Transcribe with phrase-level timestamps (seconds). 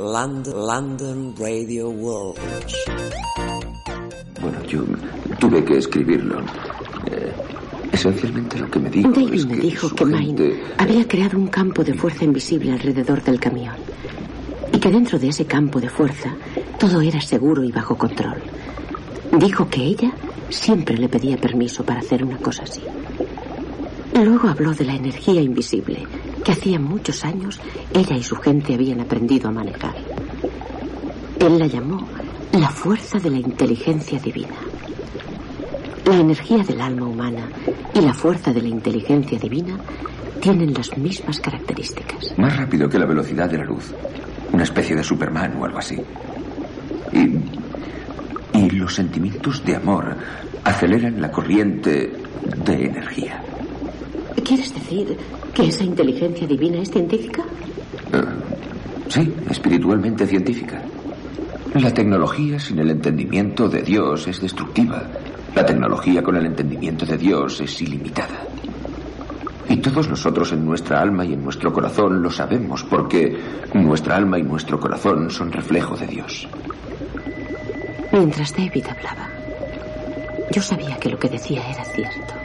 [0.00, 2.38] London, London Radio World.
[4.40, 4.84] Bueno, yo
[5.38, 6.40] tuve que escribirlo.
[7.10, 7.32] Eh,
[7.92, 11.06] esencialmente lo que me dijo David es me que dijo su que gente- Mine había
[11.06, 13.74] creado un campo de fuerza invisible alrededor del camión.
[14.72, 16.34] Y que dentro de ese campo de fuerza
[16.78, 18.40] todo era seguro y bajo control.
[19.38, 20.12] Dijo que ella
[20.48, 22.80] siempre le pedía permiso para hacer una cosa así.
[24.14, 26.06] Luego habló de la energía invisible
[26.44, 27.60] que hacía muchos años
[27.92, 29.94] ella y su gente habían aprendido a manejar.
[31.38, 32.06] Él la llamó
[32.52, 34.56] la fuerza de la inteligencia divina.
[36.04, 37.48] La energía del alma humana
[37.94, 39.78] y la fuerza de la inteligencia divina
[40.40, 42.36] tienen las mismas características.
[42.38, 43.94] Más rápido que la velocidad de la luz.
[44.52, 45.96] Una especie de Superman o algo así.
[47.12, 50.16] Y, y los sentimientos de amor
[50.64, 52.12] aceleran la corriente
[52.64, 53.42] de energía.
[54.44, 55.16] ¿Quieres decir
[55.54, 57.42] que esa inteligencia divina es científica?
[58.12, 58.22] Eh,
[59.08, 60.82] sí, espiritualmente científica.
[61.74, 65.02] La tecnología sin el entendimiento de Dios es destructiva.
[65.54, 68.44] La tecnología con el entendimiento de Dios es ilimitada.
[69.68, 73.38] Y todos nosotros en nuestra alma y en nuestro corazón lo sabemos porque
[73.74, 76.48] nuestra alma y nuestro corazón son reflejo de Dios.
[78.12, 79.28] Mientras David hablaba,
[80.50, 82.39] yo sabía que lo que decía era cierto.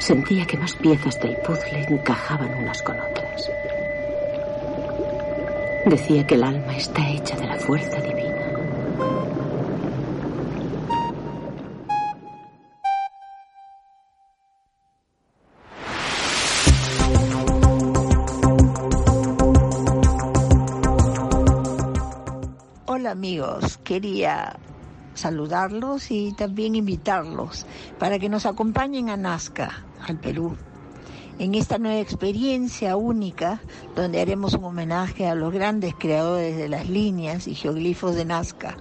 [0.00, 3.50] Sentía que más piezas del puzzle encajaban unas con otras.
[5.84, 8.30] Decía que el alma está hecha de la fuerza divina.
[22.86, 24.58] Hola amigos, quería
[25.20, 27.66] saludarlos y también invitarlos
[27.98, 30.56] para que nos acompañen a Nazca, al Perú,
[31.38, 33.60] en esta nueva experiencia única
[33.94, 38.76] donde haremos un homenaje a los grandes creadores de las líneas y geoglifos de Nazca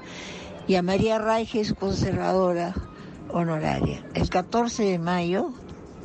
[0.67, 2.75] y a María Raiges, conservadora
[3.31, 5.51] honoraria, el 14 de mayo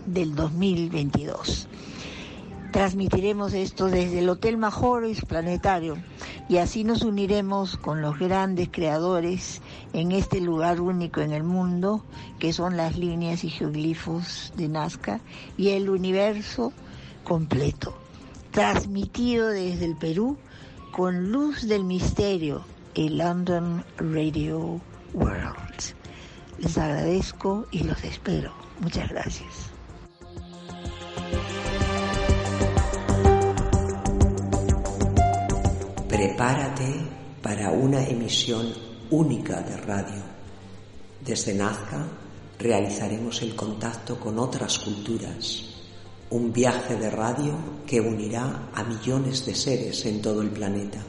[0.06, 1.69] del 2022.
[2.74, 5.96] Transmitiremos esto desde el Hotel Majoris Planetario
[6.48, 9.62] y así nos uniremos con los grandes creadores
[9.92, 12.04] en este lugar único en el mundo,
[12.40, 15.20] que son las líneas y geoglifos de Nazca
[15.56, 16.72] y el universo
[17.22, 17.96] completo.
[18.50, 20.36] Transmitido desde el Perú
[20.91, 22.64] con luz del misterio,
[22.96, 24.80] el London Radio
[25.12, 25.94] World.
[26.58, 28.52] Les agradezco y los espero.
[28.80, 29.70] Muchas gracias.
[36.14, 36.94] Prepárate
[37.42, 38.72] para una emisión
[39.10, 40.22] única de radio.
[41.20, 42.06] Desde Nazca
[42.56, 45.64] realizaremos el contacto con otras culturas,
[46.30, 51.00] un viaje de radio que unirá a millones de seres en todo el planeta,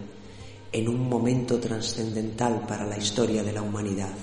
[0.72, 4.18] en un momento trascendental para la historia de la humanidad.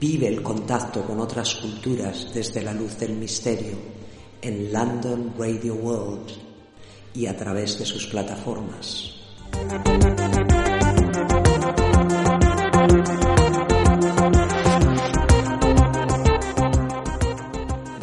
[0.00, 3.78] Vive el contacto con otras culturas desde la luz del misterio
[4.40, 6.28] en London Radio World
[7.14, 9.11] y a través de sus plataformas.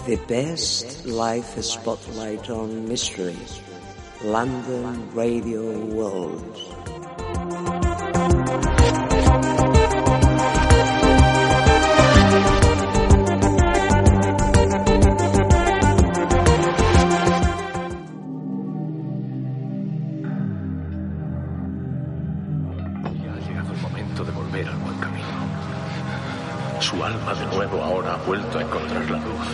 [0.09, 3.37] The best life spotlight on mystery.
[4.23, 6.78] London Radio World.
[28.29, 29.47] Vuelto a encontrar la luz.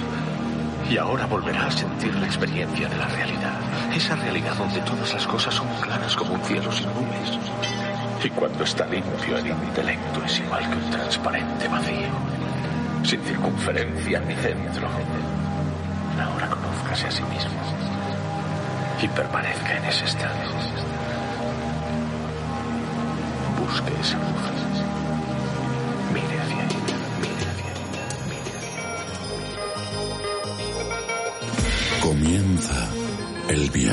[0.89, 3.53] Y ahora volverá a sentir la experiencia de la realidad.
[3.95, 7.39] Esa realidad donde todas las cosas son claras como un cielo sin nubes.
[8.21, 12.11] Y cuando está limpio el intelecto es igual que un transparente vacío.
[13.03, 14.89] Sin circunferencia ni centro.
[16.21, 17.61] Ahora conózcase a sí mismo.
[19.01, 20.35] Y permanezca en ese estado.
[23.57, 24.74] Busque esa luz.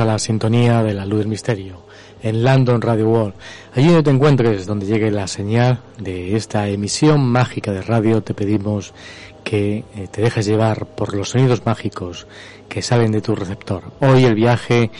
[0.00, 1.82] A la sintonía de la luz del misterio
[2.22, 3.34] en London Radio World.
[3.74, 8.34] Allí donde te encuentres, donde llegue la señal de esta emisión mágica de radio, te
[8.34, 8.92] pedimos
[9.44, 12.26] que eh, te dejes llevar por los sonidos mágicos
[12.68, 13.84] que salen de tu receptor.
[14.00, 14.90] Hoy el viaje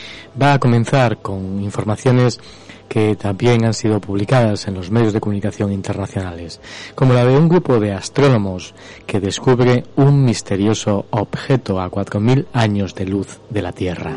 [0.40, 2.40] va a comenzar con informaciones
[2.88, 6.61] que también han sido publicadas en los medios de comunicación internacionales,
[6.94, 8.75] como la de un grupo de astrónomos
[9.06, 14.12] que descubre un misterioso objeto a 4.000 años de luz de la Tierra.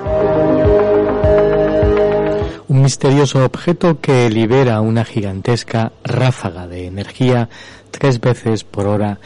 [2.68, 7.50] Un misterioso objeto que libera una gigantesca ráfaga de energía
[7.92, 9.20] tres veces por hora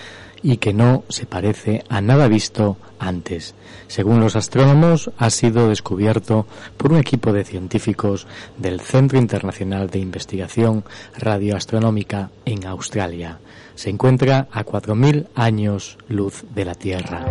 [0.46, 3.56] y que no se parece a nada visto antes.
[3.88, 6.46] Según los astrónomos, ha sido descubierto
[6.78, 10.84] por un equipo de científicos del Centro Internacional de Investigación
[11.18, 13.40] Radioastronómica en Australia.
[13.74, 17.26] Se encuentra a 4.000 años luz de la Tierra.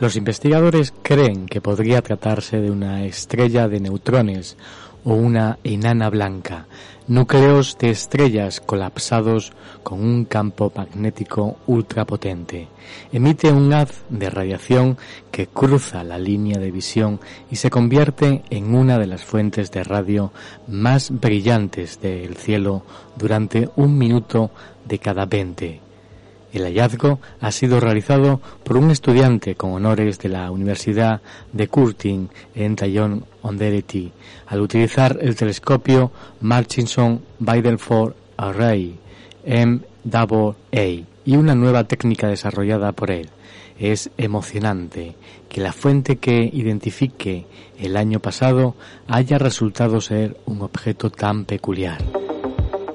[0.00, 4.56] Los investigadores creen que podría tratarse de una estrella de neutrones
[5.04, 6.66] o una enana blanca,
[7.08, 12.68] núcleos de estrellas colapsados con un campo magnético ultrapotente.
[13.12, 14.98] Emite un haz de radiación
[15.30, 17.20] que cruza la línea de visión
[17.50, 20.32] y se convierte en una de las fuentes de radio
[20.66, 22.82] más brillantes del cielo
[23.16, 24.50] durante un minuto
[24.84, 25.85] de cada veinte.
[26.56, 31.20] El hallazgo ha sido realizado por un estudiante con honores de la Universidad
[31.52, 34.10] de Curtin en Taillon Onderety
[34.46, 38.98] al utilizar el telescopio Murchison Biddleford Array
[39.46, 40.86] MAA
[41.26, 43.28] y una nueva técnica desarrollada por él.
[43.78, 45.14] Es emocionante
[45.50, 47.44] que la fuente que identifique
[47.78, 48.76] el año pasado
[49.08, 52.25] haya resultado ser un objeto tan peculiar.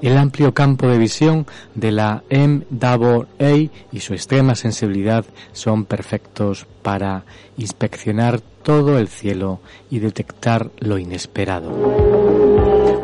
[0.01, 1.45] El amplio campo de visión
[1.75, 7.23] de la MAA y su extrema sensibilidad son perfectos para
[7.55, 9.59] inspeccionar todo el cielo
[9.91, 11.71] y detectar lo inesperado.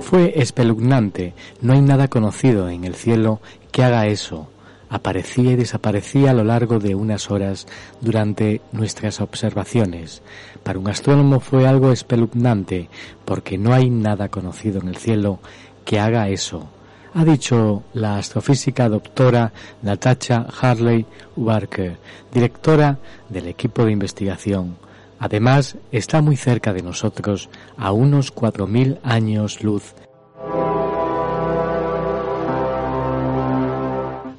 [0.02, 3.42] Fue espeluznante, no hay nada conocido en el cielo
[3.72, 4.50] que haga eso.
[4.90, 7.68] Aparecía y desaparecía a lo largo de unas horas
[8.02, 10.24] durante nuestras observaciones.
[10.64, 12.90] Para un astrónomo fue algo espeluznante,
[13.24, 15.40] porque no hay nada conocido en el cielo
[15.86, 16.70] que haga eso
[17.18, 21.04] ha dicho la astrofísica doctora Natasha Harley
[21.36, 21.98] Walker,
[22.32, 24.78] directora del equipo de investigación.
[25.18, 29.96] Además, está muy cerca de nosotros, a unos 4.000 años luz.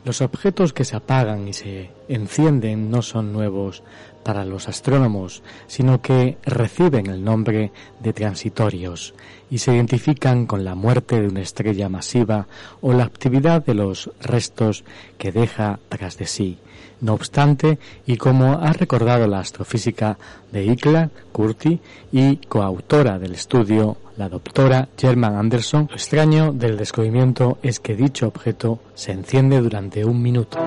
[0.04, 3.82] Los objetos que se apagan y se encienden no son nuevos
[4.22, 9.14] para los astrónomos, sino que reciben el nombre de transitorios
[9.50, 12.46] y se identifican con la muerte de una estrella masiva
[12.80, 14.84] o la actividad de los restos
[15.16, 16.58] que deja tras de sí.
[17.00, 20.18] No obstante, y como ha recordado la astrofísica
[20.50, 27.58] de ICLA, Curti, y coautora del estudio, la doctora German Anderson, lo extraño del descubrimiento
[27.62, 30.58] es que dicho objeto se enciende durante un minuto.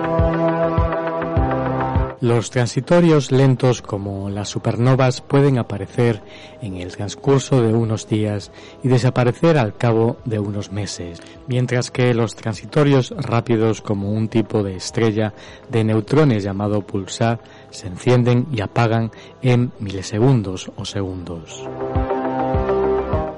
[2.21, 6.21] Los transitorios lentos como las supernovas pueden aparecer
[6.61, 8.51] en el transcurso de unos días
[8.83, 14.61] y desaparecer al cabo de unos meses, mientras que los transitorios rápidos como un tipo
[14.61, 15.33] de estrella
[15.71, 17.39] de neutrones llamado pulsar
[17.71, 19.09] se encienden y apagan
[19.41, 21.67] en milisegundos o segundos.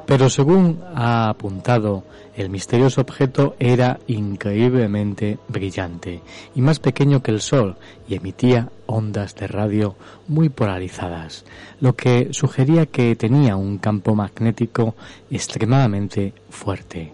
[0.06, 2.04] Pero según ha apuntado,
[2.36, 6.22] el misterioso objeto era increíblemente brillante
[6.56, 7.76] y más pequeño que el Sol
[8.08, 9.96] y emitía ondas de radio
[10.28, 11.46] muy polarizadas,
[11.80, 14.96] lo que sugería que tenía un campo magnético
[15.30, 17.14] extremadamente fuerte.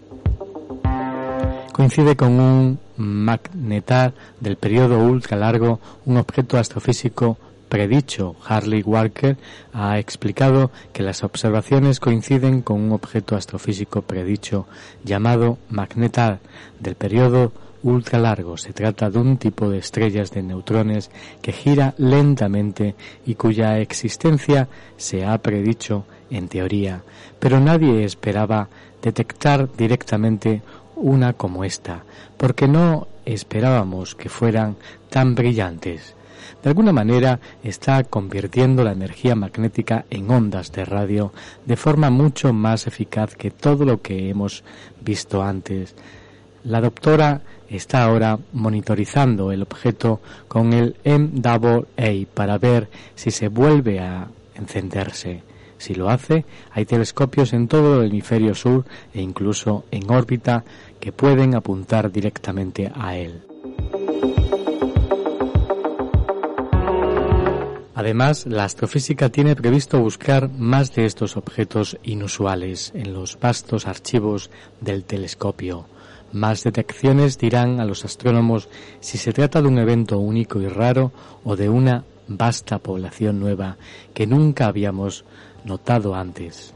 [1.74, 7.38] Coincide con un magnetar del periodo ultra largo, un objeto astrofísico
[7.70, 9.38] predicho, Harley Walker
[9.72, 14.68] ha explicado que las observaciones coinciden con un objeto astrofísico predicho
[15.06, 16.40] llamado magnetar
[16.80, 18.58] del periodo ultra largo.
[18.58, 21.10] Se trata de un tipo de estrellas de neutrones
[21.42, 22.96] que gira lentamente
[23.26, 27.04] y cuya existencia se ha predicho en teoría,
[27.40, 28.68] pero nadie esperaba
[29.02, 30.62] detectar directamente
[30.96, 32.04] una como esta,
[32.38, 34.76] porque no esperábamos que fueran
[35.10, 36.16] tan brillantes
[36.64, 41.32] de alguna manera está convirtiendo la energía magnética en ondas de radio
[41.66, 44.64] de forma mucho más eficaz que todo lo que hemos
[45.02, 45.96] visto antes.
[46.64, 54.00] La doctora está ahora monitorizando el objeto con el MAA para ver si se vuelve
[54.00, 55.44] a encenderse.
[55.78, 60.66] Si lo hace, hay telescopios en todo el hemisferio sur e incluso en órbita
[61.00, 63.42] que pueden apuntar directamente a él.
[68.00, 74.50] Además, la astrofísica tiene previsto buscar más de estos objetos inusuales en los vastos archivos
[74.80, 75.86] del telescopio.
[76.32, 78.70] Más detecciones dirán a los astrónomos
[79.02, 81.12] si se trata de un evento único y raro
[81.44, 83.76] o de una vasta población nueva
[84.14, 85.26] que nunca habíamos
[85.66, 86.74] notado antes.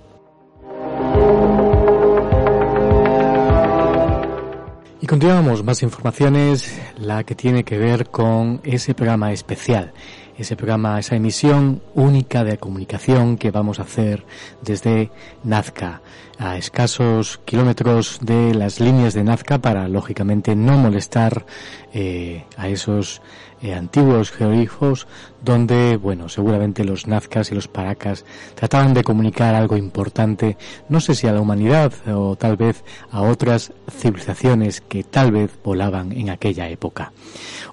[4.99, 9.93] Y continuamos más informaciones, la que tiene que ver con ese programa especial,
[10.37, 14.23] ese programa, esa emisión única de comunicación que vamos a hacer
[14.61, 15.11] desde
[15.43, 16.01] Nazca,
[16.43, 21.45] a escasos kilómetros de las líneas de Nazca para, lógicamente, no molestar
[21.93, 23.21] eh, a esos
[23.61, 25.07] eh, antiguos geoglifos
[25.41, 30.57] donde, bueno, seguramente los nazcas y los paracas trataban de comunicar algo importante,
[30.89, 35.51] no sé si a la humanidad o tal vez a otras civilizaciones que tal vez
[35.63, 37.13] volaban en aquella época.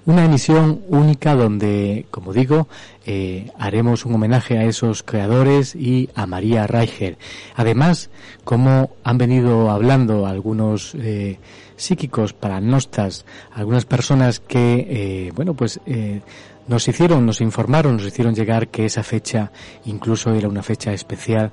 [0.05, 2.69] Una emisión única donde, como digo,
[3.05, 7.17] eh, haremos un homenaje a esos creadores y a María Reicher.
[7.55, 8.09] Además,
[8.43, 11.39] como han venido hablando algunos eh,
[11.75, 16.21] psíquicos, paranostas, algunas personas que, eh, bueno, pues eh,
[16.67, 19.51] nos hicieron, nos informaron, nos hicieron llegar que esa fecha
[19.85, 21.51] incluso era una fecha especial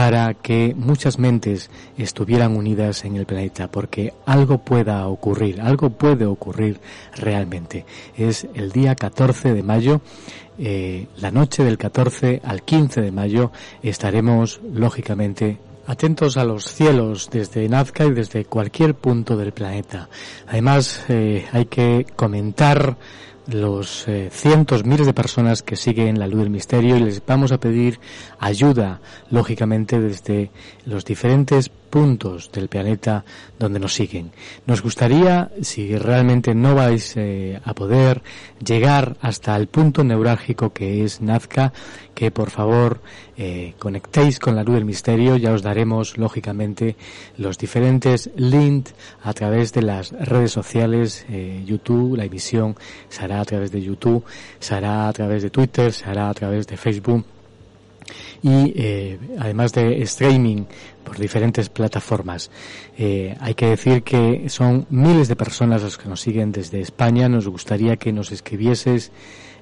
[0.00, 6.24] para que muchas mentes estuvieran unidas en el planeta, porque algo pueda ocurrir, algo puede
[6.24, 6.80] ocurrir
[7.14, 7.84] realmente.
[8.16, 10.00] Es el día 14 de mayo,
[10.58, 13.52] eh, la noche del 14 al 15 de mayo
[13.82, 20.08] estaremos lógicamente atentos a los cielos desde Nazca y desde cualquier punto del planeta.
[20.48, 22.96] Además, eh, hay que comentar
[23.46, 27.52] los eh, cientos, miles de personas que siguen la luz del misterio y les vamos
[27.52, 27.98] a pedir
[28.38, 30.50] ayuda, lógicamente, desde
[30.84, 33.24] los diferentes puntos del planeta
[33.58, 34.30] donde nos siguen.
[34.66, 38.22] Nos gustaría, si realmente no vais eh, a poder
[38.64, 41.72] llegar hasta el punto neurálgico que es Nazca,
[42.14, 43.00] que por favor
[43.36, 45.36] eh, conectéis con la luz del misterio.
[45.36, 46.96] Ya os daremos, lógicamente,
[47.36, 52.76] los diferentes links a través de las redes sociales, eh, YouTube, la emisión
[53.08, 54.24] se hará a través de YouTube,
[54.58, 57.24] se hará a través de Twitter, se hará a través de Facebook
[58.42, 60.64] y eh, además de streaming
[61.04, 62.50] por diferentes plataformas.
[62.96, 67.28] Eh, hay que decir que son miles de personas los que nos siguen desde España.
[67.28, 69.12] Nos gustaría que nos escribieses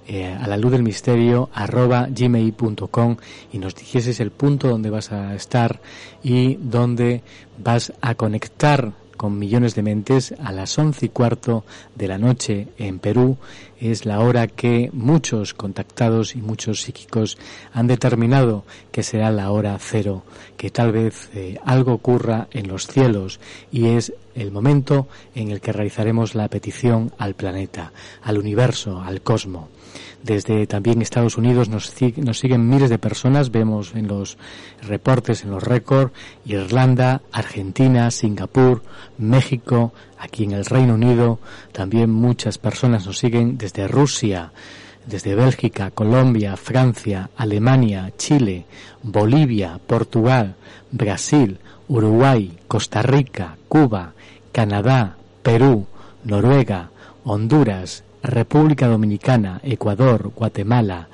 [0.07, 3.17] eh, a la luz del misterio arroba gmail.com
[3.53, 5.81] y nos dijeses el punto donde vas a estar
[6.23, 7.23] y donde
[7.59, 11.65] vas a conectar con millones de mentes a las once y cuarto
[11.95, 13.37] de la noche en Perú
[13.81, 17.39] es la hora que muchos contactados y muchos psíquicos
[17.73, 20.25] han determinado que será la hora cero,
[20.57, 25.61] que tal vez eh, algo ocurra en los cielos y es el momento en el
[25.61, 27.93] que realizaremos la petición al planeta,
[28.23, 29.69] al universo, al cosmos.
[30.23, 34.37] Desde también Estados Unidos nos, nos siguen miles de personas, vemos en los
[34.83, 36.13] reportes, en los récords,
[36.45, 38.83] Irlanda, Argentina, Singapur,
[39.17, 41.39] México, aquí en el Reino Unido,
[41.73, 44.53] también muchas personas nos siguen desde Rusia,
[45.07, 48.67] desde Bélgica, Colombia, Francia, Alemania, Chile,
[49.03, 50.57] Bolivia, Portugal,
[50.91, 51.59] Brasil,
[51.89, 54.13] Uruguay, Costa Rica, Cuba,
[54.53, 55.87] Canadá, Perú,
[56.25, 56.91] Noruega,
[57.25, 61.09] Honduras, República Dominicana, Ecuador, Guatemala,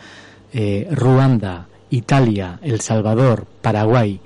[0.52, 4.20] eh, Ruanda, Italia, El Salvador, Paraguay,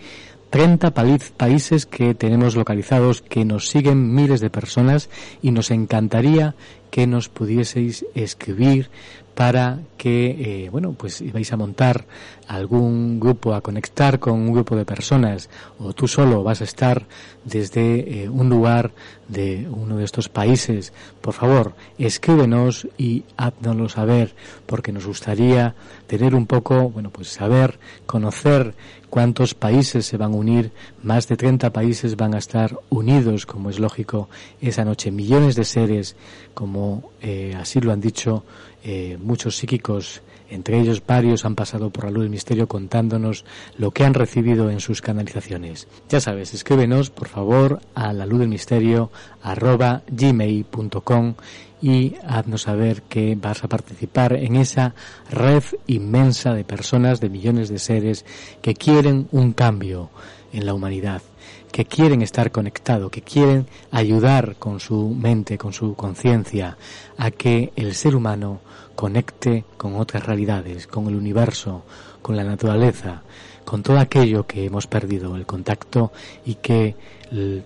[0.51, 0.93] 30
[1.37, 5.11] países que tenemos localizados que nos siguen miles de personas
[5.43, 6.55] y nos encantaría
[6.91, 8.91] que nos pudieseis escribir
[9.39, 12.07] para que, eh, bueno, pues vais a montar
[12.49, 17.07] algún grupo, a conectar con un grupo de personas, o tú solo vas a estar
[17.45, 18.91] desde eh, un lugar
[19.29, 24.35] de uno de estos países, por favor, escríbenos y háznoslo saber,
[24.67, 25.77] porque nos gustaría
[26.09, 28.75] tener un poco, bueno, pues saber, conocer
[29.09, 33.71] cuántos países se van a unir, más de 30 países van a estar unidos, como
[33.71, 34.29] es lógico,
[34.61, 36.17] esa noche, millones de seres,
[36.55, 38.45] como eh, así lo han dicho
[38.85, 43.45] eh, muchos psíquicos, entre ellos varios, han pasado por la luz del misterio contándonos
[43.77, 45.89] lo que han recibido en sus canalizaciones.
[46.09, 49.11] Ya sabes, escríbenos por favor a la luz del misterio
[49.43, 51.35] arroba gmail.com
[51.81, 54.95] y haznos saber que vas a participar en esa
[55.31, 58.25] red inmensa de personas, de millones de seres
[58.63, 60.11] que quieren un cambio
[60.53, 61.23] en la humanidad
[61.71, 66.77] que quieren estar conectados, que quieren ayudar con su mente, con su conciencia,
[67.17, 68.61] a que el ser humano
[68.99, 71.85] conecte con otras realidades, con el universo,
[72.21, 73.23] con la naturaleza,
[73.65, 76.11] con todo aquello que hemos perdido el contacto
[76.45, 76.97] y que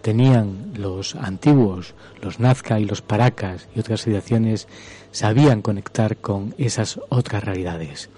[0.03, 4.69] tenían los antiguos, los Nazca y los Paracas y otras civilizaciones,
[5.11, 8.11] sabían conectar con esas otras realidades.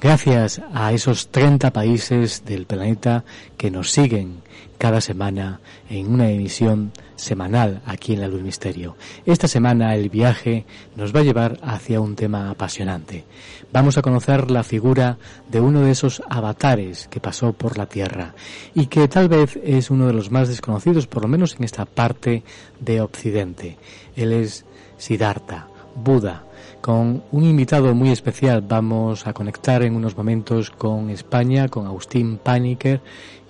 [0.00, 3.24] Gracias a esos 30 países del planeta
[3.56, 4.40] que nos siguen
[4.78, 5.60] cada semana
[5.90, 8.96] en una emisión semanal aquí en la Luz Misterio.
[9.26, 10.64] Esta semana el viaje
[10.96, 13.24] nos va a llevar hacia un tema apasionante.
[13.72, 18.34] Vamos a conocer la figura de uno de esos avatares que pasó por la Tierra
[18.74, 21.84] y que tal vez es uno de los más desconocidos, por lo menos en esta
[21.84, 22.42] parte
[22.80, 23.76] de Occidente.
[24.16, 24.64] Él es
[24.96, 26.44] Siddhartha, Buda,
[26.80, 28.62] con un invitado muy especial.
[28.66, 33.00] Vamos a conectar en unos momentos con España, con Agustín Paniker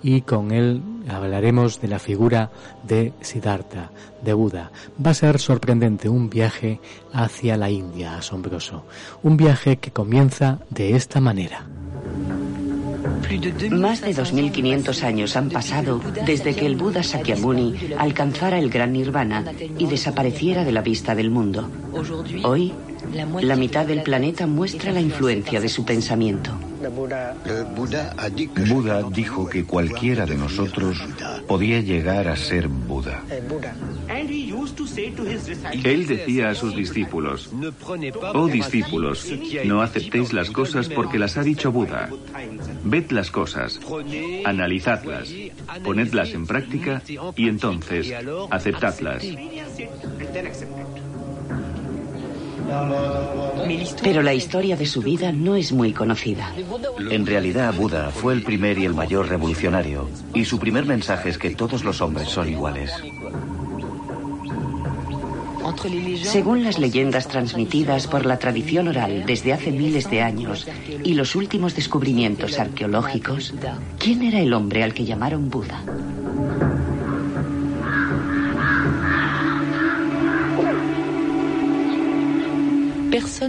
[0.03, 2.51] y con él hablaremos de la figura
[2.83, 3.91] de Siddhartha,
[4.23, 4.71] de Buda.
[5.03, 6.79] Va a ser sorprendente un viaje
[7.13, 8.85] hacia la India, asombroso.
[9.23, 11.65] Un viaje que comienza de esta manera.
[13.71, 19.45] Más de 2.500 años han pasado desde que el Buda Sakyamuni alcanzara el gran nirvana
[19.77, 21.69] y desapareciera de la vista del mundo.
[22.43, 22.73] Hoy,
[23.13, 26.51] la mitad del planeta muestra la influencia de su pensamiento.
[28.67, 30.97] Buda dijo que cualquiera de nosotros
[31.47, 33.23] podía llegar a ser Buda.
[35.83, 37.49] Él decía a sus discípulos,
[38.33, 39.31] oh discípulos,
[39.65, 42.09] no aceptéis las cosas porque las ha dicho Buda.
[42.83, 43.79] Ved las cosas,
[44.45, 45.31] analizadlas,
[45.83, 47.01] ponedlas en práctica
[47.35, 48.11] y entonces
[48.49, 49.23] aceptadlas.
[54.01, 56.51] Pero la historia de su vida no es muy conocida.
[57.09, 61.37] En realidad, Buda fue el primer y el mayor revolucionario, y su primer mensaje es
[61.37, 62.91] que todos los hombres son iguales.
[66.23, 70.67] Según las leyendas transmitidas por la tradición oral desde hace miles de años
[71.03, 73.53] y los últimos descubrimientos arqueológicos,
[73.97, 75.83] ¿quién era el hombre al que llamaron Buda?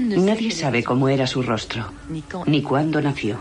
[0.00, 1.92] Nadie sabe cómo era su rostro,
[2.46, 3.38] ni cuándo nació.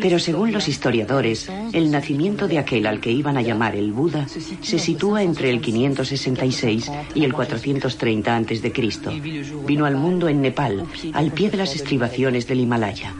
[0.00, 4.26] Pero según los historiadores, el nacimiento de aquel al que iban a llamar el Buda
[4.28, 8.72] se sitúa entre el 566 y el 430 a.C.
[9.66, 13.12] Vino al mundo en Nepal, al pie de las estribaciones del Himalaya.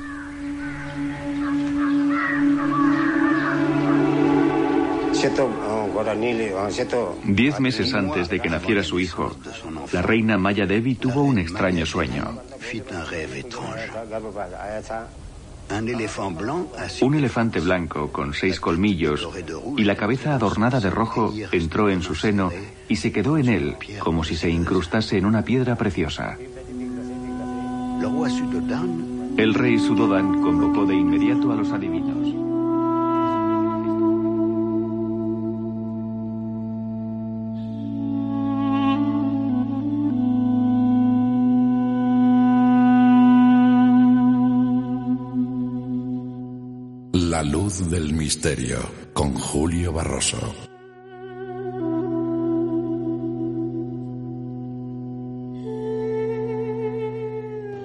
[7.24, 9.36] Diez meses antes de que naciera su hijo,
[9.92, 12.40] la reina Maya Devi tuvo un extraño sueño.
[17.00, 19.28] Un elefante blanco con seis colmillos
[19.76, 22.50] y la cabeza adornada de rojo entró en su seno
[22.88, 26.36] y se quedó en él como si se incrustase en una piedra preciosa.
[29.36, 32.39] El rey Sudodan convocó de inmediato a los adivinos.
[47.30, 48.78] La luz del misterio
[49.12, 50.52] con Julio Barroso.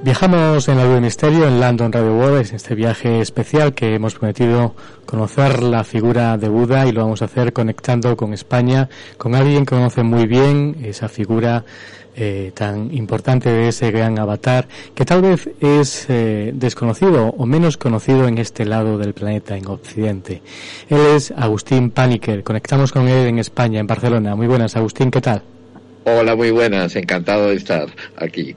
[0.03, 3.93] Viajamos en la luz del misterio en London Radio World, en este viaje especial que
[3.93, 4.73] hemos prometido
[5.05, 9.63] conocer la figura de Buda y lo vamos a hacer conectando con España, con alguien
[9.63, 11.65] que conoce muy bien esa figura
[12.15, 17.77] eh, tan importante de ese gran avatar que tal vez es eh, desconocido o menos
[17.77, 20.41] conocido en este lado del planeta, en Occidente.
[20.89, 22.43] Él es Agustín Paniker.
[22.43, 24.35] Conectamos con él en España, en Barcelona.
[24.35, 25.41] Muy buenas, Agustín, ¿qué tal?
[26.07, 28.55] Hola, muy buenas, encantado de estar aquí.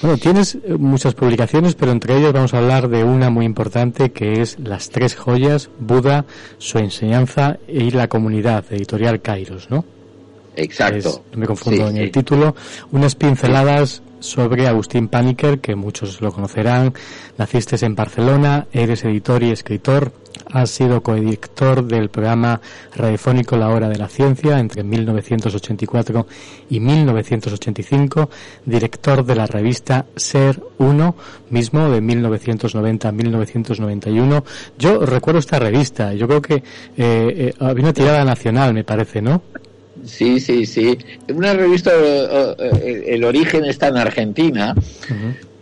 [0.00, 4.12] Bueno, tienes eh, muchas publicaciones, pero entre ellas vamos a hablar de una muy importante
[4.12, 6.24] que es Las tres joyas, Buda,
[6.56, 9.84] su enseñanza y la comunidad, editorial Kairos, ¿no?
[10.56, 11.24] Exacto.
[11.32, 12.54] no me confundo en el título.
[12.92, 16.92] Unas pinceladas sobre Agustín Paniker, que muchos lo conocerán.
[17.38, 20.12] Naciste en Barcelona, eres editor y escritor.
[20.52, 22.60] Has sido coeditor del programa
[22.94, 26.26] radiofónico La Hora de la Ciencia entre 1984
[26.70, 28.30] y 1985,
[28.64, 31.16] director de la revista Ser 1,
[31.50, 34.44] mismo de 1990 a 1991.
[34.78, 36.62] Yo recuerdo esta revista, yo creo que eh,
[36.96, 39.42] eh, había una tirada nacional, me parece, ¿no?
[40.04, 40.98] Sí, sí, sí.
[41.28, 41.92] Una revista,
[42.84, 44.74] el origen está en Argentina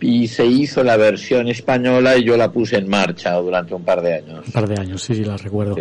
[0.05, 4.01] y se hizo la versión española y yo la puse en marcha durante un par
[4.01, 4.45] de años.
[4.45, 5.75] Un par de años, sí, sí, la recuerdo.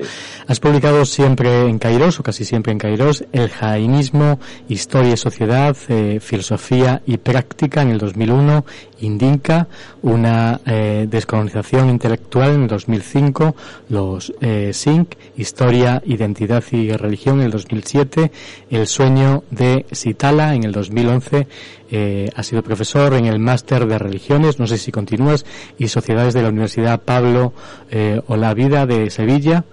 [0.47, 5.77] Has publicado siempre en Kairos, o casi siempre en Kairos, El jainismo, Historia y Sociedad,
[5.89, 8.65] eh, Filosofía y Práctica en el 2001,
[9.01, 9.69] Indica,
[10.03, 13.55] una eh, descolonización intelectual en el 2005,
[13.91, 18.33] los eh, SINC, Historia, Identidad y Religión en el 2007,
[18.71, 21.47] El sueño de Sitala en el 2011,
[21.91, 25.45] eh, ha sido profesor en el Máster de religiones, no sé si continúas,
[25.79, 27.53] y sociedades de la Universidad Pablo
[27.91, 29.65] eh, o la Vida de Sevilla.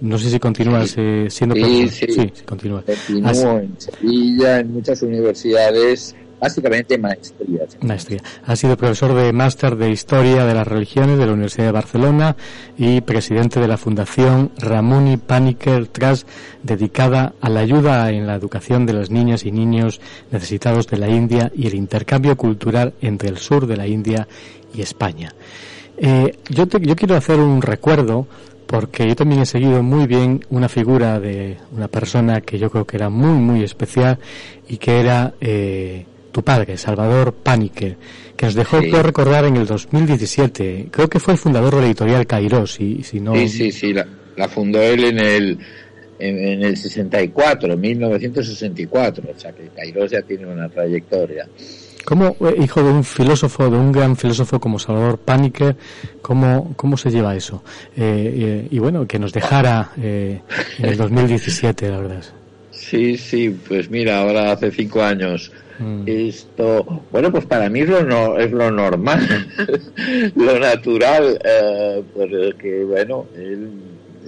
[0.00, 2.84] No sé si continúas eh, siendo sí, Sí, sí, sí continúas.
[2.84, 7.60] Continúo en Sevilla, en muchas universidades básicamente maestría.
[7.82, 8.20] Maestría.
[8.44, 12.36] Ha sido profesor de máster de Historia de las Religiones de la Universidad de Barcelona
[12.76, 16.26] y presidente de la Fundación Ramuni Paniker Trust,
[16.64, 20.00] dedicada a la ayuda en la educación de las niñas y niños
[20.32, 24.26] necesitados de la India y el intercambio cultural entre el sur de la India
[24.74, 25.32] y España.
[25.96, 28.26] Eh, yo, yo quiero hacer un recuerdo
[28.66, 32.84] porque yo también he seguido muy bien una figura de una persona que yo creo
[32.84, 34.18] que era muy, muy especial
[34.66, 37.96] y que era eh, tu padre, Salvador Pánique,
[38.36, 40.88] que nos dejó, recordar, en el 2017.
[40.90, 43.34] Creo que fue el fundador de la editorial Kairos, y si no...
[43.34, 45.58] Sí, sí, sí, la, fundó él en el,
[46.18, 51.46] en, el 64, 1964, o sea que Kairos ya tiene una trayectoria.
[52.04, 55.76] ¿Cómo, eh, hijo de un filósofo, de un gran filósofo como Salvador Pánique,
[56.20, 57.62] cómo, cómo se lleva eso?
[57.96, 60.42] Eh, eh, y bueno, que nos dejara en
[60.82, 62.24] el 2017, la verdad.
[62.72, 66.02] Sí, sí, pues mira, ahora hace cinco años Mm.
[66.06, 69.26] Esto, bueno, pues para mí es lo, no, es lo normal,
[70.34, 73.70] lo natural, eh, porque, bueno, él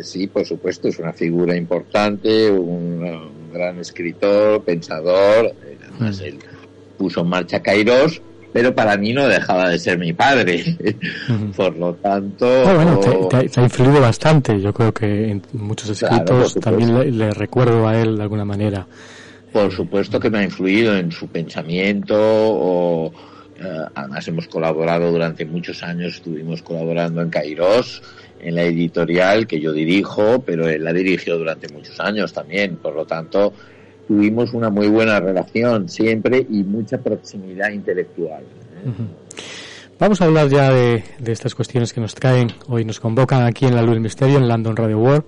[0.03, 5.55] sí, por supuesto, es una figura importante, un, gran escritor, pensador,
[5.93, 6.25] además mm.
[6.25, 6.39] él
[6.99, 8.21] puso en marcha Kairos,
[8.53, 10.77] pero para mí no dejaba de ser mi padre.
[11.57, 12.47] Por lo tanto...
[12.65, 14.61] Ah, bueno, te, ha influido bastante.
[14.61, 18.87] Yo creo que en muchos escritos también le, recuerdo a él de alguna manera
[19.55, 23.13] por supuesto que me ha influido en su pensamiento o
[23.57, 28.03] eh, además hemos colaborado durante muchos años, estuvimos colaborando en Kairos,
[28.41, 32.97] en la editorial que yo dirijo, pero él la dirigió durante muchos años también, por
[32.97, 33.53] lo tanto
[34.09, 38.43] tuvimos una muy buena relación siempre y mucha proximidad intelectual.
[40.01, 43.77] Vamos a hablar ya de, estas cuestiones que nos traen, hoy nos convocan aquí en
[43.77, 45.25] La Luz del Misterio, en London Radio World,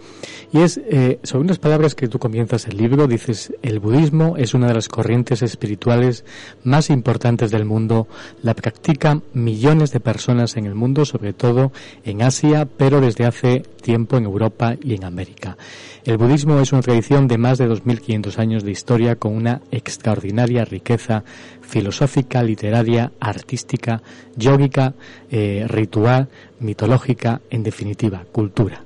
[0.53, 4.55] y es eh, sobre unas palabras que tú comienzas el libro, dices, el budismo es
[4.55, 6.25] una de las corrientes espirituales
[6.65, 8.09] más importantes del mundo,
[8.43, 11.71] la practican millones de personas en el mundo, sobre todo
[12.05, 15.57] en Asia, pero desde hace tiempo en Europa y en América.
[16.05, 20.65] El budismo es una tradición de más de 2.500 años de historia con una extraordinaria
[20.65, 21.23] riqueza
[21.67, 24.03] filosófica, literaria, artística,
[24.37, 24.95] yógica,
[25.31, 26.29] eh, ritual,
[26.61, 28.83] mitológica, en definitiva, cultura.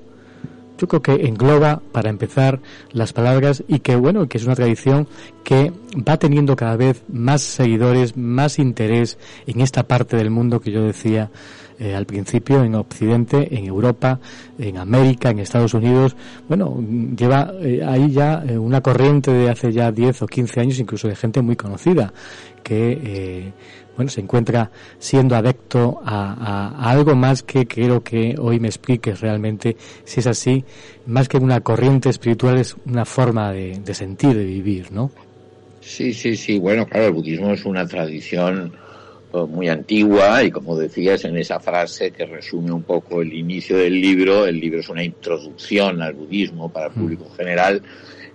[0.79, 2.61] Yo creo que engloba, para empezar,
[2.93, 5.07] las palabras y que, bueno, que es una tradición
[5.45, 5.73] que
[6.09, 10.83] va teniendo cada vez más seguidores, más interés en esta parte del mundo que yo
[10.83, 11.31] decía
[11.81, 14.21] eh, al principio en Occidente, en Europa,
[14.59, 16.15] en América, en Estados Unidos.
[16.47, 16.79] Bueno,
[17.17, 21.09] lleva eh, ahí ya eh, una corriente de hace ya 10 o 15 años, incluso
[21.09, 22.13] de gente muy conocida,
[22.63, 23.53] que
[23.97, 29.79] bueno, se encuentra siendo adepto a, algo más que quiero que hoy me expliques realmente
[30.05, 30.63] si es así,
[31.07, 35.11] más que una corriente espiritual es una forma de sentir, de vivir, ¿no?
[35.81, 36.59] Sí, sí, sí.
[36.59, 38.73] Bueno, claro, el budismo es una tradición
[39.33, 44.01] muy antigua y como decías en esa frase que resume un poco el inicio del
[44.01, 47.01] libro, el libro es una introducción al budismo para el mm.
[47.01, 47.83] público general,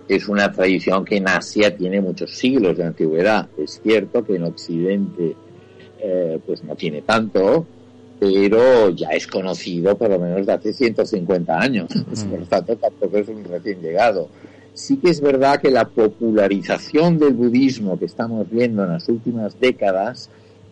[0.08, 3.48] es una tradición que en Asia tiene muchos siglos de antigüedad.
[3.58, 5.36] Es cierto que en Occidente
[6.00, 7.66] eh, pues no tiene tanto,
[8.18, 12.30] pero ya es conocido por lo menos de hace 150 años, mm.
[12.30, 14.28] por lo tanto tampoco es un recién llegado.
[14.72, 19.58] Sí que es verdad que la popularización del budismo que estamos viendo en las últimas
[19.58, 20.30] décadas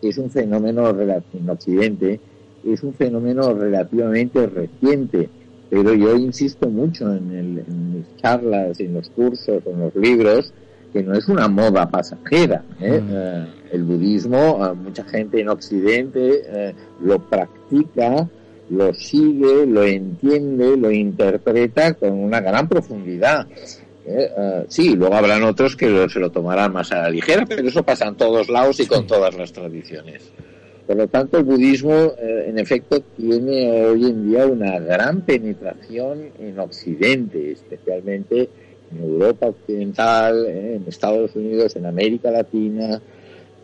[0.09, 2.19] es un fenómeno en Occidente,
[2.65, 5.29] es un fenómeno relativamente reciente,
[5.69, 7.55] pero yo insisto mucho en,
[7.93, 10.53] mis charlas, en los cursos, en los libros,
[10.93, 12.63] que no es una moda pasajera.
[12.79, 13.01] ¿eh?
[13.07, 18.29] Eh, el budismo, mucha gente en Occidente eh, lo practica,
[18.69, 23.47] lo sigue, lo entiende, lo interpreta con una gran profundidad.
[24.05, 24.31] ¿Eh?
[24.37, 27.83] Eh, sí, luego habrán otros que se lo tomarán más a la ligera, pero eso
[27.83, 30.31] pasa en todos lados y con todas las tradiciones.
[30.87, 36.29] Por lo tanto, el budismo, eh, en efecto, tiene hoy en día una gran penetración
[36.39, 38.49] en Occidente, especialmente
[38.91, 43.01] en Europa Occidental, en Estados Unidos, en América Latina,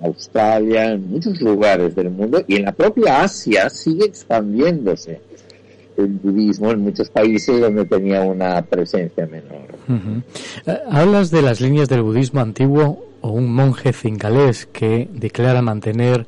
[0.02, 5.22] Australia, en muchos lugares del mundo y en la propia Asia sigue expandiéndose
[6.02, 9.68] el budismo en muchos países donde tenía una presencia menor.
[10.66, 16.28] Eh, hablas de las líneas del budismo antiguo o un monje cingalés que declara mantener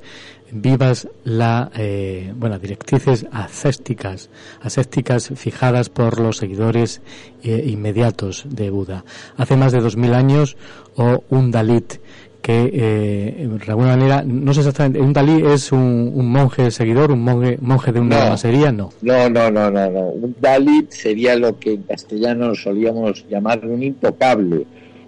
[0.51, 4.29] vivas la eh, bueno directrices ascéticas
[4.61, 7.01] ascéticas fijadas por los seguidores
[7.41, 9.03] eh, inmediatos de Buda
[9.35, 10.55] hace más de dos mil años
[10.95, 11.95] o un Dalit
[12.43, 17.23] que eh, de alguna manera, no sé exactamente, un Dalí es un, monje seguidor, un
[17.23, 18.89] monje, monje de una no, no.
[19.01, 20.01] No, no, no, no, no.
[20.09, 24.65] Un Dalit sería lo que en castellano solíamos llamar un intocable,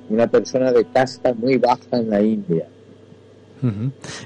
[0.09, 2.67] una persona de casta muy baja en la India.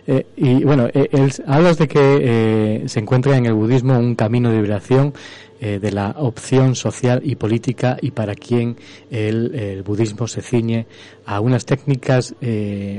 [0.05, 1.09] Eh, y bueno, eh,
[1.47, 5.13] hablas de que eh, se encuentra en el budismo un camino de liberación
[5.59, 8.77] de la opción social y política y para quien
[9.11, 10.85] el, budismo se ciñe
[11.25, 12.33] a unas técnicas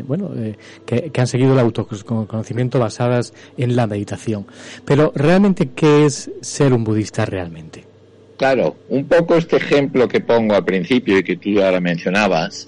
[0.07, 0.31] bueno
[0.85, 4.47] que, han seguido el autoconocimiento basadas en la meditación.
[4.85, 7.85] Pero realmente, ¿qué es ser un budista realmente?
[8.41, 12.67] Claro, un poco este ejemplo que pongo al principio y que tú ahora mencionabas,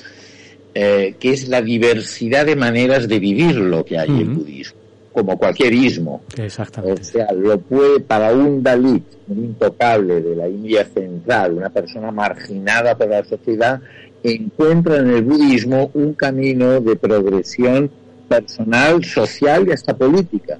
[0.75, 4.82] eh, que es la diversidad de maneras de vivir lo que hay en el budismo,
[5.13, 6.23] como cualquier ismo.
[6.37, 7.01] Exactamente.
[7.01, 12.11] O sea, lo puede para un Dalit, un intocable de la India central, una persona
[12.11, 13.81] marginada por la sociedad,
[14.23, 17.91] encuentra en el budismo un camino de progresión
[18.29, 20.59] personal, social y hasta política.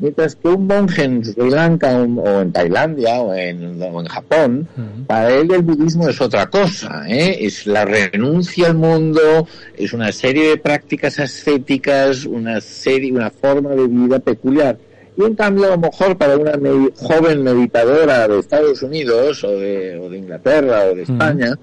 [0.00, 4.68] Mientras que un monje en Sri Lanka o en Tailandia o en, en Japón,
[5.06, 7.38] para él el budismo es otra cosa, ¿eh?
[7.40, 13.70] es la renuncia al mundo, es una serie de prácticas ascéticas, una serie, una forma
[13.70, 14.78] de vida peculiar.
[15.16, 16.52] Y en cambio, a lo mejor para una
[16.94, 21.58] joven meditadora de Estados Unidos o de, o de Inglaterra o de España,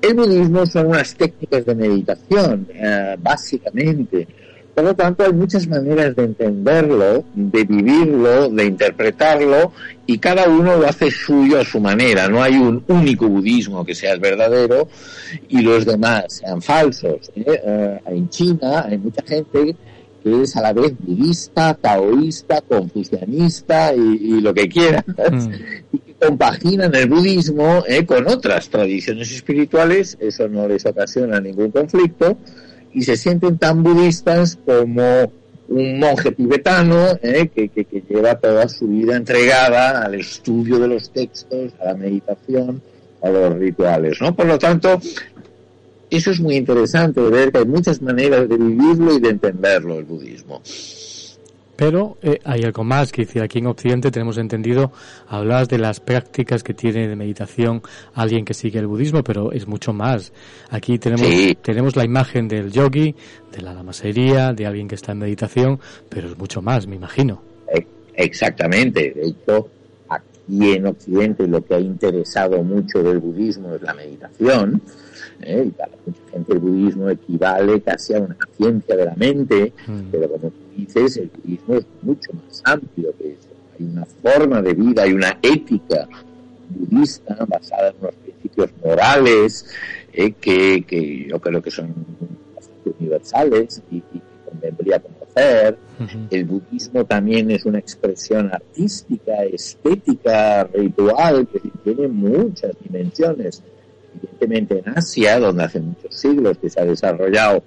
[0.00, 4.26] el budismo son unas técnicas de meditación, eh, básicamente
[4.74, 9.72] por lo tanto, hay muchas maneras de entenderlo, de vivirlo, de interpretarlo,
[10.06, 12.28] y cada uno lo hace suyo a su manera.
[12.28, 14.88] No hay un único budismo que sea el verdadero
[15.48, 17.30] y los demás sean falsos.
[17.36, 17.44] ¿eh?
[17.46, 19.76] Eh, en China hay mucha gente
[20.24, 25.52] que es a la vez budista, taoísta, confucianista y, lo que quiera, mm.
[25.92, 28.06] y que compaginan el budismo ¿eh?
[28.06, 32.38] con otras tradiciones espirituales, eso no les ocasiona ningún conflicto,
[32.94, 35.32] y se sienten tan budistas como
[35.68, 41.10] un monje tibetano eh, que, que, lleva toda su vida entregada al estudio de los
[41.10, 42.80] textos, a la meditación,
[43.22, 44.34] a los rituales, ¿no?
[44.34, 45.00] Por lo tanto,
[46.10, 50.04] eso es muy interesante ver que hay muchas maneras de vivirlo y de entenderlo el
[50.04, 50.62] budismo.
[51.76, 54.92] Pero eh, hay algo más que decir, aquí en Occidente tenemos entendido,
[55.26, 57.82] hablas de las prácticas que tiene de meditación
[58.14, 60.32] alguien que sigue el budismo, pero es mucho más.
[60.70, 61.28] Aquí tenemos,
[61.62, 63.14] tenemos la imagen del yogi,
[63.50, 67.42] de la lamasería, de alguien que está en meditación, pero es mucho más, me imagino.
[68.16, 69.12] Exactamente.
[69.14, 69.68] De hecho,
[70.08, 74.80] aquí en Occidente lo que ha interesado mucho del budismo es la meditación.
[75.42, 75.64] ¿Eh?
[75.66, 80.00] Y para mucha gente el budismo equivale casi a una ciencia de la mente, mm.
[80.10, 83.48] pero como dices, el budismo es mucho más amplio que eso.
[83.78, 86.08] Hay una forma de vida, hay una ética
[86.70, 89.66] budista basada en unos principios morales
[90.12, 91.94] eh, que, que, yo creo que son
[92.54, 95.78] bastante universales y, que convendría conocer.
[96.30, 103.62] El budismo también es una expresión artística, estética, ritual, que tiene muchas dimensiones.
[104.16, 107.62] Evidentemente en Asia, donde hace muchos siglos que se ha desarrollado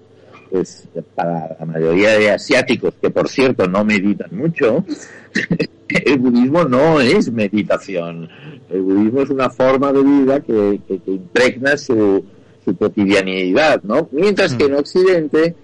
[0.50, 4.86] pues para la mayoría de asiáticos, que por cierto no meditan mucho,
[5.90, 8.30] el budismo no es meditación.
[8.70, 12.24] El budismo es una forma de vida que, impregna su,
[12.64, 14.10] su cotidianidad, ¿no?
[14.12, 14.78] Mientras que en mm.
[14.78, 15.56] Occidente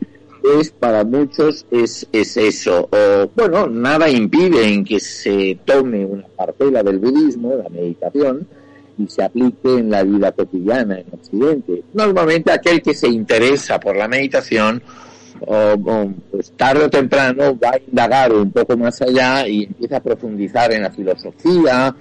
[0.60, 2.90] es para muchos es, es eso.
[2.92, 8.48] O, bueno, nada impide en que se tome una partela del budismo, la meditación,
[8.98, 11.84] y se aplique en la vida cotidiana en Occidente.
[11.94, 14.82] Normalmente aquel que se interesa por la meditación,
[16.32, 20.72] pues tarde o temprano va a indagar un poco más allá y empieza a profundizar
[20.72, 21.96] en la filosofía,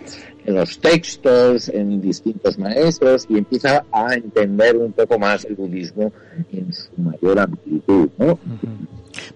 [0.44, 6.12] en los textos, en distintos maestros y empieza a entender un poco más el budismo
[6.52, 8.38] en su mayor amplitud, ¿no?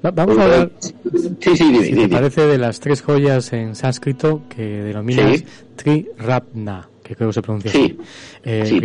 [0.03, 6.09] Vamos a hablar, sí, sí, parece, de las tres joyas en sánscrito que denominas Tri
[6.17, 7.99] Ratna que creo que se pronuncia así.
[8.45, 8.81] Eh,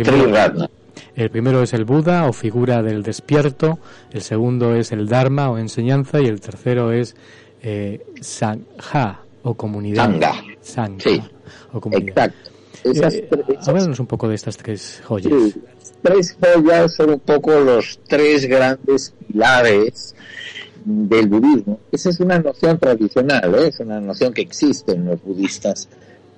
[1.16, 3.78] el, primero, es el Buda o figura del despierto,
[4.12, 7.16] el segundo es el Dharma o enseñanza y el tercero es
[7.62, 10.10] eh, Sangha o comunidad.
[10.60, 11.00] Sangha.
[11.00, 11.22] sí.
[11.72, 12.32] o comunidad.
[12.84, 13.36] Exacto.
[13.36, 15.32] Eh, un poco de estas tres joyas.
[15.32, 15.60] Sí.
[16.02, 20.14] Tres joyas son un poco los tres grandes pilares
[20.84, 21.80] del budismo.
[21.92, 23.68] Esa es una noción tradicional, ¿eh?
[23.68, 25.88] es una noción que existe en los budistas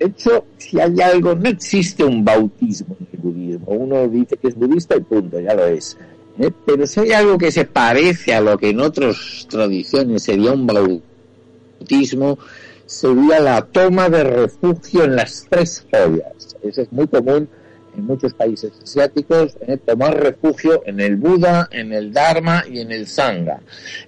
[0.06, 3.66] hecho, si hay algo, no existe un bautismo en el budismo.
[3.66, 5.96] Uno dice que es budista y punto, ya lo es.
[6.38, 6.50] ¿eh?
[6.66, 10.66] Pero si hay algo que se parece a lo que en otras tradiciones sería un
[10.66, 12.38] bautismo,
[12.86, 16.56] sería la toma de refugio en las tres joyas.
[16.62, 17.48] Eso es muy común
[17.96, 22.90] en muchos países asiáticos eh, tomar refugio en el Buda, en el Dharma y en
[22.90, 23.60] el Sangha.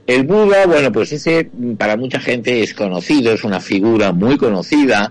[0.07, 5.11] El Buda, bueno, pues ese para mucha gente es conocido, es una figura muy conocida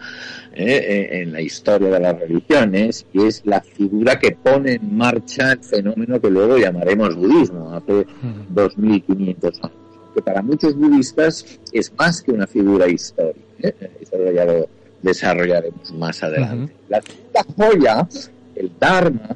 [0.56, 5.54] eh, en la historia de las religiones y es la figura que pone en marcha
[5.54, 8.06] el fenómeno que luego llamaremos budismo, hace
[8.50, 9.78] 2500 años.
[10.13, 13.39] Que para muchos budistas es más que una figura histórica.
[13.62, 13.74] ¿eh?
[14.02, 14.68] Eso ya lo
[15.02, 16.74] desarrollaremos más adelante.
[16.89, 18.08] La segunda joya
[18.56, 19.30] el Dharma,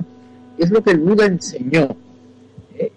[0.58, 1.96] es lo que el Buda enseñó, eh,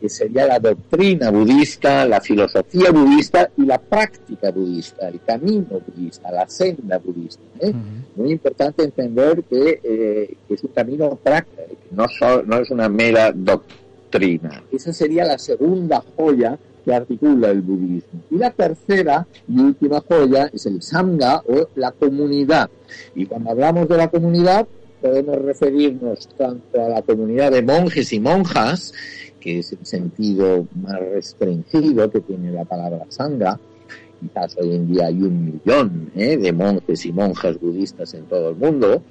[0.01, 6.31] que sería la doctrina budista, la filosofía budista y la práctica budista, el camino budista,
[6.31, 7.43] la senda budista.
[7.61, 7.73] ¿eh?
[8.17, 12.07] Muy importante entender que, eh, es un camino práctico, no,
[12.47, 14.63] no es una mera doctrina.
[14.71, 18.21] Esa sería la segunda joya que articula el budismo.
[18.31, 22.71] Y la tercera y última joya es el Sangha o la comunidad.
[23.15, 24.67] Y cuando hablamos de la comunidad,
[25.01, 28.93] podemos referirnos tanto a la comunidad de monjes y monjas,
[29.43, 33.59] que es el sentido más restringido que tiene la palabra sangha,
[34.21, 36.37] quizás hoy en día hay un millón ¿eh?
[36.37, 39.03] de monjes y monjas budistas en todo el mundo,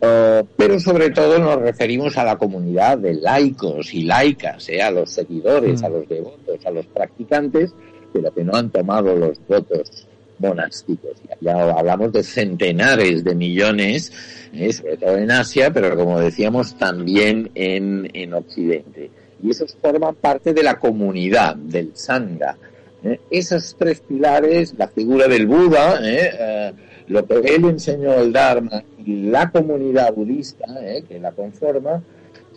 [0.00, 4.80] eh, pero sobre todo nos referimos a la comunidad de laicos y laicas, ¿eh?
[4.80, 5.92] a los seguidores, a mm.
[5.92, 7.74] los devotos, a los practicantes,
[8.12, 10.06] pero que no han tomado los votos
[10.38, 11.16] monásticos.
[11.40, 14.12] Ya hablamos de centenares de millones,
[14.52, 19.10] eh, sobre todo en Asia, pero como decíamos también en, en Occidente.
[19.42, 22.56] Y esos forman parte de la comunidad, del Sangha.
[23.02, 23.20] ¿eh?
[23.30, 26.72] Esos tres pilares, la figura del Buda, ¿eh?
[27.08, 30.64] lo que él enseñó el Dharma y la comunidad budista
[31.06, 32.02] que la conforma,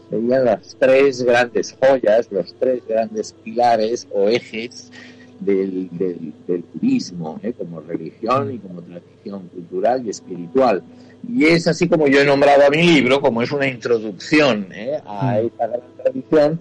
[0.10, 4.92] serían las tres grandes joyas, los tres grandes pilares o ejes
[5.40, 7.54] del, del, budismo, ¿eh?
[7.54, 10.84] como religión y como tradición cultural y espiritual.
[11.30, 15.00] Y es así como yo he nombrado a mi libro, como es una introducción ¿eh?
[15.06, 15.46] a mm.
[15.46, 16.60] esta gran tradición,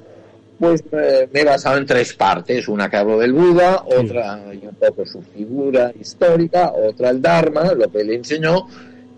[0.59, 2.67] pues eh, me he basado en tres partes.
[2.69, 7.73] Una que hablo del Buda, otra y un poco su figura histórica, otra el Dharma,
[7.75, 8.67] lo que él enseñó,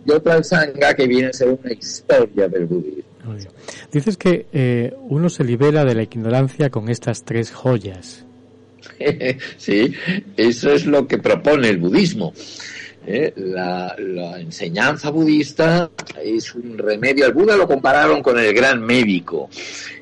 [0.04, 3.04] y otra el Sangha, que viene a ser una historia del budismo.
[3.92, 8.24] Dices que uno se libera de la ignorancia con estas tres joyas.
[9.56, 9.94] sí,
[10.36, 12.32] eso es lo que propone el budismo.
[13.08, 13.32] ¿Eh?
[13.36, 13.94] La,
[14.38, 15.90] enseñanza budista
[16.22, 17.24] es un remedio.
[17.24, 19.48] Al Buda lo compararon con el gran médico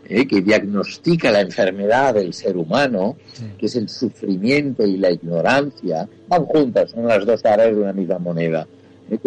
[0.09, 0.27] ¿eh?
[0.27, 3.17] que diagnostica la enfermedad del ser humano,
[3.59, 6.09] que es el sufrimiento y la ignorancia.
[6.29, 8.67] Van juntas, son las dos caras de una misma moneda.
[9.11, 9.19] ¿eh?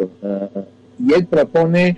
[0.99, 1.95] y él propone,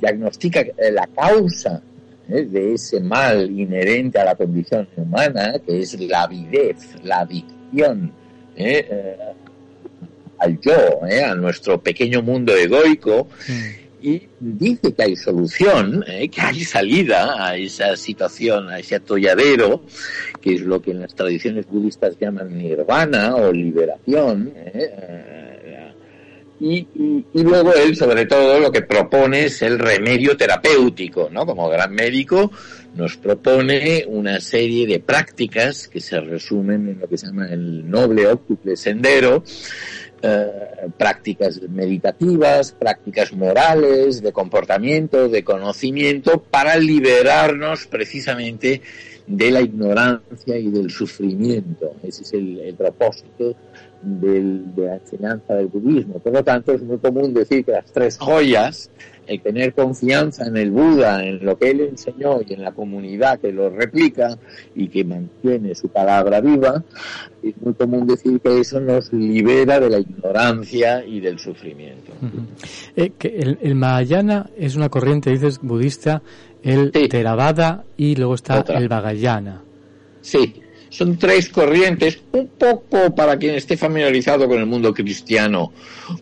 [0.00, 1.82] diagnostica la causa
[2.28, 2.44] ¿eh?
[2.44, 8.12] de ese mal inherente a la condición humana, que es la avidez, la adicción
[8.56, 9.16] ¿eh?
[10.44, 13.28] Eh, al yo, a nuestro pequeño mundo egoico,
[14.02, 19.82] y dice que hay solución, que hay salida a esa situación, a ese atolladero,
[20.42, 24.52] que es lo que en las tradiciones budistas llaman nirvana o liberación.
[26.60, 26.86] Y,
[27.34, 31.44] luego él, sobre todo, lo que propone es el remedio terapéutico, ¿no?
[31.44, 32.50] Como gran médico,
[32.94, 37.90] nos propone una serie de prácticas que se resumen en lo que se llama el
[37.90, 39.42] noble óptuple sendero,
[40.26, 48.80] eh, prácticas meditativas, prácticas morales, de comportamiento, de conocimiento, para liberarnos precisamente
[49.26, 51.94] de la ignorancia y del sufrimiento.
[52.02, 53.54] Ese es el propósito
[54.04, 56.18] del, de la enseñanza del budismo.
[56.18, 58.90] Por lo tanto, es muy común decir que las tres joyas,
[59.26, 63.40] el tener confianza en el Buda, en lo que él enseñó y en la comunidad
[63.40, 64.38] que lo replica
[64.74, 66.82] y que mantiene su palabra viva,
[67.42, 72.12] es muy común decir que eso nos libera de la ignorancia y del sufrimiento.
[72.96, 73.28] Eh, que
[73.60, 76.22] el, Mahayana es una corriente, dices, budista,
[76.62, 79.62] el Theravada y luego está el Vagayana.
[80.20, 80.62] Sí,
[80.94, 85.72] son tres corrientes, un poco para quien esté familiarizado con el mundo cristiano.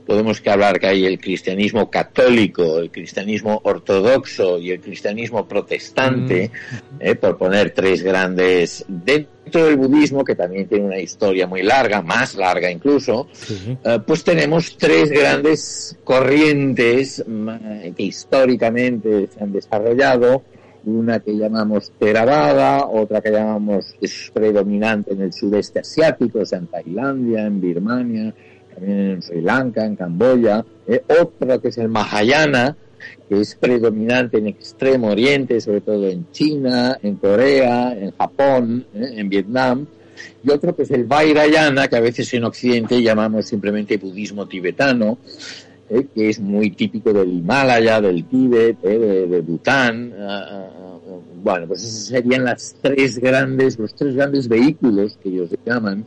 [0.07, 6.51] Podemos que hablar que hay el cristianismo católico, el cristianismo ortodoxo y el cristianismo protestante,
[6.51, 6.97] mm.
[7.01, 12.01] eh, por poner tres grandes dentro del budismo, que también tiene una historia muy larga,
[12.01, 13.29] más larga incluso,
[13.85, 20.43] eh, pues tenemos tres grandes corrientes mm, que históricamente se han desarrollado
[20.85, 26.59] una que llamamos Theravada, otra que llamamos es predominante en el sudeste asiático, o sea,
[26.59, 28.35] en Tailandia, en Birmania,
[28.75, 32.77] también en Sri Lanka, en Camboya, eh, otra que es el Mahayana,
[33.29, 39.15] que es predominante en Extremo Oriente, sobre todo en China, en Corea, en Japón, eh,
[39.17, 39.87] en Vietnam,
[40.45, 45.19] y otro que es el Vairayana, que a veces en Occidente llamamos simplemente budismo tibetano,
[45.93, 50.15] eh, que es muy típico del Himalaya, del Tíbet, eh, de, Bután.
[50.19, 55.29] Ah, ah, ah, bueno, pues esos serían las tres grandes, los tres grandes vehículos que
[55.29, 56.03] ellos llaman.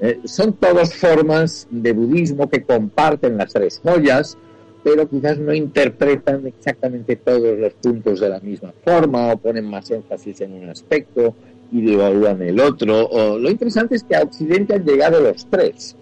[0.00, 4.36] Eh, son todas formas de budismo que comparten las tres joyas,
[4.82, 9.90] pero quizás no interpretan exactamente todos los puntos de la misma forma o ponen más
[9.90, 11.34] énfasis en un aspecto
[11.72, 13.06] y devalúan el otro.
[13.06, 15.96] O, lo interesante es que a Occidente han llegado los tres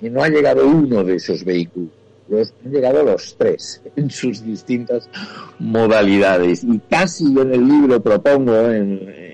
[0.00, 2.01] y no ha llegado uno de esos vehículos.
[2.30, 5.08] Han llegado los tres en sus distintas
[5.58, 6.64] modalidades.
[6.64, 9.32] Y casi en el libro propongo, en,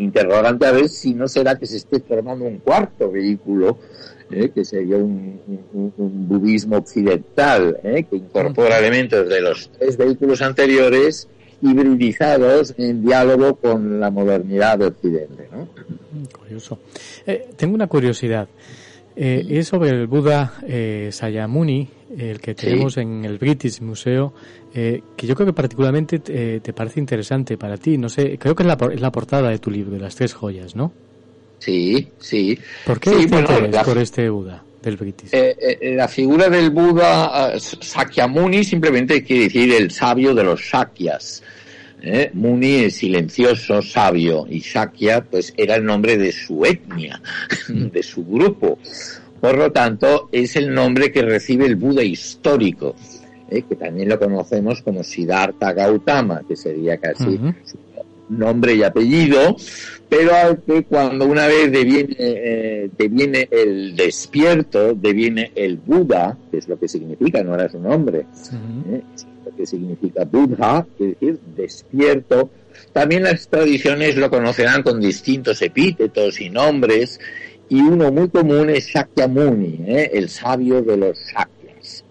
[0.00, 3.78] interrogante, a ver si no será que se esté formando un cuarto vehículo
[4.30, 4.50] ¿eh?
[4.54, 5.40] que sería un,
[6.28, 8.04] budismo occidental, ¿eh?
[8.08, 11.28] que incorpora elementos de los tres vehículos anteriores
[11.62, 15.48] hibridizados en diálogo con la modernidad de Occidente.
[15.52, 15.68] ¿no?
[16.38, 16.78] Curioso.
[17.26, 18.48] Eh, tengo una curiosidad.
[19.22, 24.32] Eh, es sobre el Buda eh, Sayamuni, el que tenemos en el British Museo,
[24.72, 27.98] que yo creo que particularmente te, parece interesante para ti.
[27.98, 30.74] No sé, creo que es la, es la portada de tu libro, las tres joyas,
[30.74, 30.90] ¿no?
[31.58, 32.58] Sí, sí.
[32.86, 35.30] ¿Por qué este por este Buda del British?
[35.82, 41.42] la figura del Buda Sakyamuni simplemente quiere decir el sabio de los Sakyas.
[42.02, 42.30] ¿Eh?
[42.34, 47.20] Muni es silencioso, sabio, y Shakya pues era el nombre de su etnia,
[47.68, 48.78] de su grupo.
[49.40, 52.94] Por lo tanto, es el nombre que recibe el Buda histórico,
[53.50, 53.62] ¿eh?
[53.68, 57.78] que también lo conocemos como Siddhartha Gautama, que sería casi su
[58.28, 59.56] nombre y apellido,
[60.08, 66.68] pero que cuando una vez deviene, eh, deviene el despierto, deviene el Buda, que es
[66.68, 68.26] lo que significa, no era su nombre,
[69.60, 72.48] que significa Buddha, es decir, despierto.
[72.92, 77.20] También las tradiciones lo conocerán con distintos epítetos y nombres,
[77.68, 80.10] y uno muy común es Shakyamuni, ¿eh?
[80.14, 82.04] el sabio de los Shakyas.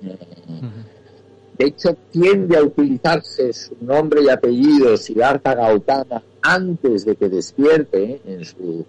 [1.57, 8.21] De hecho, tiende a utilizarse su nombre y apellido, Siddhartha Gautama, antes de que despierte
[8.25, 8.85] en su,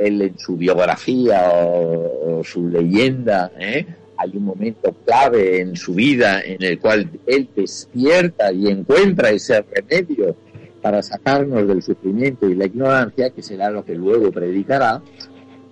[0.00, 3.86] él en su biografía o, o su leyenda, ¿eh?
[4.16, 9.62] Hay un momento clave en su vida en el cual él despierta y encuentra ese
[9.62, 10.36] remedio
[10.82, 15.02] para sacarnos del sufrimiento y la ignorancia, que será lo que luego predicará.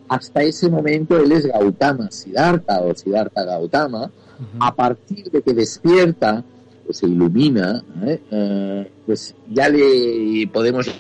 [0.09, 4.11] Hasta ese momento él es Gautama Siddhartha o Siddhartha Gautama.
[4.59, 6.45] A partir de que despierta,
[6.89, 8.21] o se ilumina, ¿eh?
[8.31, 10.91] Eh, pues ya le podemos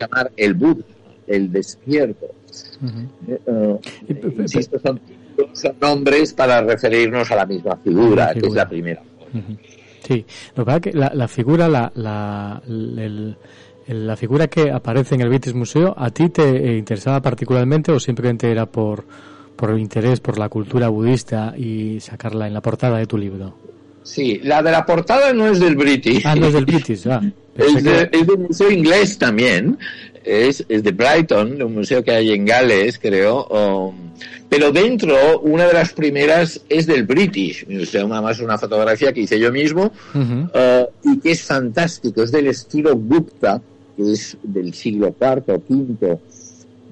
[0.00, 0.84] llamar el Buddha,
[1.26, 2.28] el despierto.
[3.26, 3.78] Eh,
[4.38, 5.00] insisto, son
[5.52, 9.02] son nombres para referirnos a la misma figura, que es la primera.
[10.02, 10.24] Sí,
[10.54, 12.62] lo que pasa que la, figura, la, la,
[13.86, 18.50] la figura que aparece en el British Museo, ¿a ti te interesaba particularmente o simplemente
[18.50, 19.04] era por,
[19.56, 23.54] por el interés por la cultura budista y sacarla en la portada de tu libro?
[24.08, 26.22] Sí, la de la portada no es del British.
[26.24, 27.20] Ah, no es del British, ah.
[27.58, 29.78] Es, del museo inglés también.
[30.24, 33.92] Es, es de Brighton, un museo que hay en Gales, creo.
[34.48, 39.38] pero dentro, una de las primeras es del British Museum, además una fotografía que hice
[39.38, 42.22] yo mismo, uh, y que es fantástico.
[42.22, 43.60] Es del estilo Gupta,
[43.96, 46.18] que es del siglo IV o V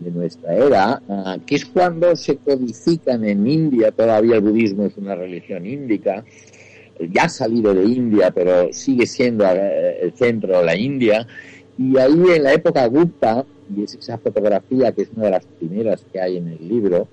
[0.00, 4.96] de nuestra era, uh, que es cuando se codifican en India, todavía el budismo es
[4.96, 6.24] una religión índica,
[6.98, 11.26] ya ha salido de India, pero sigue siendo eh, el centro la India.
[11.78, 13.44] Y ahí en la época Gupta,
[13.74, 17.08] y es esa fotografía que es una de las primeras que hay en el libro,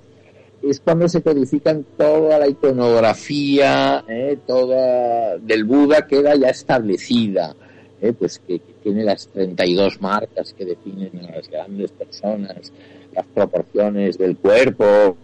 [0.62, 7.54] es cuando se codifican toda la iconografía, eh, toda del Buda queda ya establecida,
[8.02, 12.74] eh, pues que, tiene las 32 marcas que definen a las grandes personas,
[13.14, 15.16] las proporciones del cuerpo,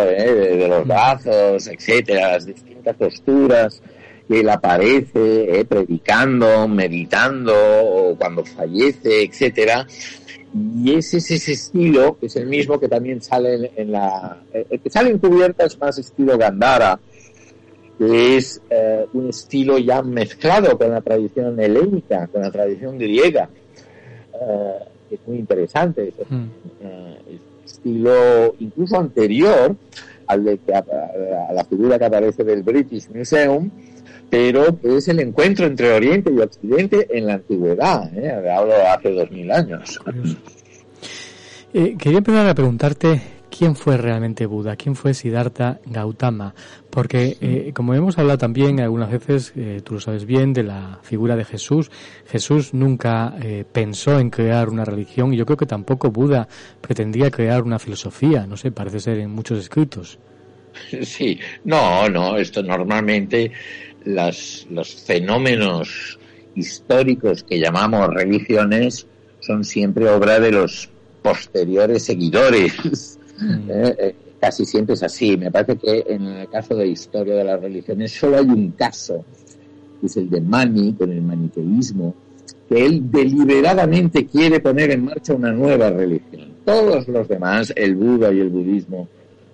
[0.00, 3.82] de, los brazos, etcétera, las distintas posturas
[4.28, 9.86] que él aparece eh, predicando, meditando, o cuando fallece, etcétera.
[10.54, 14.42] Y ese es ese estilo, que es el mismo que también sale en, la...
[14.52, 17.00] El que sale en cubiertas más estilo Gandhara,
[17.98, 23.48] que es eh, un estilo ya mezclado con la tradición helénica, con la tradición griega.
[24.34, 24.74] Eh,
[25.10, 26.12] es muy interesante.
[26.28, 26.44] Mm
[27.64, 29.76] estilo incluso anterior
[30.26, 30.84] al de que, a,
[31.52, 33.70] la figura que aparece del British Museum,
[34.30, 38.50] pero es el encuentro entre Oriente y Occidente en la antigüedad, ¿eh?
[38.50, 40.00] hablo hace dos mil años.
[41.74, 43.20] Eh, quería empezar a preguntarte
[43.56, 46.54] quién fue realmente Buda, quién fue Siddhartha Gautama,
[46.90, 50.98] porque eh, como hemos hablado también algunas veces, eh, tú lo sabes bien, de la
[51.02, 51.90] figura de Jesús,
[52.26, 56.48] Jesús nunca eh, pensó en crear una religión y yo creo que tampoco Buda
[56.80, 60.18] pretendía crear una filosofía, no sé, parece ser en muchos escritos.
[61.02, 63.52] Sí, no, no, esto normalmente
[64.04, 66.18] las, los fenómenos
[66.54, 69.06] históricos que llamamos religiones
[69.40, 70.88] son siempre obra de los
[71.22, 73.18] posteriores seguidores.
[73.42, 73.70] Mm.
[73.70, 75.36] Eh, eh, casi siempre es así.
[75.36, 79.24] Me parece que en el caso de historia de las religiones solo hay un caso,
[80.00, 82.14] que es el de Mani, con el maniqueísmo,
[82.68, 86.52] que él deliberadamente quiere poner en marcha una nueva religión.
[86.64, 89.08] Todos los demás, el Buda y el budismo,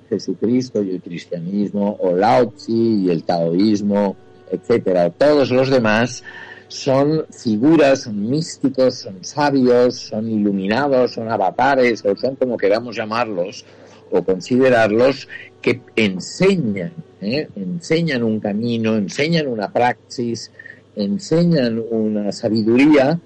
[0.08, 4.16] Jesucristo y el cristianismo, o Lao Tzu y el taoísmo,
[4.50, 6.22] etcétera, todos los demás
[6.68, 13.64] son figuras, son místicos, son sabios, son iluminados, son avatares, o son como queramos llamarlos,
[14.10, 15.28] o considerarlos,
[15.60, 17.48] que enseñan, ¿eh?
[17.56, 20.50] enseñan un camino, enseñan una praxis,
[20.94, 23.18] enseñan una sabiduría,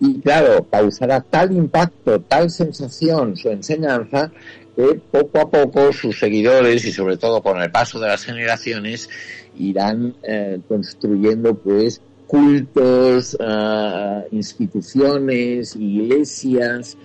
[0.00, 4.30] y claro, causará tal impacto, tal sensación su enseñanza,
[4.76, 9.08] que poco a poco sus seguidores y sobre todo con el paso de las generaciones
[9.56, 12.00] irán eh, construyendo pues
[12.34, 16.96] cultos, uh, instituciones, iglesias,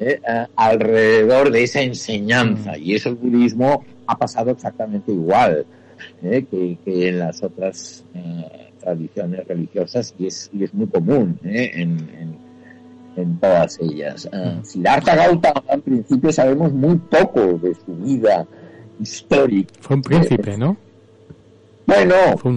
[0.00, 0.18] eh,
[0.56, 2.72] alrededor de esa enseñanza.
[2.72, 2.82] Mm.
[2.82, 5.66] Y eso el budismo ha pasado exactamente igual
[6.22, 11.38] eh, que, que, en las otras eh, tradiciones religiosas y es, y es muy común
[11.44, 12.36] eh, en, en,
[13.16, 14.26] en, todas ellas.
[14.32, 18.46] Uh, Siddhartha Gautama, en principio, sabemos muy poco de su vida
[18.98, 19.74] histórica.
[19.80, 20.76] Fue un príncipe, ¿no?
[21.88, 22.52] Bueno, fue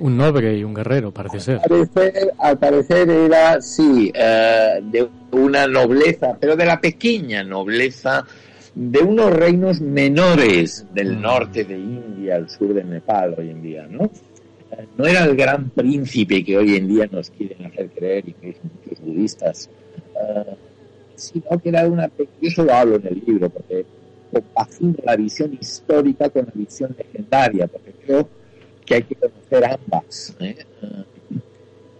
[0.00, 1.60] un noble, y un guerrero, parece ser.
[1.62, 8.24] Al parecer, al parecer era, sí, uh, de una nobleza, pero de la pequeña nobleza
[8.74, 11.20] de unos reinos menores del mm.
[11.20, 14.10] norte de India, al sur de Nepal hoy en día, ¿no?
[14.96, 19.04] No era el gran príncipe que hoy en día nos quieren hacer creer, incluso muchos
[19.04, 19.70] budistas,
[20.14, 20.54] uh,
[21.16, 22.10] sino que era una...
[22.16, 23.84] Yo eso lo hablo en el libro, porque
[24.32, 28.39] compagino la visión histórica con la visión legendaria, porque creo
[28.90, 30.34] que hay que conocer ambas.
[30.40, 30.56] ¿eh?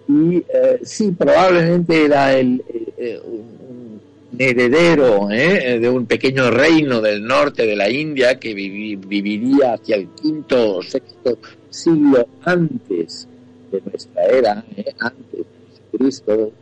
[0.08, 2.64] Y eh, sí, probablemente era el,
[2.98, 4.00] eh, un
[4.36, 10.78] heredero de un pequeño reino del norte de la India que viviría hacia el quinto
[10.78, 11.38] o sexto
[11.68, 13.28] siglo antes
[13.70, 14.64] de nuestra era,
[14.98, 15.44] antes de
[15.92, 16.52] Jesucristo,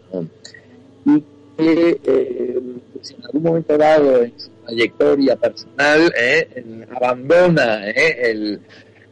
[1.07, 1.23] y
[1.57, 2.61] que
[2.93, 6.13] pues en algún momento dado en su trayectoria personal
[6.95, 8.61] abandona el,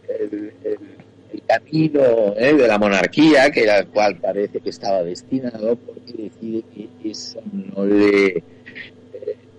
[0.09, 0.96] el, el
[1.43, 2.55] camino ¿eh?
[2.55, 7.41] de la monarquía, que era el cual parece que estaba destinado, porque decide que eso
[7.53, 8.43] no le, eh,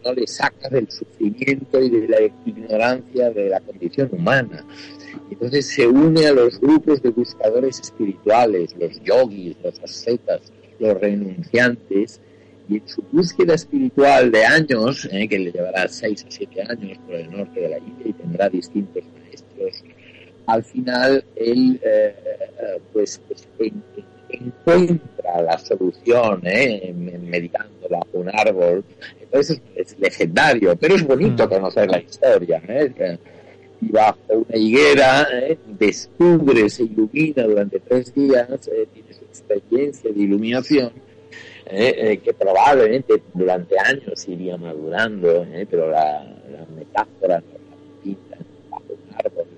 [0.04, 4.66] no le saca del sufrimiento y de la ignorancia de la condición humana.
[5.30, 10.42] Entonces se une a los grupos de buscadores espirituales, los yogis, los ascetas,
[10.80, 12.22] los renunciantes,
[12.70, 15.28] y en su búsqueda espiritual de años, ¿eh?
[15.28, 18.50] que le llevará seis o siete años por el norte de la India y tendrá
[18.50, 19.84] distintos maestros
[20.48, 22.16] al final él eh,
[22.60, 23.48] eh, pues, pues
[24.30, 26.94] encuentra la solución ¿eh?
[26.94, 28.84] meditando bajo un árbol.
[29.22, 31.50] Entonces es, legendario, pero es bonito mm.
[31.50, 32.62] conocer la historia.
[32.68, 33.18] ¿eh?
[33.82, 35.58] Y bajo una higuera ¿eh?
[35.78, 38.48] descubre, se ilumina durante tres días,
[38.94, 40.92] tiene su experiencia de iluminación.
[41.70, 48.38] que probablemente durante años iría madurando, pero la, la metáfora la pinta
[48.70, 49.57] bajo un árbol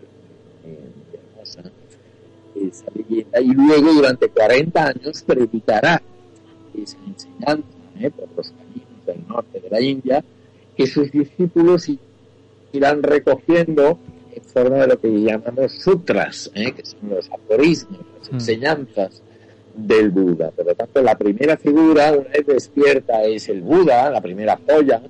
[2.68, 6.02] esa leyenda y luego durante 40 años predicará
[6.76, 7.68] esa enseñanza
[8.00, 8.10] ¿eh?
[8.10, 10.24] por los caminos del norte de la India
[10.76, 11.90] que sus discípulos
[12.72, 14.00] irán recogiendo
[14.34, 16.72] en forma de lo que llamamos sutras, ¿eh?
[16.72, 18.36] que son los aforismos, las mm.
[18.36, 19.22] enseñanzas
[19.76, 20.52] del Buda.
[20.52, 25.02] Por lo tanto, la primera figura, una vez despierta, es el Buda, la primera joya,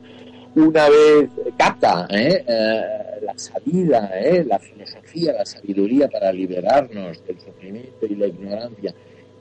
[0.56, 2.44] una vez capta ¿eh?
[2.48, 4.44] Eh, la salida, ¿eh?
[4.46, 8.94] la filosofía, la sabiduría para liberarnos del sufrimiento y la ignorancia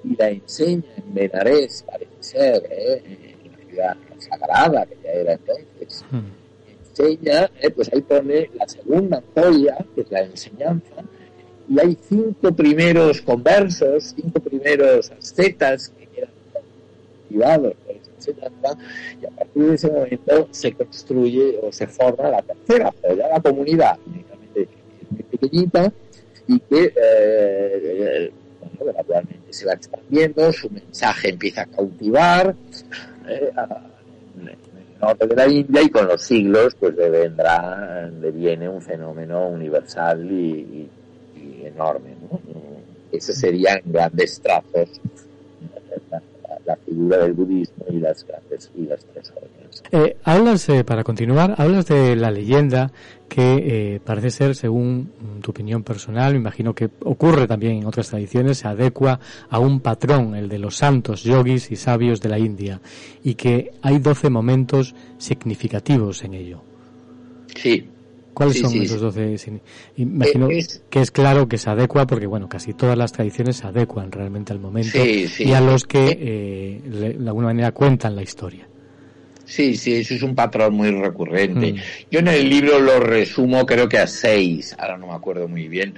[0.05, 6.05] y la enseña en Benares, parece ser, en una ciudad sagrada que ya era entonces,
[6.11, 6.19] hmm.
[6.91, 11.05] enseña, pues ahí pone la segunda joya, que es la enseñanza,
[11.69, 16.31] y hay cinco primeros conversos, cinco primeros ascetas que quedan
[19.21, 23.41] y a partir de ese momento se construye o se forma la tercera joya, la
[23.41, 24.69] comunidad, únicamente
[25.11, 25.93] muy pequeñita
[26.47, 28.33] y que eh, eh,
[28.81, 32.55] gradualmente se va expandiendo, su mensaje empieza a cautivar
[33.29, 33.53] eh,
[34.41, 34.57] en el
[35.01, 39.49] norte de la India y con los siglos pues le vendrá, le viene un fenómeno
[39.49, 40.89] universal y,
[41.37, 42.15] y, enorme.
[42.31, 42.41] ¿no?
[43.11, 45.01] Ese sería en grandes trazos
[46.69, 49.83] la, la, figura del budismo y las grandes y las tres órdenes.
[49.91, 52.93] Eh, hablas, eh, para continuar, hablas de la leyenda
[53.29, 55.13] que eh, parece ser, según
[55.43, 59.81] tu opinión personal, me imagino que ocurre también en otras tradiciones, se adecua a un
[59.81, 62.81] patrón, el de los santos, yogis y sabios de la India,
[63.23, 66.63] y que hay doce momentos significativos en ello.
[67.55, 67.89] Sí,
[68.39, 69.35] ¿Cuáles son esos doce?
[69.97, 70.49] Imagino
[70.89, 74.53] que es claro que se adecua porque, bueno, casi todas las tradiciones se adecuan realmente
[74.53, 76.81] al momento y a los que eh,
[77.19, 78.69] de alguna manera cuentan la historia.
[79.45, 81.73] Sí, sí, eso es un patrón muy recurrente.
[81.73, 81.77] Mm.
[82.13, 85.67] Yo en el libro lo resumo creo que a seis, ahora no me acuerdo muy
[85.67, 85.95] bien.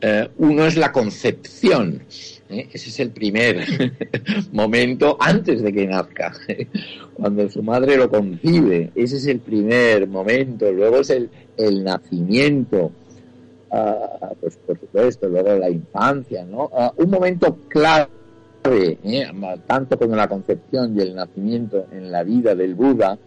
[0.00, 2.02] Eh, uno es la concepción,
[2.48, 2.68] ¿eh?
[2.72, 3.64] ese es el primer
[4.52, 6.32] momento antes de que nazca,
[7.14, 12.92] cuando su madre lo concibe, ese es el primer momento, luego es el, el nacimiento,
[13.70, 16.70] ah, pues por supuesto, luego la infancia, ¿no?
[16.72, 18.08] Ah, un momento clave,
[18.64, 19.26] ¿eh?
[19.66, 23.18] tanto como la concepción y el nacimiento en la vida del Buda,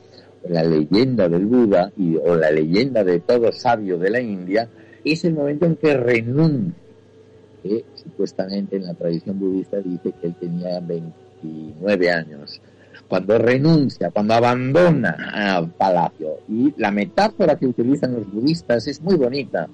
[0.50, 4.70] la leyenda del Buda y, o la leyenda de todo sabio de la India,
[5.04, 6.74] es el momento en que renuncia,
[7.68, 12.62] que supuestamente en la tradición budista dice que él tenía 29 años,
[13.08, 16.40] cuando renuncia, cuando abandona al palacio.
[16.50, 19.68] Y la metáfora que utilizan los budistas es muy bonita.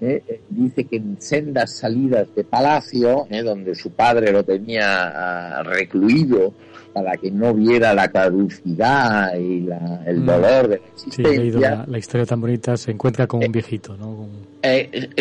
[0.00, 0.22] ¿eh?
[0.26, 3.42] Eh, dice que en sendas salidas de palacio, ¿eh?
[3.42, 6.54] donde su padre lo tenía ah, recluido
[6.92, 9.66] para que no viera la caducidad y
[10.06, 10.26] el mm.
[10.26, 11.84] dolor de la existencia.
[11.84, 14.28] Sí, la, historia tan bonita, se encuentra con un viejito, ¿no?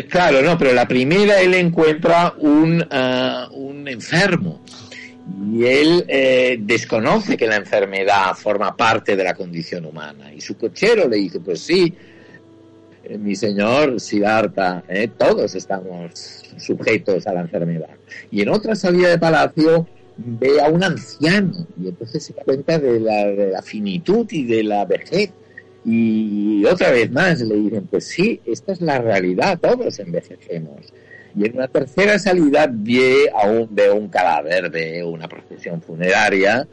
[0.10, 4.62] claro, no, pero la primera él encuentra un, ah, un enfermo
[5.52, 10.34] y él eh, desconoce que la enfermedad forma parte de la condición humana.
[10.34, 11.94] Y su cochero le dice, pues sí,
[13.04, 17.90] eh, mi señor Siddhartha, eh, todos estamos sujetos a la enfermedad.
[18.30, 19.88] Y en otra salida de palacio
[20.26, 24.64] ve a un anciano y entonces se cuenta de la, de la finitud y de
[24.64, 25.32] la vejez.
[25.84, 30.94] Y otra vez más le dicen, pues sí, esta es la realidad, todos envejecemos.
[31.36, 36.68] Y en una tercera salida ve a un, un cadáver de una procesión funeraria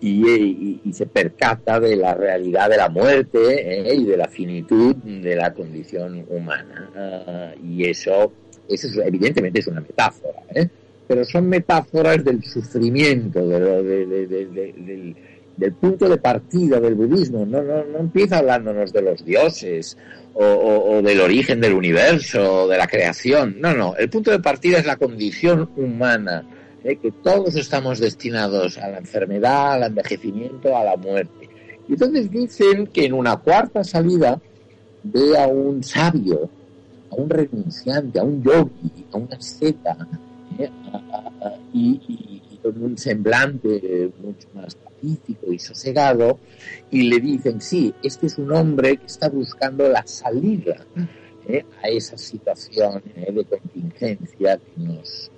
[0.00, 5.34] y, se percata de la realidad de la muerte eh, y de la finitud de
[5.34, 6.90] la condición humana.
[6.94, 8.32] Ah, y eso,
[8.68, 10.68] eso evidentemente es una metáfora, ¿eh?
[11.06, 15.14] Pero son metáforas del sufrimiento, del,
[15.56, 17.44] del punto de partida del budismo.
[17.46, 19.96] No, no, no empieza hablándonos de los dioses
[20.34, 23.56] o, del origen del universo, o de la creación.
[23.60, 26.44] No, no, el punto de partida es la condición humana,
[26.82, 26.96] ¿eh?
[26.96, 31.48] que todos estamos destinados a la enfermedad, al envejecimiento, a la muerte.
[31.88, 34.40] Y entonces dicen que en una cuarta salida
[35.02, 36.48] ve a un sabio,
[37.10, 39.96] a un renunciante, a un yogi, a una asceta,
[40.58, 40.70] ¿eh?
[41.72, 44.74] y, con un semblante mucho más
[45.50, 46.38] y sosegado
[46.90, 50.76] y le dicen, sí, este es un hombre que está buscando la salida
[51.48, 55.30] eh, a esa situación eh, de contingencia que nos,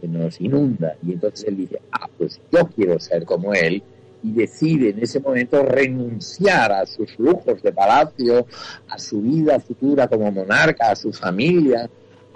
[0.00, 0.96] que nos inunda.
[1.06, 3.82] Y entonces él dice, ah, pues yo quiero ser como él
[4.22, 8.46] y decide en ese momento renunciar a sus lujos de palacio,
[8.88, 11.88] a su vida futura como monarca, a su familia,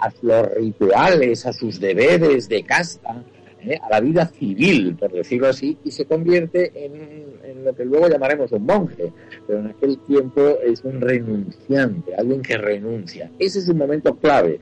[0.03, 3.23] a los rituales, a sus deberes de casta,
[3.61, 3.79] ¿eh?
[3.81, 8.51] a la vida civil, por decirlo así, y se convierte en, lo que luego llamaremos
[8.51, 9.13] un monje,
[9.47, 13.31] pero en aquel tiempo es un renunciante, alguien que renuncia.
[13.39, 14.59] Ese es un momento clave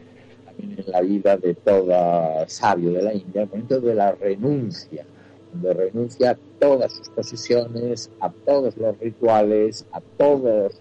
[0.61, 5.03] en la vida de todo sabio de la India, el momento de la renuncia,
[5.49, 10.79] cuando renuncia a todas sus posesiones, a todos los rituales, a todos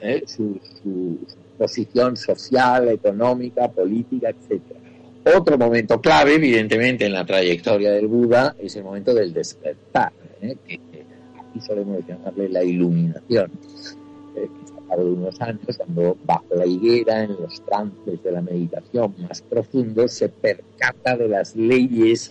[0.00, 0.24] ¿eh?
[0.26, 1.18] su, su
[1.60, 4.80] posición social, económica, política, etcétera
[5.24, 10.56] otro momento clave, evidentemente, en la trayectoria del Buda es el momento del despertar, ¿eh?
[10.66, 10.80] que
[11.38, 13.50] aquí solemos llamarle la iluminación,
[14.34, 19.14] eh, que de unos años, cuando bajo la higuera, en los trances de la meditación
[19.18, 22.30] más profundos, se percata de las leyes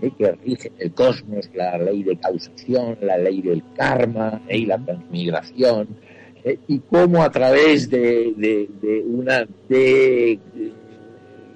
[0.00, 0.10] ¿eh?
[0.16, 5.88] que rigen el cosmos, la ley de causación, la ley del karma y la transmigración,
[6.68, 10.38] y cómo a través de, una de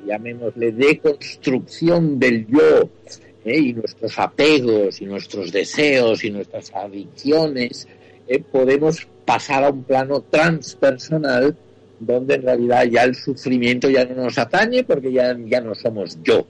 [0.06, 2.90] llamémosle, deconstrucción del yo
[3.44, 3.58] ¿eh?
[3.58, 7.88] y nuestros apegos y nuestros deseos y nuestras adicciones,
[8.28, 8.40] ¿eh?
[8.40, 11.56] podemos pasar a un plano transpersonal
[12.00, 16.18] donde en realidad ya el sufrimiento ya no nos atañe porque ya, ya no somos
[16.22, 16.46] yo,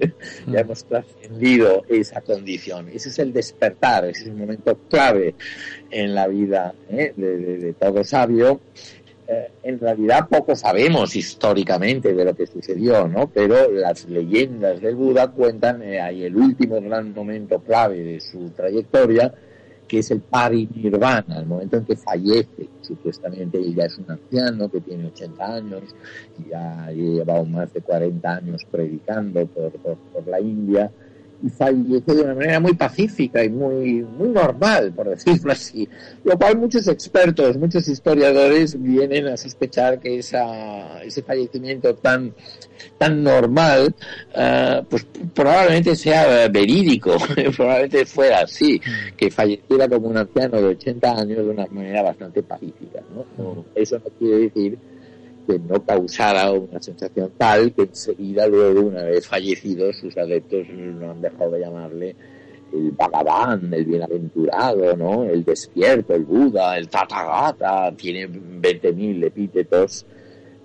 [0.46, 2.88] ya hemos trascendido esa condición.
[2.92, 5.34] Ese es el despertar, ese es un momento clave
[5.90, 7.12] en la vida ¿eh?
[7.16, 8.60] de, de, todo sabio
[9.30, 13.28] eh, en realidad poco sabemos históricamente de lo que sucedió, ¿no?
[13.28, 18.48] Pero las leyendas del Buda cuentan eh, ahí el último gran momento clave de su
[18.48, 19.34] trayectoria,
[19.88, 22.68] que es el parinirvana, el momento en que fallece.
[22.82, 25.82] Supuestamente ella es un anciano que tiene 80 años
[26.38, 30.90] y ha llevado más de 40 años predicando por, por la India
[31.42, 35.88] y falleció de una manera muy pacífica y muy, muy normal, por decirlo así.
[36.24, 42.34] Lo cual muchos expertos, muchos historiadores vienen a sospechar que esa, ese fallecimiento tan,
[42.98, 43.94] tan normal,
[44.34, 47.16] uh, pues probablemente sea verídico,
[47.56, 48.80] probablemente fuera así,
[49.16, 53.00] que falleciera como un anciano de 80 años de una manera bastante pacífica.
[53.14, 53.64] ¿no?
[53.74, 54.78] Eso no quiere decir
[55.48, 61.10] que no causara una sensación tal que enseguida luego, una vez fallecidos, sus adeptos no
[61.10, 62.16] han dejado de llamarle
[62.70, 65.24] el Bhagavan, el bienaventurado, ¿no?
[65.24, 70.04] El despierto, el Buda, el Tathagata, tiene 20.000 epítetos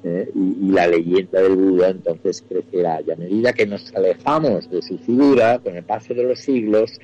[0.03, 0.29] ¿eh?
[0.35, 2.99] y, y, la leyenda del Buda entonces crecerá.
[3.07, 6.99] Y a medida que nos alejamos de su figura, con el paso de los siglos,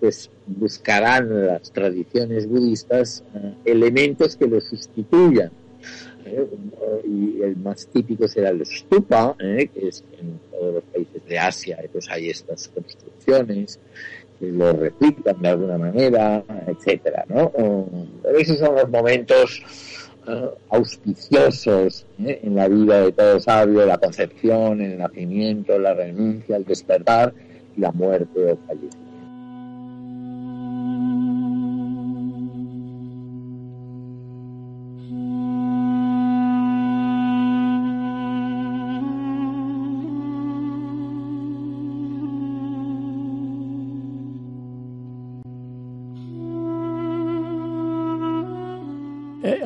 [0.00, 5.52] pues buscarán las tradiciones budistas eh, elementos que lo sustituyan
[6.30, 6.48] ¿eh?
[7.04, 9.68] y el más típico será el stupa, ¿eh?
[9.72, 13.78] que es en todos los países de Asia, pues hay estas construcciones
[14.38, 17.52] que lo replican de alguna manera, etcétera, ¿no?
[18.22, 19.62] Pero esos son los momentos
[20.26, 22.40] uh, auspiciosos ¿eh?
[22.42, 27.34] en la vida de todo sabio, la concepción, el nacimiento, la renuncia, el despertar
[27.76, 29.09] y la muerte o fallecimiento.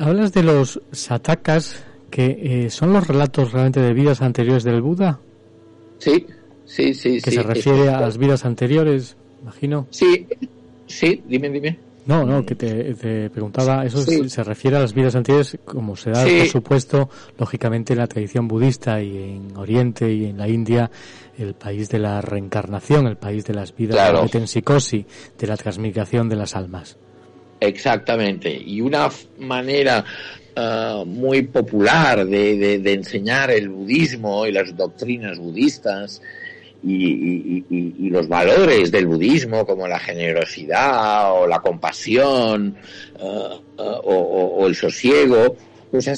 [0.04, 5.18] Hablas de los satakas, que eh, son los relatos realmente de vidas anteriores del Buda.
[5.98, 6.26] Sí,
[6.64, 7.20] sí, sí.
[7.20, 9.86] Que se refiere a las vidas anteriores, imagino.
[9.90, 10.26] Sí,
[10.86, 11.78] sí, dime, dime.
[12.06, 16.22] No, no, que te, preguntaba, eso se refiere a las vidas anteriores, como se da,
[16.22, 20.90] por supuesto, lógicamente en la tradición budista y en Oriente y en la India,
[21.38, 25.06] el país de la reencarnación, el país de las vidas de la metempsicosis,
[25.38, 26.98] de la transmigración de las almas.
[27.60, 28.50] Exactamente.
[28.50, 30.04] Y una manera
[30.56, 36.20] uh, muy popular de, de, enseñar el budismo y las doctrinas budistas
[36.86, 42.76] y, los valores del budismo como la generosidad o la compasión
[43.18, 45.56] uh, uh, o, el sosiego,
[45.90, 46.12] pues ha,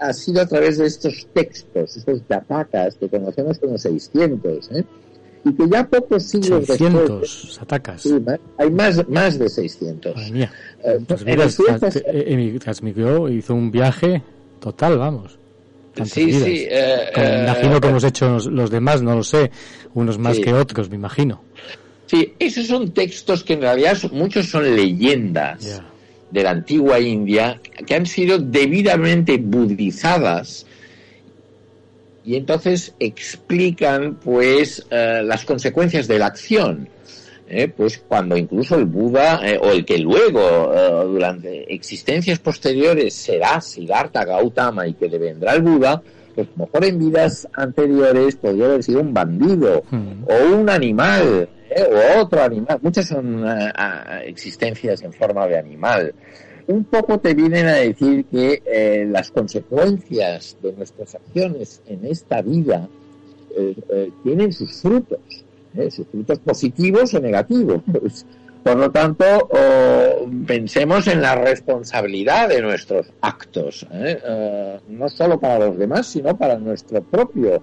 [0.00, 4.84] ha, sido a través de estos textos, estos dapakas que conocemos como 600, ¿eh?
[5.44, 8.02] Y que ya pocos siglos 600 después, atacas.
[8.02, 8.14] Sí,
[8.58, 10.14] hay más, más de 600.
[10.14, 10.52] Madre mía.
[10.84, 11.48] Eh, pues mira,
[12.58, 14.22] transmitió, hizo un viaje
[14.60, 15.38] total, vamos.
[16.04, 16.42] Sí, vidas.
[16.42, 16.66] sí.
[16.70, 19.50] Eh, Como, me imagino que hemos hecho los demás, no lo sé,
[19.94, 20.42] unos más sí.
[20.42, 21.42] que otros, me imagino.
[22.06, 25.84] Sí, esos son textos que en realidad son, muchos son leyendas yeah.
[26.30, 30.66] de la antigua India que han sido debidamente budizadas
[32.24, 36.88] y entonces explican pues uh, las consecuencias de la acción.
[37.52, 43.12] Eh, pues cuando incluso el Buda eh, o el que luego eh, durante existencias posteriores
[43.12, 46.00] será Siddhartha Gautama y que devendrá el Buda,
[46.32, 50.26] pues mejor en vidas anteriores podría haber sido un bandido hmm.
[50.28, 52.78] o un animal o otro animal.
[52.82, 53.44] Muchas son
[54.24, 56.14] existencias en forma de animal
[56.66, 62.42] un poco te vienen a decir que eh, las consecuencias de nuestras acciones en esta
[62.42, 62.88] vida
[63.56, 65.18] eh, eh, tienen sus frutos,
[65.90, 67.82] sus frutos positivos o negativos.
[68.62, 69.24] Por lo tanto,
[70.46, 73.86] pensemos en la responsabilidad de nuestros actos,
[74.86, 77.62] no solo para los demás, sino para nuestro propio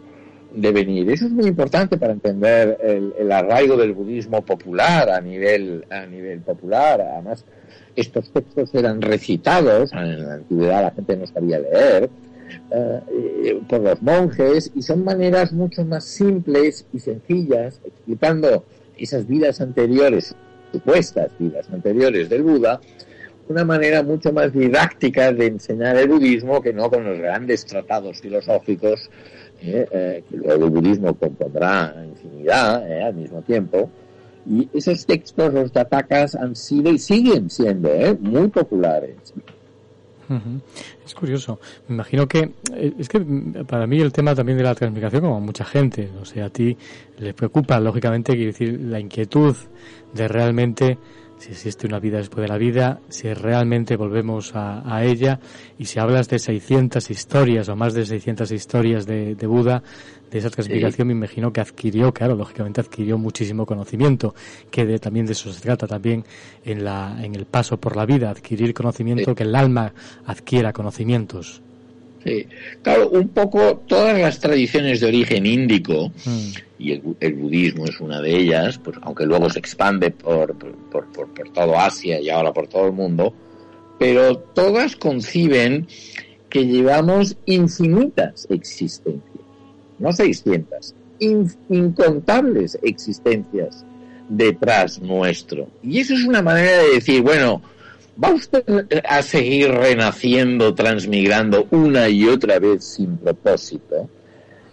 [0.52, 1.08] devenir.
[1.12, 6.08] Eso es muy importante para entender el, el arraigo del budismo popular a nivel, a
[6.08, 7.00] nivel popular.
[7.00, 7.46] Además,
[7.98, 12.10] estos textos eran recitados, en la antigüedad la gente no sabía leer,
[12.72, 18.64] eh, por los monjes, y son maneras mucho más simples y sencillas, explicando
[18.98, 20.36] esas vidas anteriores,
[20.72, 22.80] supuestas vidas anteriores del Buda,
[23.50, 28.20] una manera mucho más didáctica de enseñar el budismo que no con los grandes tratados
[28.20, 29.10] filosóficos
[29.60, 33.90] eh, eh, que luego el budismo compondrá infinidad eh, al mismo tiempo,
[34.50, 38.18] y esos textos, los tatacas, han sido y siguen siendo ¿eh?
[38.20, 39.16] muy populares.
[41.06, 41.60] Es curioso.
[41.88, 43.20] Me imagino que eh, es que
[43.66, 46.50] para mí el tema también de la transmigración, como a mucha gente, o sea, a
[46.50, 46.78] ti
[47.18, 49.56] le preocupa, lógicamente, quiere decir, la inquietud
[50.14, 50.98] de realmente
[51.38, 55.40] si existe una vida después de la vida, si realmente volvemos a, ella,
[55.78, 59.84] y si hablas de 600 historias o más de 600 historias de, Buda,
[60.32, 64.34] de esa transmigración, me imagino que adquirió, claro, lógicamente adquirió muchísimo conocimiento,
[64.72, 66.24] que de, también de eso se trata también
[66.66, 69.94] en, la, en el paso por la vida, adquirir conocimiento, que el alma
[70.26, 71.62] adquiera conocimientos.
[72.28, 72.46] Sí,
[72.82, 76.50] claro, un poco todas las tradiciones de origen índico, mm.
[76.78, 81.34] y el, budismo es una de ellas, pues aunque luego se expande por, por, por,
[81.34, 83.34] por todo Asia y ahora por todo el mundo,
[83.98, 85.88] pero todas conciben
[86.50, 89.46] que llevamos infinitas existencias,
[90.00, 90.96] no 600,
[91.70, 93.86] incontables existencias
[94.28, 95.70] detrás nuestro.
[95.82, 97.62] Y eso es una manera de decir, bueno,
[98.24, 98.64] ¿Va usted
[99.08, 104.10] a seguir renaciendo, transmigrando una y otra vez sin propósito?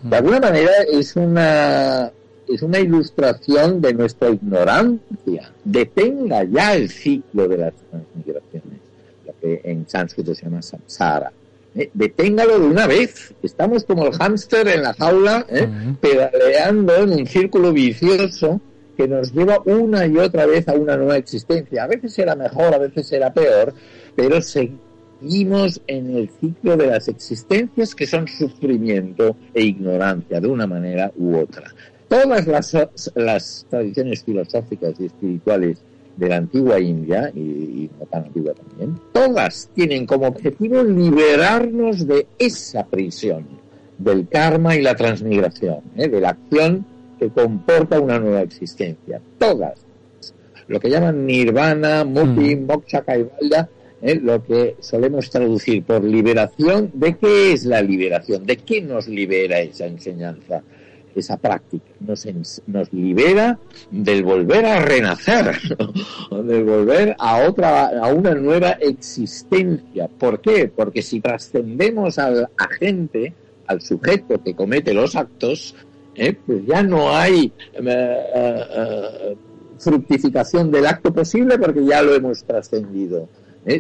[0.03, 2.11] De alguna manera es una
[2.49, 5.53] es una ilustración de nuestra ignorancia.
[5.65, 8.81] Detenga ya el ciclo de las transmigraciones,
[9.27, 11.33] lo que en sánscrito se llama samsara.
[11.75, 13.35] Eh, deténgalo de una vez.
[13.43, 15.69] Estamos como el hámster en la jaula, ¿eh?
[16.01, 18.61] pedaleando en un círculo vicioso
[18.97, 21.85] que nos lleva una y otra vez a una nueva existencia.
[21.85, 23.75] A veces será mejor, a veces será peor,
[24.15, 30.67] pero seguimos en el ciclo de las existencias que son sufrimiento e ignorancia de una
[30.67, 31.75] manera u otra.
[32.09, 32.47] Todas
[33.15, 35.83] las, tradiciones filosóficas y espirituales
[36.17, 42.29] de la antigua India, y, no tan antigua también, todas tienen como objetivo liberarnos de
[42.39, 43.47] esa prisión,
[43.99, 46.09] del karma y la transmigración, ¿eh?
[46.09, 46.87] de la acción
[47.19, 49.21] que comporta una nueva existencia.
[49.39, 49.85] Todas.
[50.67, 52.67] Lo que llaman nirvana, mukti, mm.
[52.67, 53.69] moksha, kaivalya,
[54.03, 54.15] ¿eh?
[54.17, 56.91] lo que solemos traducir por liberación.
[56.95, 58.47] ¿De qué es la liberación?
[58.47, 60.63] ¿De qué nos libera esa enseñanza?
[61.15, 62.27] esa práctica nos,
[62.67, 63.59] nos libera
[63.91, 65.57] del volver a renacer,
[66.45, 70.09] del volver a otra, a una nueva existencia.
[70.09, 70.71] ¿Por qué?
[70.75, 73.33] Porque si trascendemos al agente,
[73.67, 75.75] al sujeto que comete los actos,
[76.15, 76.37] ¿eh?
[76.47, 77.83] pues ya no hay eh,
[78.35, 79.37] eh,
[79.79, 83.29] fructificación del acto posible porque ya lo hemos trascendido.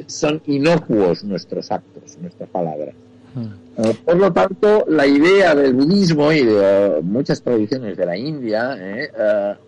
[0.07, 2.95] Son inocuos nuestros actos, nuestras palabras.
[3.35, 3.91] Hmm.
[4.05, 8.79] por lo tanto, la idea del budismo y de muchas tradiciones de la India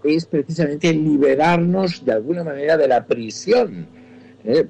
[0.04, 3.88] es precisamente liberarnos de alguna manera de la prisión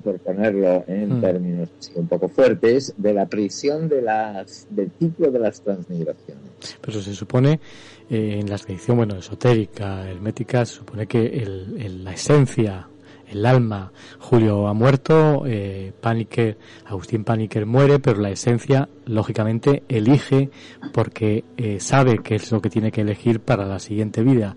[0.03, 1.21] por ponerlo en hmm.
[1.21, 6.46] términos un poco fuertes, de la prisión de las, del ciclo de las transmigraciones.
[6.81, 7.61] Pero se supone,
[8.09, 12.89] eh, en la tradición bueno, esotérica, hermética, se supone que el, la esencia,
[13.29, 15.93] el alma, Julio ha muerto, eh,
[16.87, 20.51] Agustín Paniker muere, pero la esencia, lógicamente, elige
[20.93, 24.57] porque eh, sabe qué es lo que tiene que elegir para la siguiente vida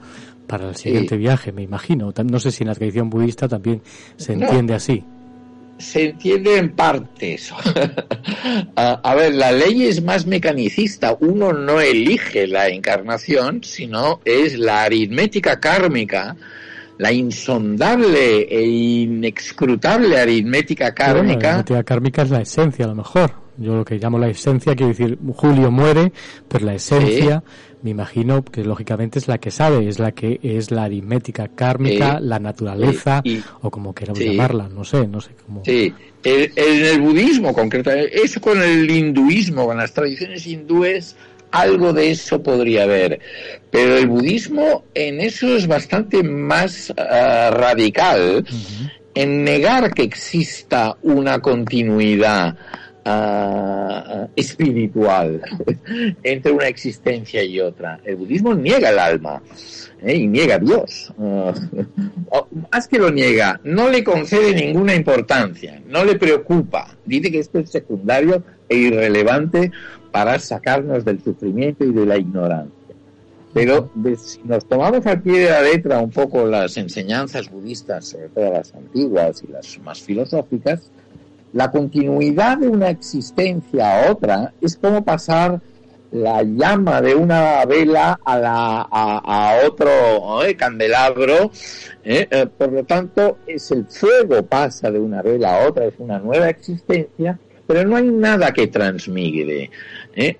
[0.50, 2.12] para el siguiente viaje, me imagino.
[2.26, 3.84] No sé si en la tradición budista también
[4.18, 5.06] se entiende así.
[5.80, 7.52] Se entiende en partes.
[8.76, 11.18] a, ver, la ley es más mecanicista.
[11.20, 16.36] Uno no elige la encarnación, sino es la aritmética kármica,
[16.98, 21.42] la insondable e inexcrutable aritmética kármica.
[21.42, 23.49] la aritmética kármica es la esencia, a lo mejor.
[23.60, 26.14] Yo lo que llamo la esencia, quiero decir, Julio muere,
[26.48, 27.44] pero la esencia
[27.82, 32.20] me imagino que lógicamente es la que sabe, es la que es la aritmética kármica,
[32.20, 33.24] la naturaleza,
[33.62, 35.64] o como queramos llamarla, no sé, no sé cómo.
[35.66, 35.94] Sí,
[36.24, 41.16] en el budismo concretamente, eso con el hinduismo, con las tradiciones hindúes,
[41.52, 43.20] algo de eso podría haber.
[43.72, 48.46] Pero el budismo en eso es bastante más ah, radical,
[49.16, 52.58] en negar que exista una continuidad
[54.36, 55.42] espiritual
[56.24, 58.00] entre una existencia y otra.
[58.04, 59.42] El budismo niega el alma
[60.02, 60.16] ¿eh?
[60.16, 61.14] y niega a Dios.
[62.32, 66.96] Uh, más que lo niega, no le concede ninguna importancia, no le preocupa.
[67.04, 69.72] Dice que esto es secundario e irrelevante
[70.12, 72.80] para sacarnos del sufrimiento y de la ignorancia.
[73.52, 78.30] Pero si nos tomamos al pie de la letra un poco las enseñanzas budistas, sobre
[78.30, 80.92] todo las antiguas y las más filosóficas,
[81.54, 85.60] la continuidad de una existencia a otra es como pasar
[86.12, 90.56] la llama de una vela a, la, a, otro ¿eh?
[90.56, 91.52] candelabro.
[92.04, 92.28] ¿eh?
[92.30, 96.20] Eh, por lo tanto, es el fuego pasa de una vela a otra, es una
[96.20, 99.70] nueva existencia, pero no hay nada que transmigre.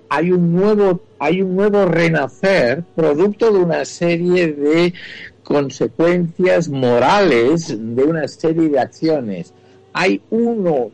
[0.10, 4.94] Hay un nuevo, hay un nuevo renacer producto de una serie de
[5.44, 9.54] consecuencias morales de una serie de acciones
[9.94, 10.92] hay uno,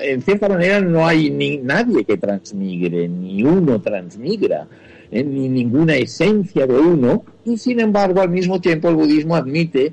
[0.00, 4.66] en cierta manera no hay ni nadie que transmigre, ni uno transmigra,
[5.10, 9.92] eh, ni ninguna esencia de uno, y sin embargo al mismo tiempo el budismo admite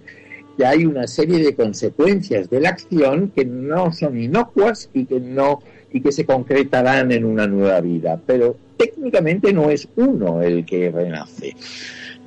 [0.58, 5.20] que hay una serie de consecuencias de la acción que no son inocuas y que
[5.20, 5.60] no
[5.92, 10.90] y que se concretarán en una nueva vida, pero técnicamente no es uno el que
[10.90, 11.56] renace.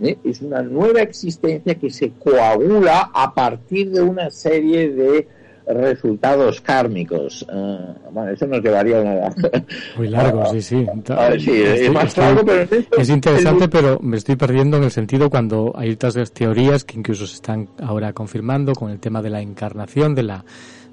[0.01, 0.17] ¿eh?
[0.25, 5.29] Es una nueva existencia que se coagula a partir de una serie de
[5.67, 7.45] resultados kármicos.
[7.49, 9.35] Ah, bueno, eso nos llevaría una...
[9.97, 10.87] Muy largo, sí, sí.
[11.09, 12.69] Ah, sí, es más largo, pero...
[12.99, 17.27] Es interesante, pero me estoy perdiendo en el sentido cuando hay otras teorías que incluso
[17.27, 20.45] se están ahora confirmando con el tema de la encarnación, de la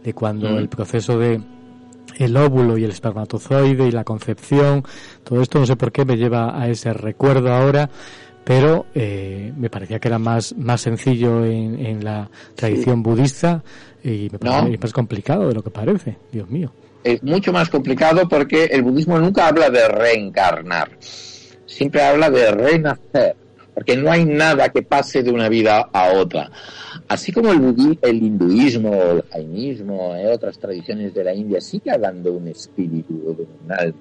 [0.04, 0.58] de cuando Mm.
[0.58, 1.40] el proceso de
[2.18, 4.84] el óvulo y el espermatozoide y la concepción,
[5.24, 7.90] todo esto no sé por qué me lleva a ese recuerdo ahora,
[8.44, 13.64] pero eh, me parecía que era más, más sencillo en, en la tradición budista
[14.04, 14.78] y me parece No.
[14.82, 16.72] más complicado de lo que parece, Dios mío.
[17.04, 20.92] es mucho más complicado porque el budismo nunca habla de reencarnar,
[21.66, 23.36] siempre habla de renacer,
[23.74, 26.52] porque no hay nada que pase de una vida a otra.
[27.08, 31.90] Así como el, budi- el hinduismo, el jainismo y otras tradiciones de la India sigue
[31.92, 33.94] hablando de un espíritu o de un alma.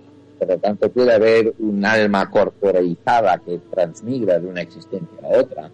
[0.43, 5.71] Por lo tanto, puede haber un alma corporeizada que transmigra de una existencia a otra.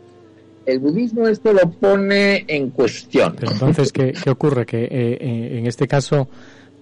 [0.66, 3.34] El budismo esto lo pone en cuestión.
[3.40, 4.66] Pero entonces, ¿qué, qué ocurre?
[4.66, 6.28] Que eh, en en este caso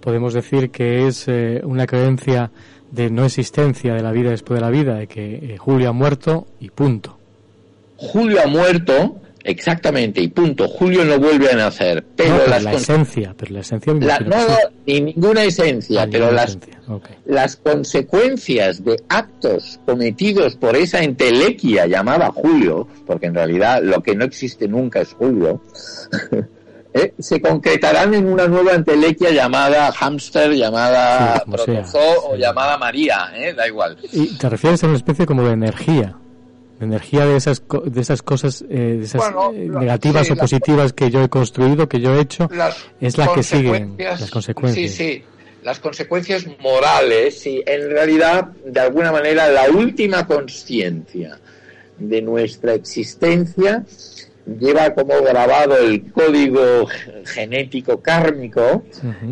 [0.01, 2.51] podemos decir que es eh, una creencia
[2.91, 5.93] de no existencia de la vida después de la vida, de que eh, Julio ha
[5.93, 7.17] muerto y punto.
[7.99, 10.69] Julio ha muerto, exactamente, y punto.
[10.69, 12.05] Julio no vuelve a nacer.
[12.17, 14.37] Pero No, pero las la esencia, pero la esencia la- no,
[14.87, 16.81] ni ninguna esencia, Ah, pero ninguna las, esencia,
[17.27, 24.15] las consecuencias de actos cometidos por esa entelequia llamada Julio, porque en realidad lo que
[24.15, 25.63] no existe nunca es Julio,
[26.95, 33.31] eh, se concretarán en una nueva entelequia llamada hámster, llamada Sí, protozoo o llamada María,
[33.35, 33.97] eh, da igual.
[34.13, 36.17] Y te refieres a una especie como de energía,
[36.79, 40.33] de energía de esas, de esas cosas, eh, de esas Bueno, eh, la- negativas sí,
[40.33, 42.49] o la- positivas que yo he construido, que yo he hecho,
[43.01, 44.91] es la que siguen las consecuencias.
[44.93, 45.25] Sí, sí,
[45.63, 51.39] las consecuencias morales y en realidad, de alguna manera, la última conciencia
[51.99, 53.85] de nuestra existencia
[54.61, 56.87] lleva como grabado el código
[57.25, 58.85] genético kármico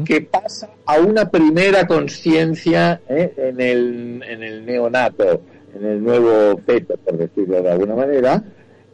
[0.04, 3.32] que pasa a una primera conciencia ¿eh?
[3.36, 5.42] en, el, en el neonato,
[5.74, 8.42] en el nuevo feto, por decirlo de alguna manera,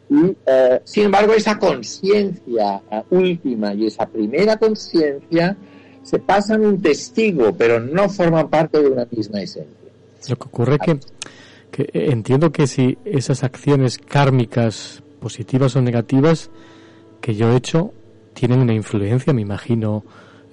[0.09, 5.55] y eh, sin embargo esa conciencia última y esa primera conciencia
[6.03, 9.89] se pasan un testigo, pero no forman parte de una misma esencia.
[10.27, 10.99] Lo que ocurre que,
[11.71, 16.49] que entiendo que si esas acciones kármicas, positivas o negativas,
[17.21, 17.93] que yo he hecho,
[18.33, 20.03] tienen una influencia, me imagino,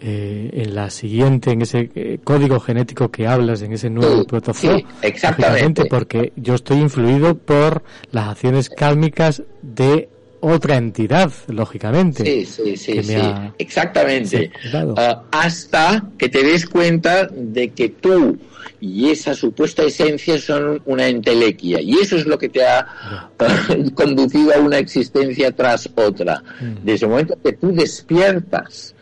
[0.00, 4.26] eh, en la siguiente, en ese eh, código genético que hablas, en ese nuevo Sí,
[4.28, 4.76] protozoo.
[4.78, 5.86] sí, exactamente.
[5.86, 7.82] Porque yo estoy influido por
[8.12, 10.08] las acciones kármicas de
[10.40, 12.24] otra entidad, lógicamente.
[12.24, 14.52] Sí, sí, sí, sí, ha- exactamente.
[14.62, 14.94] Sí, claro.
[14.96, 18.38] Ah, hasta que te des cuenta de que tú
[18.80, 21.80] y esa supuesta esencia son una entelequia.
[21.80, 23.30] Y eso es lo que te ha ah,
[23.94, 26.40] conducido a una existencia tras otra.
[26.60, 26.84] Mm.
[26.84, 28.94] Desde el momento que tú despiertas,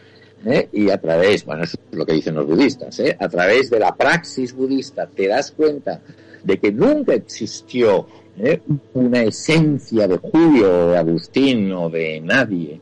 [0.46, 0.68] ¿eh?
[0.72, 3.16] y a través, bueno, eso es lo que dicen los budistas, ¿eh?
[3.18, 6.00] a través de la praxis budista te das cuenta
[6.42, 8.06] de que nunca existió
[8.38, 8.60] ¿eh?
[8.94, 12.80] una esencia de Julio, o de Agustín o de nadie,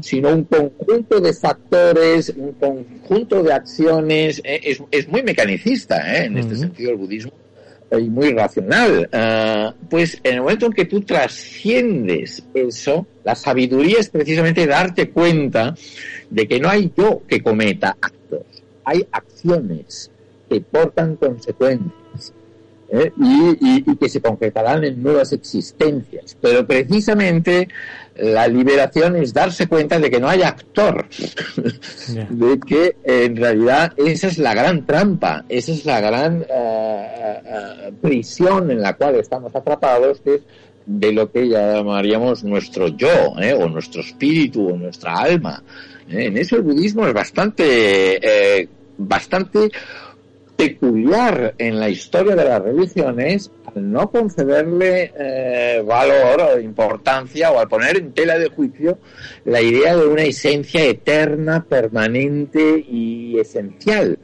[0.00, 4.40] sino un conjunto de factores, un conjunto de acciones.
[4.44, 4.60] ¿eh?
[4.62, 6.26] Es, es muy mecanicista ¿eh?
[6.26, 6.62] en este Ujú.
[6.62, 7.32] sentido el budismo
[7.98, 9.08] y muy racional.
[9.12, 15.10] Ah, pues en el momento en que tú trasciendes eso, la sabiduría es precisamente darte
[15.10, 15.74] cuenta
[16.34, 18.40] de que no hay yo que cometa actos,
[18.84, 20.10] hay acciones
[20.48, 22.32] que portan consecuencias.
[22.90, 23.12] ¿eh?
[23.18, 26.36] Y, y- y que se concretarán en nuevas existencias.
[26.40, 27.68] Pero precisamente
[28.16, 31.06] la liberación es darse cuenta de que no hay actor,
[32.30, 38.70] de que en realidad esa es la gran trampa, esa es la gran eh, prisión
[38.70, 40.40] en la cual estamos atrapados, que es
[40.86, 43.54] de lo que llamaríamos nuestro yo, ¿eh?
[43.54, 45.62] o nuestro espíritu, o nuestra alma.
[46.08, 46.26] ¿Eh?
[46.26, 49.70] En eso el budismo es bastante, eh, bastante
[50.56, 57.58] peculiar en la historia de las religiones al no concederle eh, valor o importancia o
[57.58, 58.98] al poner en tela de juicio
[59.44, 64.18] la idea de una esencia eterna, permanente y esencial.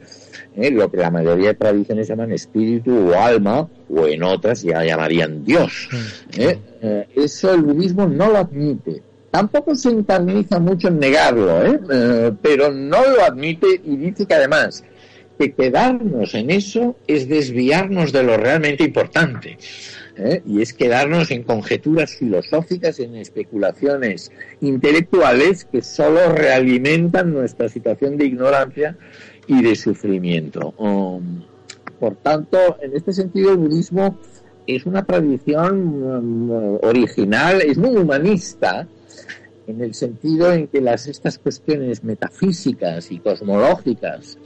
[0.55, 0.71] ¿eh?
[0.71, 5.43] Lo que la mayoría de tradiciones llaman espíritu o alma, o en otras ya llamarían
[5.43, 5.89] Dios.
[6.37, 9.03] Eh, eso el budismo no lo admite.
[9.31, 11.79] Tampoco se encarniza mucho en negarlo, ¿eh?
[11.89, 14.83] Eh, pero no lo admite y dice que además
[15.39, 19.57] que quedarnos en eso es desviarnos de lo realmente importante.
[20.17, 20.41] ¿eh?
[20.45, 28.25] y es quedarnos en conjeturas filosóficas, en especulaciones intelectuales que solo realimentan nuestra situación de
[28.25, 28.97] ignorancia
[29.47, 30.73] y de sufrimiento.
[30.77, 31.43] Um,
[31.99, 34.19] por tanto, en este sentido, el budismo
[34.67, 36.51] es una tradición um,
[36.83, 38.87] original, es muy humanista,
[39.67, 44.37] en el sentido en que las estas cuestiones metafísicas y cosmológicas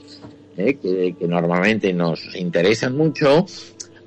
[0.58, 0.76] ¿eh?
[0.76, 3.46] que, normalmente nos interesan mucho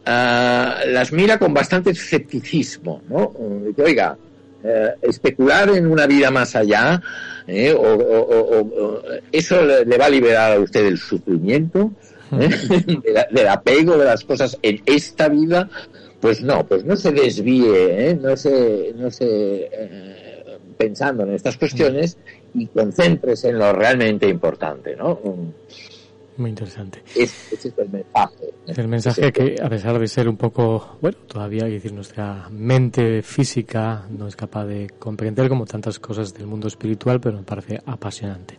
[0.07, 3.33] ah, las mira con bastante escepticismo no
[3.79, 4.17] oiga
[4.65, 7.01] eh, especular en una vida más allá
[7.47, 7.73] ¿eh?
[7.73, 9.03] o,
[9.33, 11.93] eso le, va a liberar a usted del sufrimiento
[12.31, 15.71] del apego de las cosas en esta vida
[16.21, 20.28] pues no pues no se desvíe no se no se
[20.79, 22.17] pensando en estas cuestiones
[22.55, 25.19] y concéntrese en lo realmente importante, ¿no?
[26.39, 27.03] Muy interesante.
[27.17, 28.55] Ese, es el mensaje.
[28.69, 32.49] El mensaje que, a pesar de ser un poco, bueno, todavía hay que decir, nuestra
[32.51, 37.43] mente física no es capaz de comprender como tantas cosas del mundo espiritual, pero me
[37.43, 38.57] parece apasionante.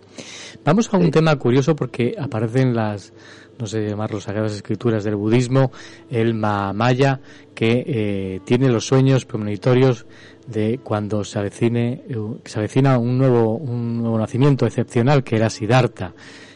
[0.65, 3.13] Vamos a un tema curioso porque aparecen las,
[3.59, 5.71] no sé llamar las sagradas escrituras del budismo,
[6.09, 7.19] el Mahamaya,
[7.53, 10.05] que eh, tiene los sueños premonitorios
[10.47, 12.03] de cuando se avecine,
[12.45, 16.13] se avecina un nuevo, un nuevo nacimiento excepcional que era Siddhartha,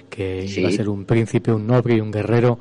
[0.09, 2.59] que iba a ser un príncipe, un noble y un guerrero,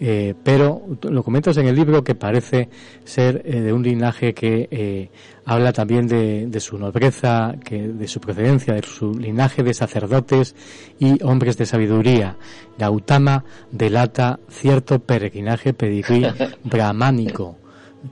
[0.00, 2.68] eh, pero lo comentas en el libro que parece
[3.04, 5.08] ser eh, de un linaje que eh,
[5.44, 10.54] habla también de, de, su nobleza, que, de su procedencia, de su linaje de sacerdotes
[10.98, 12.36] y hombres de sabiduría.
[12.76, 16.26] Gautama delata cierto peregrinaje pedigrí
[16.64, 17.56] brahmánico.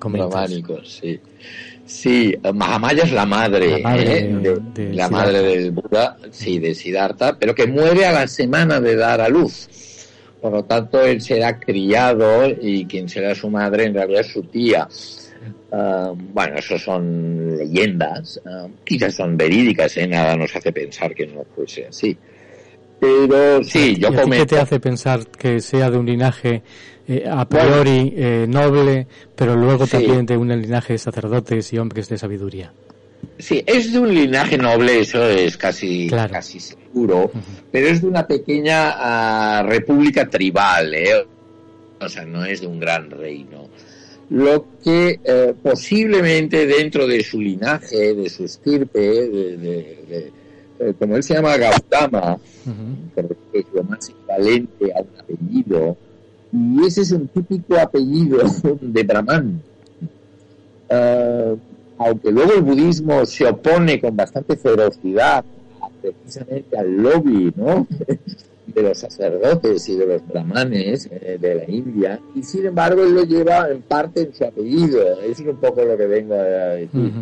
[0.01, 1.21] Brahmánico, sí.
[1.85, 4.61] Sí, Mahamaya es la madre, la madre, ¿eh?
[4.73, 8.97] de, la madre del Buda, sí, de Siddhartha, pero que muere a la semana de
[8.97, 9.69] dar a luz.
[10.43, 14.43] Por lo tanto, él será criado y quien será su madre en realidad es su
[14.43, 14.89] tía.
[15.71, 20.07] Ah, bueno, eso son leyendas, uh, quizás son verídicas, ¿eh?
[20.09, 22.17] nada nos hace pensar que no fuese así.
[22.99, 24.37] Pero sí, yo comento.
[24.37, 26.63] ¿Qué te hace pensar que sea de un linaje
[27.07, 32.09] eh, a priori eh, noble, pero luego también de un linaje de sacerdotes y hombres
[32.09, 32.73] de sabiduría.
[33.39, 36.59] Sí, es de un linaje noble, eso es casi, casi
[36.93, 37.31] seguro,
[37.71, 41.27] pero es de una pequeña ah, república tribal, ¿eh?
[42.01, 43.69] o sea, no es de un gran reino.
[44.31, 50.33] Lo que eh, posiblemente dentro de su linaje, de su estirpe, de,
[50.99, 52.39] como él se llama Gautama,
[53.15, 55.97] que es lo más equivalente a un apellido,
[56.53, 58.39] y ese es un típico apellido
[58.81, 59.63] de Brahman.
[60.91, 61.55] Ah,
[61.99, 65.45] aunque luego el budismo se opone con bastante ferocidad
[66.11, 67.87] precisamente al lobby ¿no?
[68.67, 73.15] de los sacerdotes y de los brahmanes eh, de la India, y sin embargo él
[73.15, 75.21] lo lleva en parte en su apellido.
[75.21, 77.13] Eso es un poco lo que vengo a decir.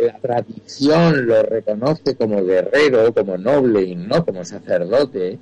[0.00, 5.38] La tradición lo reconoce como guerrero, como noble y no como sacerdote.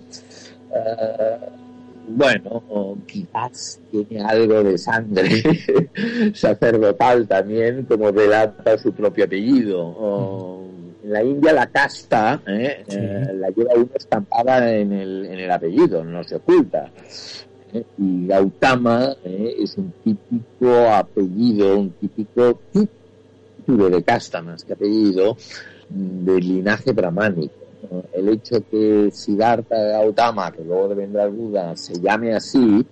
[0.71, 1.61] Uh,
[2.09, 5.43] bueno, quizás tiene algo de sangre
[6.35, 10.61] sacerdotal también, como delata su propio apellido.
[11.03, 12.85] En la India la casta ¿eh?
[12.89, 16.91] Eh, la lleva uno estampada en el, en el apellido, no se oculta.
[17.73, 17.85] ¿eh?
[17.99, 25.37] Y Gautama es un típico apellido, un típico título de casta más que apellido,
[25.89, 27.61] del linaje brahmánico
[28.13, 32.85] el hecho que Siddhartha Gautama, que luego vendrá el Buda, se llame así,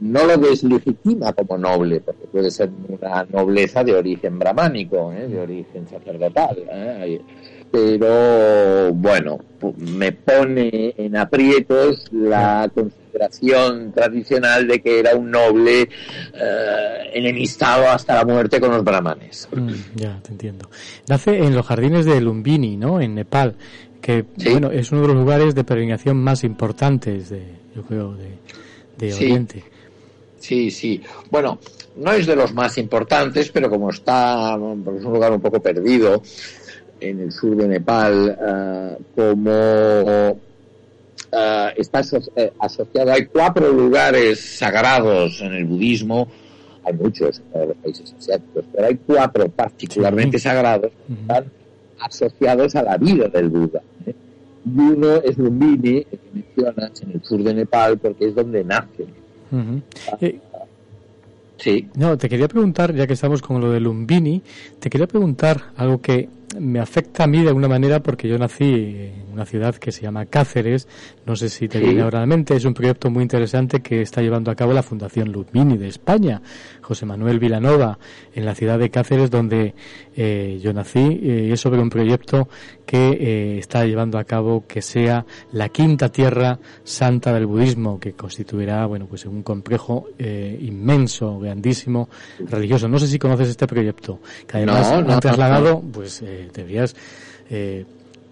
[0.00, 5.26] no lo deslegitima como noble, porque puede ser una nobleza de origen brahmánico, ¿eh?
[5.28, 6.56] de origen sacerdotal.
[6.70, 7.20] ¿eh?
[7.70, 9.38] Pero bueno,
[9.76, 18.14] me pone en aprietos la consideración tradicional de que era un noble eh, enemistado hasta
[18.14, 19.48] la muerte con los brahmanes.
[19.54, 20.70] Mm, ya, te entiendo.
[21.08, 23.00] Nace en los jardines de Lumbini, ¿no?
[23.00, 23.56] En Nepal
[24.00, 27.42] que bueno es uno de los lugares de peregrinación más importantes de
[27.74, 29.75] yo creo de, Oriente sí
[30.70, 31.58] sí bueno
[31.96, 36.22] no es de los más importantes pero como está es un lugar un poco perdido
[37.00, 40.40] en el sur de Nepal ah, como
[41.32, 42.00] ah, está
[42.36, 46.28] eh, asociado hay cuatro lugares sagrados en el budismo
[46.84, 51.50] hay muchos en los países asiáticos pero hay cuatro particularmente sagrados están
[52.00, 53.82] asociados a la vida del Buda.
[54.06, 54.14] ¿eh?
[54.64, 59.06] Y uno es Lumbini, que mencionas, en el sur de Nepal, porque es donde nace.
[60.20, 60.38] Eh,
[61.58, 61.88] sí.
[61.94, 64.42] No, te quería preguntar, ya que estamos con lo de Lumbini,
[64.80, 66.28] te quería preguntar algo que
[66.58, 70.02] me afecta a mí de alguna manera porque yo nací en una ciudad que se
[70.02, 70.88] llama Cáceres,
[71.26, 74.00] no sé si te viene ahora a la mente, es un proyecto muy interesante que
[74.00, 76.40] está llevando a cabo la Fundación Lumini de España,
[76.80, 77.98] José Manuel Vilanova,
[78.34, 79.74] en la ciudad de Cáceres donde
[80.14, 82.48] eh, yo nací, eh, y es sobre un proyecto
[82.86, 88.12] que eh, está llevando a cabo que sea la quinta tierra santa del budismo, que
[88.12, 92.08] constituirá, bueno, pues un complejo inmenso, grandísimo,
[92.48, 92.88] religioso.
[92.88, 96.22] No sé si conoces este proyecto, que además han trasladado, pues
[96.52, 96.94] deberías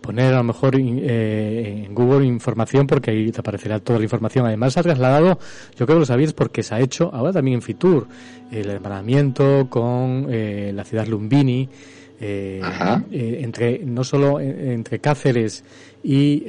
[0.04, 4.44] poner a lo mejor eh, en Google información porque ahí te aparecerá toda la información.
[4.44, 5.38] Además ha trasladado,
[5.76, 8.06] yo creo que lo sabías porque se ha hecho ahora también en Fitur
[8.50, 11.70] el hermanamiento con eh, la ciudad Lumbini.
[12.20, 12.62] Eh,
[13.42, 15.64] entre no solo entre Cáceres
[16.02, 16.44] y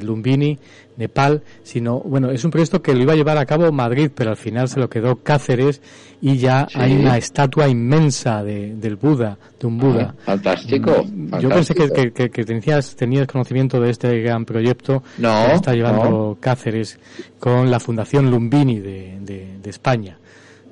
[0.00, 0.58] Lumbini
[0.96, 4.30] Nepal, sino, bueno, es un proyecto que lo iba a llevar a cabo Madrid, pero
[4.30, 5.80] al final se lo quedó Cáceres
[6.20, 10.14] y ya hay una estatua inmensa de, del Buda, de un Buda.
[10.20, 15.46] Ah, fantástico, mm, Yo pensé que, que, tenías, tenías conocimiento de este gran proyecto no,
[15.46, 16.98] que está llevando Cáceres
[17.38, 20.18] con la Fundación Lumbini de, de, España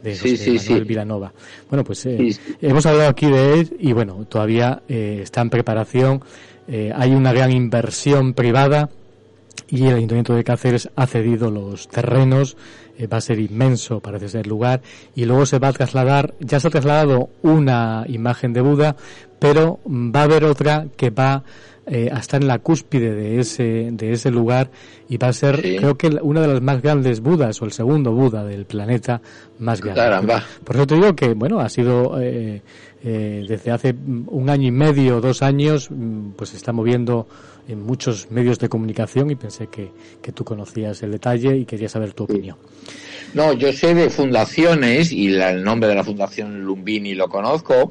[0.03, 1.33] de José Manuel Vilanova.
[1.69, 6.23] Bueno, pues eh, hemos hablado aquí de él y bueno, todavía eh, está en preparación.
[6.69, 8.91] Eh, hay una gran inversión privada
[9.71, 12.57] y el Ayuntamiento de Cáceres ha cedido los terrenos,
[12.99, 14.83] eh, va a ser inmenso, parece ser el lugar,
[15.15, 18.97] y luego se va a trasladar, ya se ha trasladado una imagen de Buda,
[19.39, 21.45] pero va a haber otra que va
[21.91, 24.71] eh, a estar en la cúspide de ese, de ese lugar
[25.09, 28.13] y va a ser, creo que una de las más grandes Budas, o el segundo
[28.13, 29.21] Buda del planeta
[29.59, 30.41] más grande.
[30.63, 32.21] Por eso te digo que, bueno, ha sido...
[32.21, 32.63] Eh,
[33.03, 33.95] eh, desde hace
[34.27, 37.27] un año y medio, dos años, mm, pues se está moviendo
[37.67, 39.91] en muchos medios de comunicación y pensé que,
[40.21, 42.57] que tú conocías el detalle y quería saber tu opinión.
[43.33, 47.91] No, yo sé de fundaciones y el nombre de la fundación Lumbini lo conozco,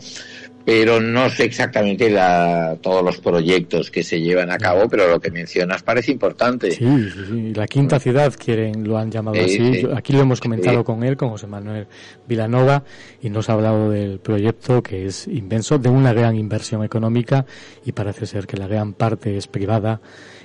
[0.65, 5.19] pero no sé exactamente la, todos los proyectos que se llevan a cabo, pero lo
[5.19, 6.71] que mencionas parece importante.
[6.71, 6.85] Sí,
[7.27, 9.83] sí, la quinta ciudad quieren, lo han llamado así.
[9.95, 11.87] Aquí lo hemos comentado con él, con José Manuel
[12.27, 12.83] Vilanova,
[13.21, 17.45] y nos ha hablado del proyecto que es inmenso, de una gran inversión económica,
[17.85, 20.01] y parece ser que la gran parte es privada.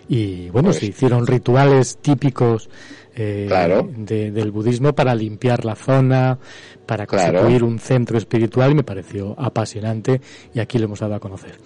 [0.09, 2.69] Y bueno, pues se hicieron rituales típicos
[3.17, 3.49] eh,
[4.33, 6.39] del budismo para limpiar la zona,
[6.87, 10.21] para constituir un centro espiritual y me pareció apasionante
[10.53, 11.57] y aquí lo hemos dado a conocer.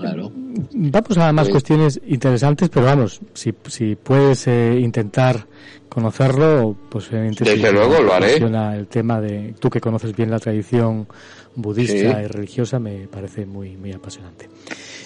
[0.00, 5.46] Vamos a más cuestiones interesantes, pero vamos, si, si puedes eh, intentar
[5.88, 8.36] conocerlo, pues Desde luego lo haré.
[8.36, 11.06] El tema de tú que conoces bien la tradición
[11.54, 14.48] budista y religiosa me parece muy muy apasionante.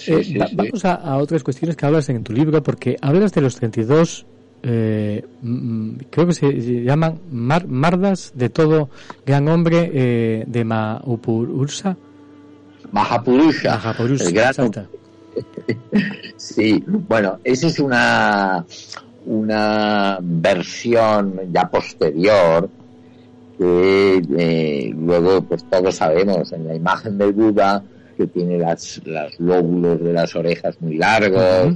[0.07, 3.57] Eh, vamos a, a, otras cuestiones que hablas en tu libro, porque hablas de los
[3.57, 4.25] 32
[4.63, 5.25] eh,
[6.11, 6.53] creo que se,
[6.83, 8.91] llaman mardas de todo
[9.25, 11.97] gran hombre eh, de Mahapurusha.
[12.93, 13.73] Mahapurusha.
[16.37, 18.65] sí, bueno, esa es una,
[19.27, 22.69] una versión ya posterior
[23.59, 27.83] que eh, luego pues todos sabemos en la imagen del Buda
[28.17, 31.75] que tiene las, los lóbulos de las orejas muy largos,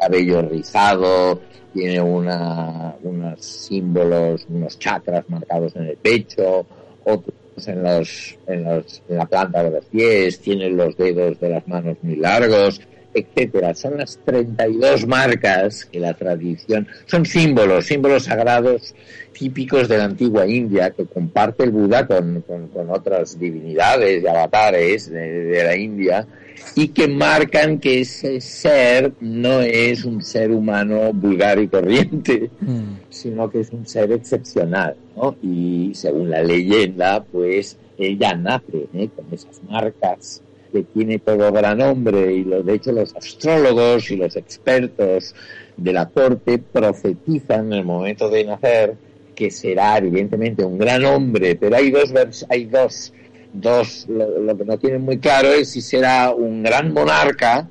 [0.00, 1.40] cabello rizado,
[1.72, 6.66] tiene una, unos símbolos, unos chakras marcados en el pecho,
[7.04, 7.34] otros
[7.66, 11.68] en, los, en, los, en la planta de los pies, tiene los dedos de las
[11.68, 12.80] manos muy largos,
[13.12, 13.74] etcétera.
[13.74, 18.94] Son las 32 marcas que la tradición, son símbolos, símbolos sagrados
[19.32, 25.10] típicos de la antigua India que comparte el Buda con, con, otras divinidades y avatares
[25.10, 26.26] de la India
[26.74, 33.08] y que marcan que ese ser no es un ser humano vulgar y corriente, mm.
[33.08, 35.36] sino que es un ser excepcional, ¿no?
[35.42, 39.08] Y según la leyenda, pues ella nace ¿eh?
[39.14, 40.42] con esas marcas
[40.72, 45.34] que tiene todo gran hombre y de hecho los astrólogos y los expertos
[45.76, 48.96] de la corte profetizan en el momento de nacer
[49.34, 53.12] que será evidentemente un gran hombre, pero hay dos, hay dos
[53.52, 57.68] Dos, lo, que no tienen muy claro es si será un gran monarca,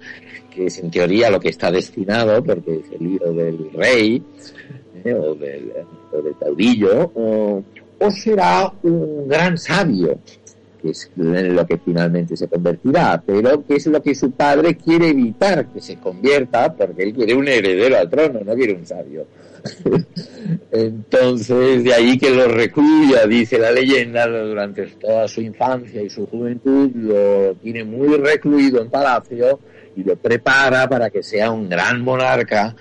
[0.50, 4.22] que es en teoría lo que está destinado, porque es el hijo del rey,
[5.06, 5.72] eh, o, del,
[6.38, 7.64] caudillo, o,
[8.12, 10.20] será un gran sabio,
[10.82, 15.10] que es lo que finalmente se convertirá, pero que es lo que su padre quiere
[15.10, 19.26] evitar que se convierta, porque él quiere un heredero al trono, no quiere un sabio.
[20.72, 26.26] Entonces, de ahí que lo recluya, dice la leyenda, durante toda su infancia y su
[26.28, 29.60] juventud, lo tiene muy recluido en palacio
[29.96, 32.76] y lo prepara para que sea un gran monarca.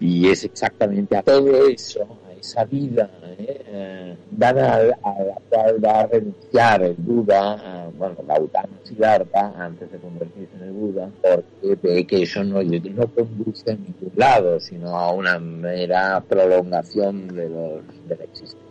[0.00, 4.16] Y es exactamente a todo eso, a esa vida ¿eh?
[4.30, 10.56] dada a, la cual va a renunciar el Buda, bueno, Gautama Siddhartha, antes de convertirse
[10.56, 15.12] en el Buda, porque ve que eso no, no conduce a ningún lado, sino a
[15.12, 18.64] una mera prolongación de, los, de la existencia.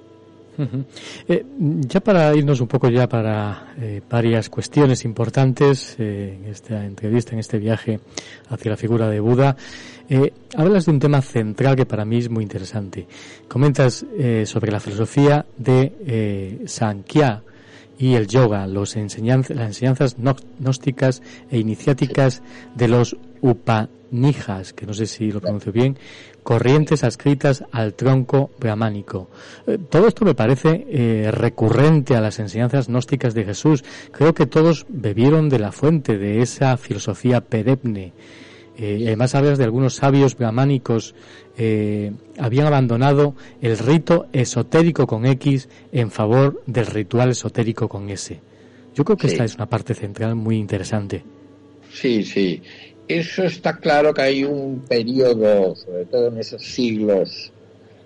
[1.28, 6.86] Eh, ya para irnos un poco ya para eh, varias cuestiones importantes eh, en esta
[6.86, 8.00] entrevista, en este viaje
[8.50, 9.56] hacia la figura de Buda,
[10.56, 13.08] hablas de un tema central que para mí es muy interesante.
[13.48, 14.06] Comentas
[14.46, 17.44] sobre la filosofía de Sankhya
[17.98, 22.42] y el yoga, los las enseñanzas gnósticas e iniciáticas
[22.76, 25.98] de los Upanishads, que no sé si lo pronuncio bien,
[26.44, 29.30] corrientes adscritas al tronco brahmánico.
[29.68, 33.84] Eh, todo esto me parece eh, recurrente a las enseñanzas gnósticas de Jesús.
[34.12, 38.14] Creo que todos bebieron de la fuente de esa filosofía perenne.
[38.78, 41.16] Eh, además hablas de algunos sabios brahmánicos
[42.40, 48.40] habían abandonado el rito esotérico con X en favor del ritual esotérico con S.
[48.96, 51.24] Yo creo que esta es una parte central muy interesante.
[51.92, 52.62] Sí, sí.
[53.08, 57.53] Eso está claro que hay un periodo, sobre todo en esos siglos,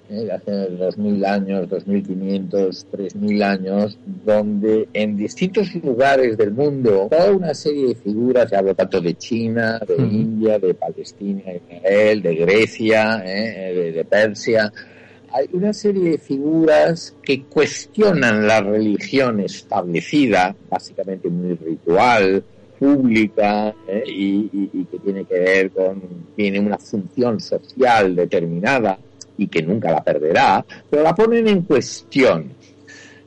[0.10, 0.30] ¿eh?
[0.32, 6.52] hace dos mil años, dos mil quinientos, tres mil años, donde en distintos lugares del
[6.52, 11.42] mundo, toda una serie de figuras, ya hablo tanto de China, de India, de Palestina,
[11.46, 13.92] de Israel, de Grecia, ¿eh?
[13.94, 14.72] de Persia,
[15.32, 22.44] hay una serie de figuras que cuestionan la religión establecida, básicamente muy ritual,
[22.80, 24.04] pública ¿eh?
[24.08, 26.02] y, que tiene que ver con,
[26.36, 28.98] tiene una función social determinada
[29.38, 32.52] y que nunca la perderá, pero la ponen en cuestión.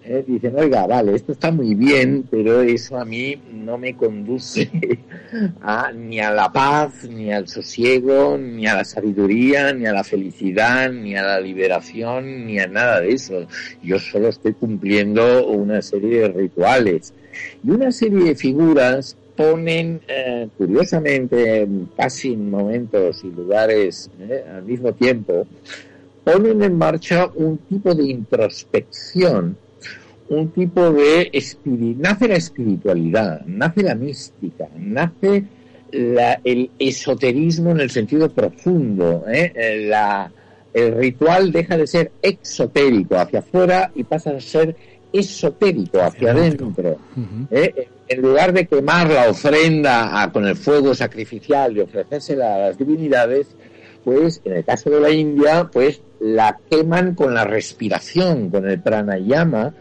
[0.04, 0.24] ¿eh?
[0.26, 4.70] Dicen, oiga, vale, esto está muy bien, pero eso a mí no me conduce
[5.62, 10.04] a, ni a la paz, ni al sosiego, ni a la sabiduría, ni a la
[10.04, 13.46] felicidad, ni a la liberación, ni a nada de eso.
[13.82, 17.14] Yo solo estoy cumpliendo una serie de rituales
[17.62, 21.66] y una serie de figuras ponen, eh, curiosamente,
[21.96, 25.46] casi en momentos y lugares eh, al mismo tiempo,
[26.24, 29.56] ponen en marcha un tipo de introspección,
[30.28, 31.30] un tipo de...
[31.98, 35.44] nace la espiritualidad, nace la mística, nace
[35.92, 40.30] el esoterismo en el sentido profundo, eh, la,
[40.72, 44.76] el ritual deja de ser exotérico hacia afuera y pasa a ser
[45.12, 46.98] esotérico hacia adentro.
[47.50, 53.48] en lugar de quemar la ofrenda con el fuego sacrificial y ofrecérsela a las divinidades,
[54.04, 58.80] pues en el caso de la India, pues la queman con la respiración, con el
[58.80, 59.74] pranayama,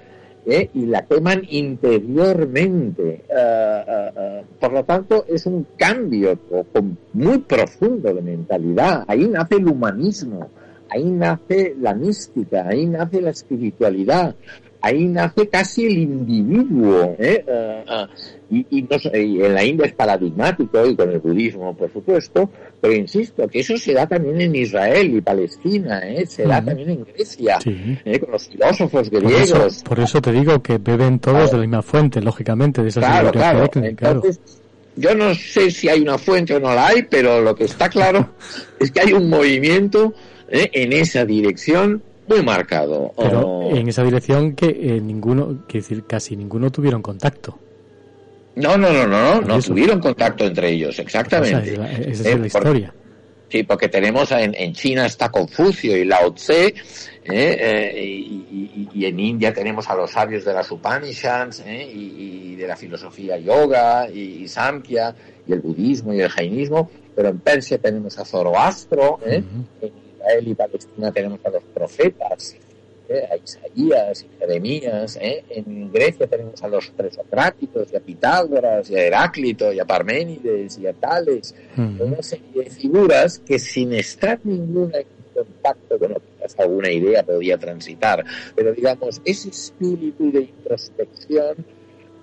[0.45, 0.69] ¿eh?
[0.73, 3.25] y la queman interiormente.
[3.35, 4.41] Ah, ah.
[4.59, 6.39] por lo tanto, es un cambio
[7.13, 9.03] muy profundo de mentalidad.
[9.07, 10.49] Ahí nace el humanismo,
[10.89, 14.35] ahí nace la mística, ahí nace la espiritualidad,
[14.81, 17.15] ahí nace casi el individuo.
[17.19, 17.45] ¿eh?
[17.47, 18.09] Ah, ah,
[18.51, 22.49] y, en la India es paradigmático y con el budismo, por supuesto,
[22.81, 26.25] pero insisto que eso se da también en Israel y Palestina, ¿eh?
[26.25, 28.19] se da también en Grecia, ¿eh?
[28.19, 29.83] con los filósofos griegos.
[29.83, 33.31] Por eso, te digo que beben todos de la misma fuente, lógicamente, de esas claro,
[33.31, 33.69] claro.
[33.75, 34.39] Entonces,
[34.95, 37.89] yo no sé si hay una fuente o no la hay, pero lo que está
[37.89, 38.31] claro
[38.79, 40.13] es que hay un movimiento
[40.49, 40.69] ¿eh?
[40.73, 43.11] en esa dirección muy marcado.
[43.17, 47.57] Pero en esa dirección que eh, ninguno, que decir, casi ninguno tuvieron contacto.
[48.55, 51.73] No, no, no, no, no, tuvieron contacto entre ellos, exactamente.
[51.73, 52.93] esa es la, eh, historia.
[53.47, 56.73] sí, porque tenemos en, China está Confucio y Lao Tse,
[57.23, 57.93] eh,
[58.93, 64.09] y, en India tenemos a los sabios de las Upanishads y, de la filosofía yoga
[64.09, 65.15] y, Samkhya
[65.47, 69.19] y el budismo y el jainismo, pero en Persia tenemos a Zoroastro,
[70.29, 72.55] Israel y Palestina tenemos a los profetas,
[73.07, 73.27] ¿eh?
[73.31, 75.43] a Isaías y Jeremías, ¿eh?
[75.49, 80.77] en Grecia tenemos a los presocráticos y a Pitágoras y a Heráclito y a Parménides
[80.77, 86.59] y a Tales, una serie de figuras que sin estar ninguna en contacto, bueno, quizás
[86.59, 88.25] alguna idea podía transitar,
[88.55, 91.65] pero digamos, ese espíritu de introspección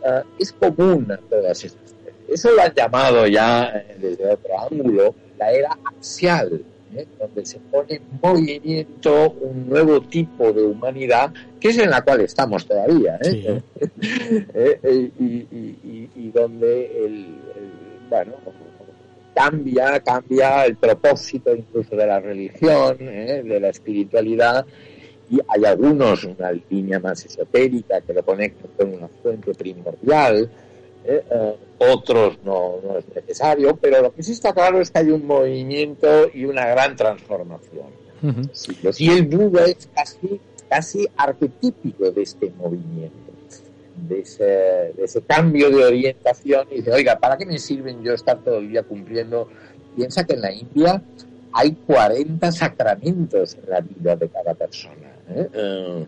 [0.04, 1.96] ah, es común a todas estas
[2.28, 6.64] eso lo han llamado ya eh, desde otro ángulo la era axial,
[6.96, 7.06] ¿eh?
[7.18, 12.20] donde se pone en movimiento un nuevo tipo de humanidad, que es en la cual
[12.20, 13.60] estamos todavía, ¿eh?
[14.54, 15.10] ¿Eh?
[15.18, 17.26] y, donde el,
[18.10, 18.32] bueno,
[19.34, 24.66] cambia, cambia el propósito incluso de la religión, de la espiritualidad,
[25.30, 30.50] y hay algunos, una línea más esotérica que lo conecta con una fuente primordial,
[31.06, 31.24] ¿eh?
[31.30, 35.26] Eh, otros no, es necesario, pero lo que sí está claro es que hay un
[35.26, 37.86] movimiento y una gran transformación.
[38.98, 43.16] Y el Buda es casi, casi arquetípico de este movimiento.
[44.08, 48.12] De ese, de ese, cambio de orientación y dice, oiga, ¿para qué me sirven yo
[48.12, 49.48] estar todo el día cumpliendo?
[49.96, 51.02] Piensa que en la India
[51.52, 55.14] hay 40 sacramentos en la vida de cada persona.
[55.30, 55.48] ¿eh?
[55.52, 56.06] Eh,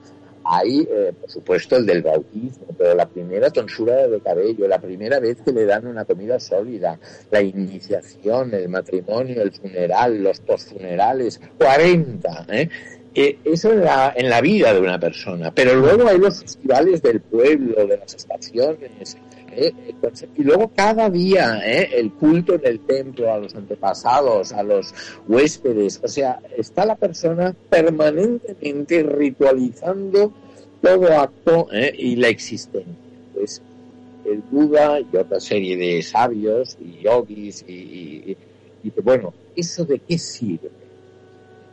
[0.50, 5.20] hay, eh, por supuesto, el del bautismo, pero la primera tonsura de cabello, la primera
[5.20, 6.98] vez que le dan una comida sólida,
[7.30, 12.46] la iniciación, el matrimonio, el funeral, los postfunerales, 40.
[12.50, 12.68] ¿eh?
[13.14, 15.50] eso en la, en la vida de una persona.
[15.52, 19.16] Pero luego hay los festivales del pueblo, de las estaciones,
[19.58, 19.74] ¿eh?
[20.36, 21.90] y luego cada día ¿eh?
[21.94, 24.94] el culto en el templo a los antepasados, a los
[25.26, 30.32] huéspedes, o sea, está la persona permanentemente ritualizando
[30.80, 31.92] todo acto ¿eh?
[31.96, 32.94] y la existencia.
[33.34, 33.60] Pues
[34.24, 38.36] el Buda y otra serie de sabios y yogis y,
[38.82, 40.70] y, bueno, ¿eso de qué sirve?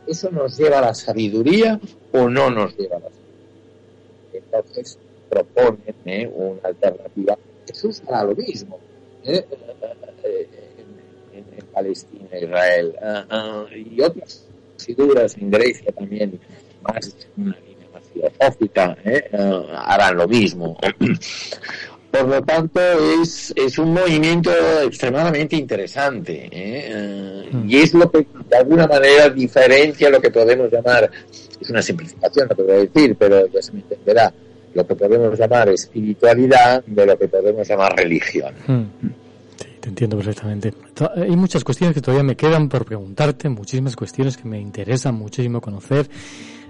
[0.06, 1.80] ¿Eso nos lleva a la sabiduría
[2.12, 3.26] o no nos lleva a la sabiduría?
[4.32, 4.98] Entonces
[5.28, 7.36] proponen una alternativa
[7.66, 8.78] Jesús hará lo mismo
[9.24, 9.44] ¿eh?
[11.32, 14.46] en, Palestina, Israel, ah, ah, y otras
[14.78, 16.40] figuras en Grecia también,
[16.82, 19.28] más una línea más filosófica, ¿eh?
[19.34, 20.78] ah, harán lo mismo.
[22.10, 22.80] Por lo tanto,
[23.20, 24.50] es, es un movimiento
[24.82, 27.50] extremadamente interesante ¿eh?
[27.66, 31.10] y es lo que de alguna manera diferencia lo que podemos llamar,
[31.60, 34.32] es una simplificación lo que voy a decir, pero ya se me entenderá,
[34.76, 38.54] lo que podemos llamar espiritualidad de lo que podemos llamar religión.
[38.66, 39.08] Hmm.
[39.56, 40.74] Sí, te entiendo perfectamente.
[41.16, 45.62] Hay muchas cuestiones que todavía me quedan por preguntarte, muchísimas cuestiones que me interesan muchísimo
[45.62, 46.08] conocer.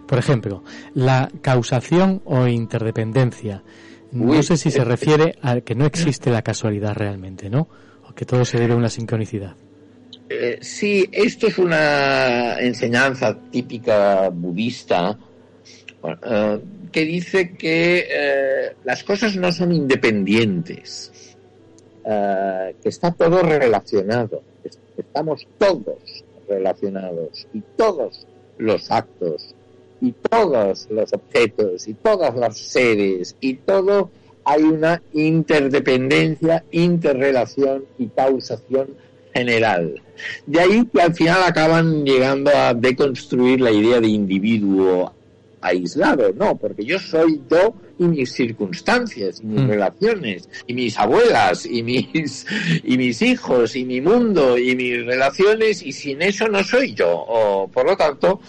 [0.07, 0.63] Por ejemplo,
[0.95, 3.65] la causación o interdependencia.
[4.13, 7.69] No sé si se refiere a que no existe la casualidad realmente, ¿no?
[8.09, 9.57] O que todo se debe a una sincronicidad.
[10.29, 15.19] Eh, sí, esto es una enseñanza típica budista
[16.05, 16.61] eh,
[16.91, 21.37] que dice que eh, las cosas no son independientes,
[22.05, 24.43] eh, que está todo relacionado,
[24.97, 28.27] estamos todos relacionados y todos
[28.59, 29.55] los actos
[30.01, 34.11] y todos los objetos y todas las seres y todo
[34.45, 38.91] hay una interdependencia, interrelación y causación
[39.35, 40.01] general.
[40.47, 45.13] De ahí que al final acaban llegando a deconstruir la idea de individuo
[45.67, 49.69] aislado, no, porque yo soy yo y mis circunstancias, y mis mm.
[49.69, 52.47] relaciones, y mis abuelas, y mis,
[52.85, 57.11] y mis hijos, y mi mundo, y mis relaciones, y sin eso no soy yo.
[57.11, 58.41] O, por lo tanto,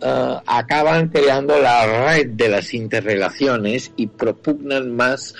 [0.00, 5.34] eh, acaban creando la red de las interrelaciones y propugnan más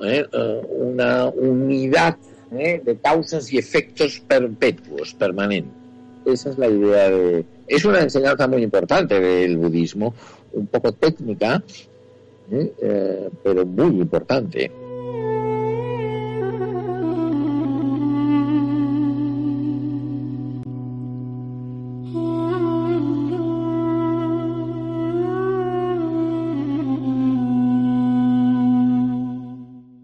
[0.00, 2.16] eh, eh, una unidad
[2.50, 5.78] de causas y efectos perpetuos, permanentes.
[6.24, 7.44] Esa es la idea de...
[7.66, 10.14] Es una enseñanza muy importante del budismo,
[10.52, 11.62] un poco técnica,
[12.50, 12.72] ¿eh?
[12.80, 14.70] Eh, pero muy importante.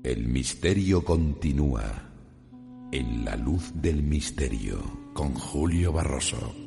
[0.03, 2.11] El misterio continúa
[2.93, 4.79] en la luz del misterio
[5.13, 6.64] con Julio Barroso.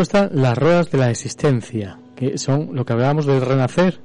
[0.00, 4.00] Luego están las ruedas de la existencia, que son lo que hablábamos del renacer.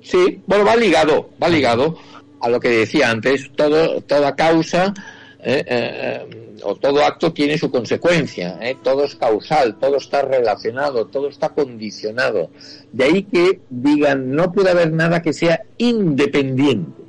[0.00, 1.98] Sí, bueno, va ligado, va ligado
[2.40, 4.94] a lo que decía antes, todo, toda causa
[5.40, 11.06] eh, eh, o todo acto tiene su consecuencia, eh, todo es causal, todo está relacionado,
[11.06, 12.50] todo está condicionado.
[12.90, 17.02] De ahí que digan, no puede haber nada que sea independiente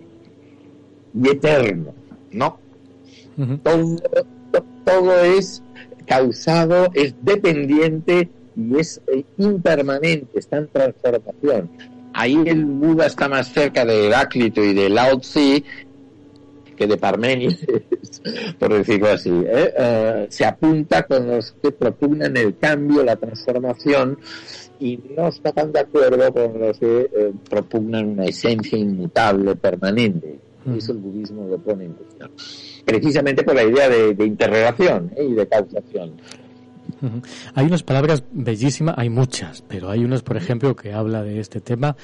[1.14, 1.94] y eterno,
[2.32, 2.60] ¿no?
[3.64, 3.96] todo,
[4.84, 5.64] todo es
[6.10, 11.70] causado, es dependiente y es eh, impermanente, está en transformación.
[12.14, 15.64] Ahí el Buda está más cerca de Heráclito y de Lao Tzu
[16.76, 17.60] que de Parmenides,
[18.60, 19.30] por decirlo así.
[19.30, 19.74] ¿eh?
[19.78, 24.18] Eh, se apunta con los que propugnan el cambio, la transformación,
[24.80, 30.40] y no está tan de acuerdo con los que propugnan una esencia inmutable, permanente.
[30.66, 30.76] Mm.
[30.76, 32.32] Eso el budismo lo pone en cuestión
[32.90, 35.26] precisamente por la idea de, interrelación ¿eh?
[35.26, 36.14] y de causación.
[37.54, 41.62] Hay unas palabras bellísimas, hay muchas, pero hay unas, por ejemplo, que habla de este
[41.62, 41.96] tema.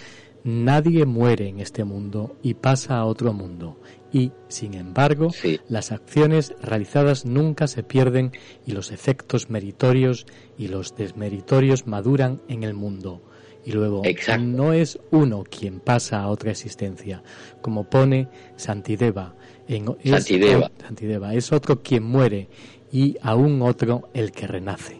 [0.43, 3.77] Nadie muere en este mundo y pasa a otro mundo.
[4.13, 5.31] y, sin embargo,
[5.67, 8.31] las acciones realizadas nunca se pierden
[8.65, 10.25] y los efectos meritorios
[10.57, 13.21] y los desmeritorios maduran en el mundo.
[13.65, 14.03] Y luego,
[14.39, 17.23] no es uno quien pasa a otra existencia,
[17.61, 19.33] como pone Santideva.
[19.67, 21.33] En, Santideva.
[21.33, 22.47] Es, otro quien muere
[22.91, 24.97] y aún otro el que renace.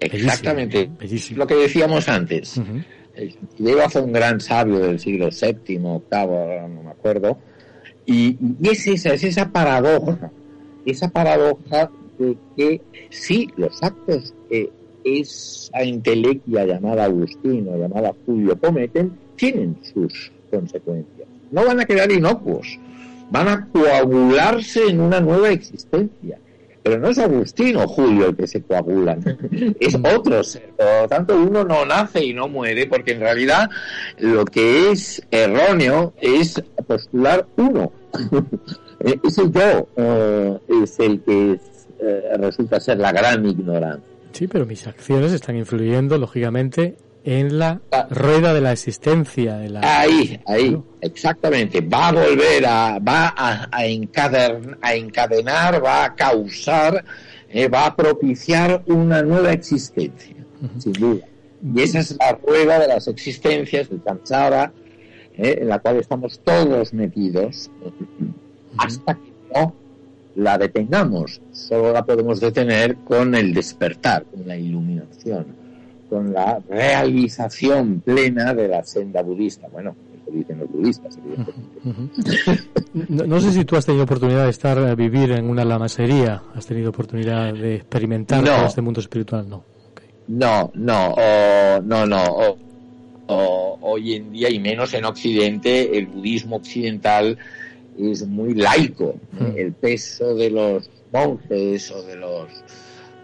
[0.00, 0.90] Exactamente.
[1.36, 2.60] Lo que decíamos antes.
[3.14, 6.02] Santideva fue un gran sabio del siglo VII, VIII, no
[6.82, 7.38] me acuerdo,
[8.06, 10.30] y, es esa, es esa paradoja,
[10.84, 12.80] esa paradoja de que
[13.10, 14.70] sí, los actos que
[15.04, 21.28] esa intelequia llamada Agustino, llamada Julio cometen, tienen sus consecuencias.
[21.50, 22.78] No van a quedar inocuos,
[23.30, 26.38] van a coagularse en una nueva existencia.
[26.82, 29.16] Pero no es Agustino Julio el que se coagula,
[29.80, 30.70] es otro ser.
[30.76, 33.70] Por lo tanto, uno no nace y no muere, porque en realidad
[34.18, 37.92] lo que es erróneo es postular uno.
[39.24, 41.58] Ese yo eh, es el que
[42.00, 44.11] eh, resulta ser la gran ignorancia.
[44.32, 48.06] Sí, pero mis acciones están influyendo, lógicamente, en la ah.
[48.10, 49.56] rueda de la existencia.
[49.56, 49.80] De la...
[49.82, 51.80] Ahí, ahí, exactamente.
[51.80, 57.04] Va a volver a, va a, a, encadenar, va a causar,
[57.48, 60.36] eh, va a propiciar una nueva existencia,
[60.78, 61.26] sin duda.
[61.74, 64.72] Y esa es la rueda de las existencias, el cansada,
[65.34, 67.70] eh, en la cual estamos todos metidos,
[68.78, 69.81] hasta que no
[70.36, 71.40] la detengamos.
[71.52, 75.62] Solo la podemos detener con el despertar, con la iluminación
[76.12, 79.66] con la realización plena de la senda budista.
[79.72, 81.18] Bueno, eso dicen los budistas,
[82.92, 86.66] no, sé si tú has tenido oportunidad de estar a vivir en una lamasería, has
[86.66, 89.64] tenido oportunidad de experimentar este mundo espiritual, ¿no?
[90.28, 91.14] No, no,
[91.82, 92.56] no, no.
[93.26, 97.38] hoy en día, y menos en Occidente, el budismo occidental
[97.98, 99.14] es muy laico.
[99.56, 102.48] El peso de los monjes o de los...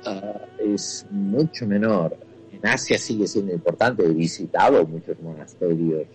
[0.05, 2.17] Ah, es mucho menor.
[2.53, 6.07] En Asia sigue siendo importante, he visitado muchos monasterios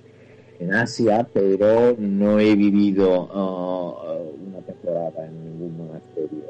[0.60, 6.44] en Asia, pero no he vivido uh, una temporada en ningún monasterio.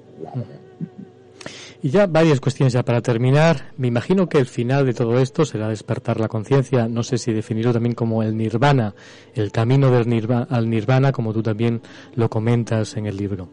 [1.84, 3.73] Y ya varias cuestiones ya para terminar.
[3.76, 6.88] Me imagino que el final de todo esto será despertar la conciencia.
[6.88, 8.95] No sé si definirlo también como el nirvana,
[9.35, 11.81] el camino del nirvana, al nirvana, como tú también
[12.15, 13.49] lo comentas en el libro.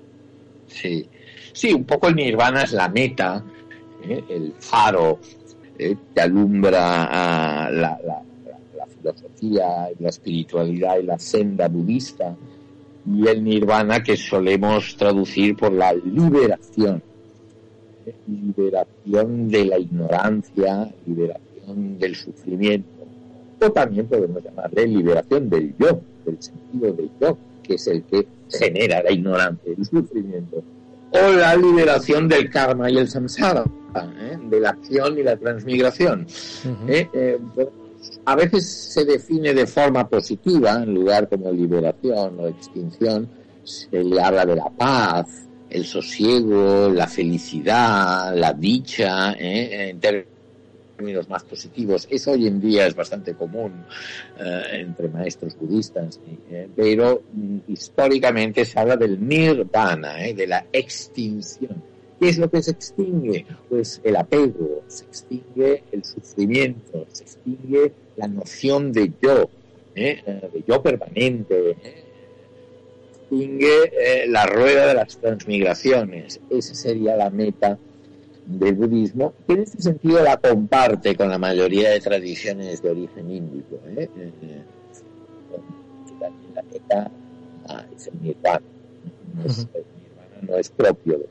[0.68, 1.08] Sí,
[1.52, 3.44] sí, un poco el nirvana es la meta,
[4.08, 4.22] ¿eh?
[4.28, 5.18] el faro
[5.76, 8.22] eh, que alumbra la, la,
[8.96, 12.36] filosofía, la espiritualidad y la senda budista,
[13.12, 17.02] y el nirvana que solemos traducir por la liberación,
[18.26, 22.88] liberación de la ignorancia, liberación del sufrimiento,
[23.60, 28.26] o también podemos llamarle liberación del yo, del sentido del yo, que es el que
[28.50, 30.62] genera la ignorancia y el sufrimiento
[31.12, 33.64] o la liberación del karma y el samsara,
[33.94, 34.38] ¿eh?
[34.48, 36.26] de la acción y la transmigración.
[36.88, 37.08] ¿eh?
[37.12, 37.38] Eh,
[38.24, 43.28] a veces se define de forma positiva, en lugar como liberación o extinción,
[43.64, 50.40] se le habla de la paz, el sosiego, la felicidad, la dicha, en términos
[51.00, 52.06] términos más positivos.
[52.10, 53.72] Eso hoy en día es bastante común
[54.38, 56.20] eh, entre maestros budistas,
[56.50, 61.82] eh, pero mm, históricamente se habla del nirvana, eh, de la extinción.
[62.20, 63.46] ¿Qué es lo que se extingue?
[63.70, 69.48] Pues el apego, se extingue el sufrimiento, se extingue la noción de yo,
[69.94, 71.76] de yo permanente,
[73.30, 76.40] extingue la rueda de las transmigraciones.
[76.50, 77.78] Esa sería la meta
[78.46, 83.30] del budismo, que en este sentido la comparte con la mayoría de tradiciones de origen
[83.30, 83.76] índico.
[83.86, 84.08] ¿eh?
[84.16, 84.62] eh, eh
[86.54, 87.10] la meta
[87.68, 88.60] ah, es el nirvana,
[89.34, 89.66] no es,
[90.42, 91.26] no es propio de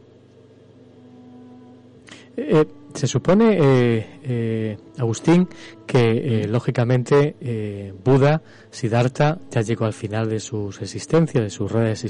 [2.47, 5.47] eh, se supone, eh, Agustín,
[5.85, 12.03] que lógicamente Buda, Siddhartha, ya llegó al final de sus existencias, de sus redes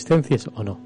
[0.54, 0.80] ¿o no?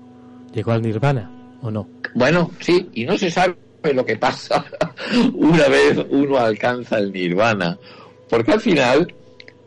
[0.53, 1.87] ¿Llegó al nirvana o no?
[2.15, 3.55] Bueno, sí, y no se sabe
[3.93, 4.65] lo que pasa
[5.33, 7.77] una vez uno alcanza el nirvana.
[8.29, 9.13] Porque al final,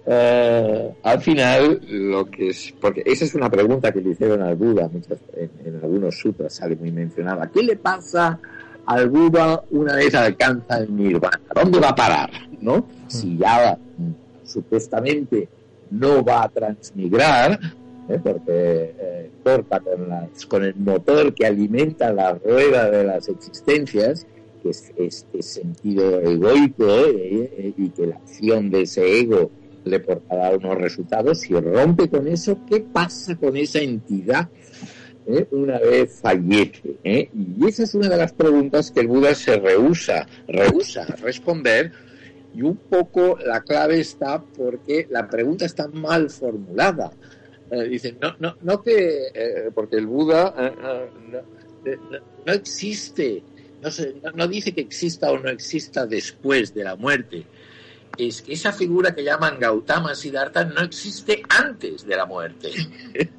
[0.06, 4.54] eh, al final, lo que es, porque esa es una pregunta que le hicieron al
[4.54, 7.50] Buda, muchas, en, algunos sutras sale muy mencionada.
[7.50, 8.38] ¿Qué le pasa
[8.86, 11.40] al Buda una vez alcanza el nirvana?
[11.54, 12.30] ¿Dónde va a parar?
[12.60, 12.86] ¿No?
[13.08, 13.78] Si ya
[14.44, 15.48] supuestamente
[15.90, 17.58] no va a transmigrar,
[18.08, 18.20] ¿eh?
[18.22, 24.26] porque eh, corta con, las, con el motor que alimenta la rueda de las existencias,
[24.62, 27.74] que es este sentido egoico ¿eh?
[27.76, 29.50] y que la acción de ese ego
[29.84, 34.48] le portará unos resultados, si rompe con eso, ¿qué pasa con esa entidad
[35.26, 35.46] ¿eh?
[35.50, 36.96] una vez fallece.
[37.04, 37.30] ¿eh?
[37.34, 41.92] Y esa es una de las preguntas que el Buda se rehúsa, rehúsa responder.
[42.54, 47.12] Y un poco la clave está porque la pregunta está mal formulada.
[47.70, 50.54] Eh, dicen, no, no, no que, porque el Buda
[52.46, 53.42] no, existe,
[53.82, 53.90] no,
[54.34, 57.44] no dice que exista o no exista después de la muerte
[58.16, 62.70] es que esa figura que llaman Gautama Siddhartha no existe antes de la muerte.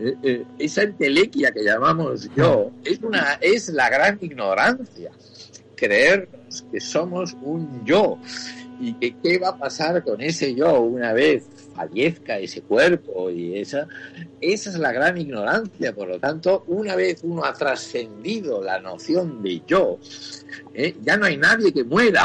[0.00, 5.10] Eh, eh, esa entelequia que llamamos yo es, una, es la gran ignorancia.
[5.74, 8.18] Creernos que somos un yo
[8.78, 11.48] y que qué va a pasar con ese yo una vez
[11.78, 13.86] fallezca ese cuerpo y esa,
[14.40, 15.94] esa es la gran ignorancia.
[15.94, 19.98] Por lo tanto, una vez uno ha trascendido la noción de yo,
[20.74, 20.96] ¿eh?
[21.02, 22.24] ya no hay nadie que muera,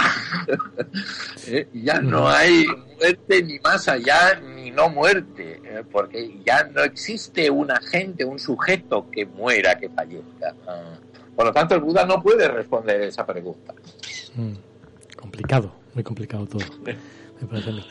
[1.48, 1.68] ¿eh?
[1.74, 2.66] ya no hay
[2.98, 5.84] muerte ni más allá ni no muerte, ¿eh?
[5.92, 10.56] porque ya no existe un agente, un sujeto que muera, que fallezca.
[10.68, 10.98] Ah.
[11.36, 13.74] Por lo tanto, el Buda no puede responder esa pregunta.
[14.36, 14.54] Mm.
[15.16, 16.66] Complicado, muy complicado todo.
[17.42, 17.86] Me parece a mí.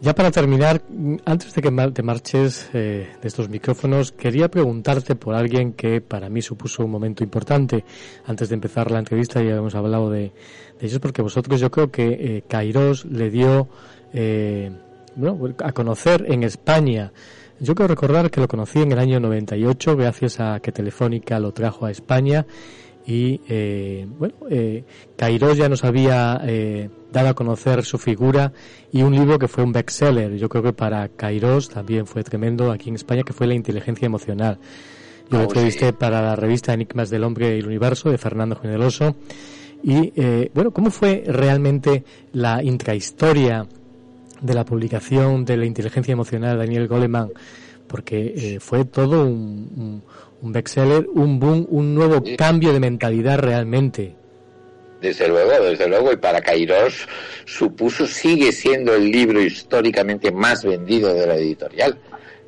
[0.00, 0.80] Ya para terminar,
[1.24, 6.28] antes de que te marches eh, de estos micrófonos, quería preguntarte por alguien que para
[6.28, 7.84] mí supuso un momento importante.
[8.24, 10.32] Antes de empezar la entrevista ya hemos hablado de,
[10.80, 13.68] ellos porque vosotros yo creo que eh, Kairos le dio
[14.12, 14.70] eh,
[15.64, 17.12] a conocer en España.
[17.58, 21.50] Yo quiero recordar que lo conocí en el año 98 gracias a que Telefónica lo
[21.50, 22.46] trajo a España
[23.08, 24.84] y eh, bueno, eh,
[25.56, 28.52] ya nos había eh, dado a conocer su figura
[28.92, 30.36] y un libro que fue un bestseller.
[30.36, 34.06] Yo creo que para Kairos también fue tremendo aquí en España, que fue La inteligencia
[34.06, 34.58] emocional.
[35.30, 38.56] Yo lo oh, entrevisté para la revista Enigmas del Hombre y el Universo de Fernando
[38.56, 39.16] Generoso.
[39.82, 43.66] Y eh, bueno, ¿cómo fue realmente la intrahistoria
[44.40, 47.30] de la publicación de la inteligencia emocional de Daniel Goleman?
[47.86, 50.02] Porque eh, fue todo un
[50.40, 54.16] un bestseller, un boom, un nuevo cambio de mentalidad realmente.
[55.00, 57.06] Desde luego, desde luego, y para Kairos
[57.44, 61.98] supuso, sigue siendo el libro históricamente más vendido de la editorial,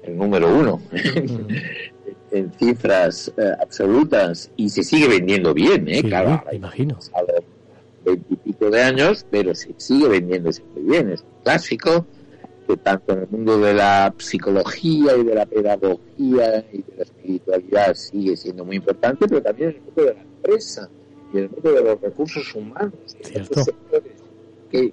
[0.02, 0.82] el número uno,
[2.32, 6.02] en cifras eh, absolutas, y se sigue vendiendo bien, ¿eh?
[6.02, 6.98] claro, imagino.
[8.04, 12.06] Veintipico de años, pero se sigue vendiendo muy bien, es un clásico,
[12.82, 17.94] tanto en el mundo de la psicología y de la pedagogía y de la espiritualidad
[17.94, 20.90] sigue siendo muy importante, pero también en el mundo de la empresa
[21.32, 23.74] y el mundo de los recursos humanos, sectores
[24.70, 24.92] que,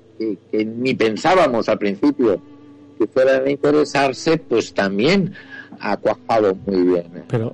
[0.51, 2.41] que ni pensábamos al principio
[2.97, 5.33] que fueran a interesarse, pues también
[5.79, 7.23] ha cuajado muy bien.
[7.27, 7.53] Pero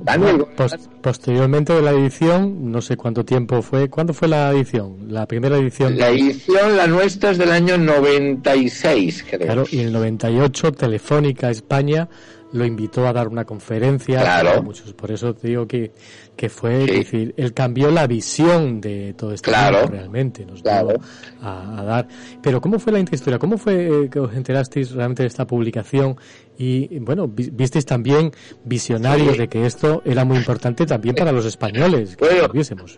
[1.02, 4.98] posteriormente de la edición, no sé cuánto tiempo fue, ¿cuándo fue la edición?
[5.10, 5.98] La primera edición.
[5.98, 9.40] La edición, la nuestra es del año 96, creo.
[9.40, 12.08] Claro, y en el 98 Telefónica España
[12.54, 14.22] lo invitó a dar una conferencia.
[14.22, 14.64] Claro.
[14.64, 15.92] Muchos, por eso te digo que,
[16.36, 19.88] que fue, decir, él cambió la visión de todo esto claro.
[19.88, 21.00] realmente, nos claro.
[21.42, 22.08] a, dar.
[22.42, 23.38] Pero ¿cómo fue la intrahistoria?
[23.38, 26.18] ¿Cómo fue eh, que os enterasteis realmente de esta publicación?
[26.58, 28.32] Y bueno, visteis también
[28.64, 32.48] visionarios de que esto era muy importante también para los españoles, que bueno,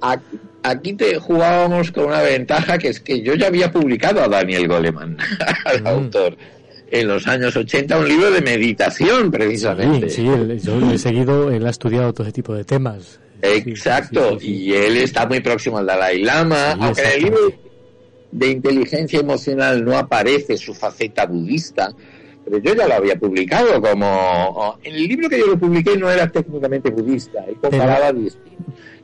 [0.01, 4.27] Aquí, aquí, te jugábamos con una ventaja que es que yo ya había publicado a
[4.27, 5.17] Daniel Goleman,
[5.65, 5.87] al mm.
[5.87, 6.37] autor
[6.91, 10.09] en los años 80 un libro de meditación, precisamente.
[10.09, 13.19] Sí, yo lo he seguido, él ha estudiado todo ese tipo de temas.
[13.41, 17.53] Exacto, y él está muy próximo al Dalai Lama, aunque en el libro
[18.31, 21.93] de inteligencia emocional no aparece su faceta budista,
[22.43, 24.77] pero yo ya lo había publicado como...
[24.83, 28.37] En el libro que yo lo publiqué no era técnicamente budista, y comparaba pero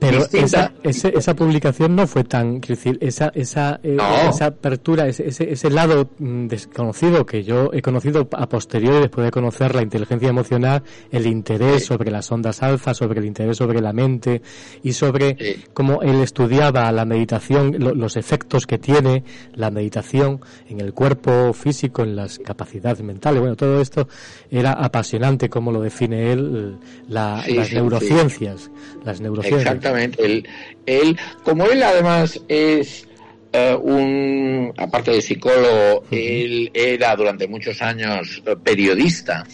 [0.02, 3.98] esa, esa publicación no fue tan, quiero decir, esa, esa, eh,
[4.28, 9.32] esa apertura, ese, ese, lado mm, desconocido que yo he conocido a posteriori después de
[9.32, 13.94] conocer la inteligencia emocional, el interés sobre las ondas alfa, sobre el interés sobre la
[13.94, 14.42] mente
[14.82, 19.24] y sobre cómo él estudiaba la meditación, los efectos que tiene
[19.54, 23.40] la meditación en el cuerpo físico, en las capacidades mentales.
[23.40, 24.08] Bueno, todo esto
[24.50, 28.72] era apasionante como lo define él, las neurociencias,
[29.06, 29.91] las neurociencias.
[29.98, 30.48] Él,
[30.86, 33.08] él, como él además es
[33.54, 39.46] eh, un, aparte de psicólogo, él era durante muchos años eh, periodista.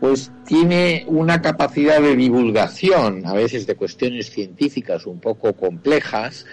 [0.00, 6.46] Pues tiene una capacidad de divulgación, a veces de cuestiones científicas un poco complejas,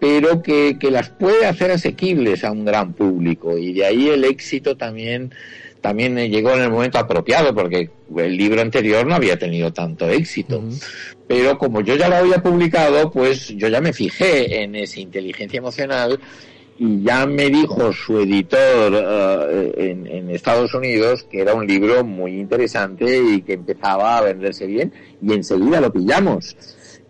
[0.00, 3.58] pero que, que las puede hacer asequibles a un gran público.
[3.58, 5.32] Y de ahí el éxito también
[5.80, 10.62] también llegó en el momento apropiado porque el libro anterior no había tenido tanto éxito.
[11.26, 15.58] Pero como yo ya lo había publicado, pues yo ya me fijé en esa inteligencia
[15.58, 16.18] emocional
[16.78, 22.38] y ya me dijo su editor eh, en, Estados Unidos que era un libro muy
[22.38, 26.56] interesante y que empezaba a venderse bien y enseguida lo pillamos.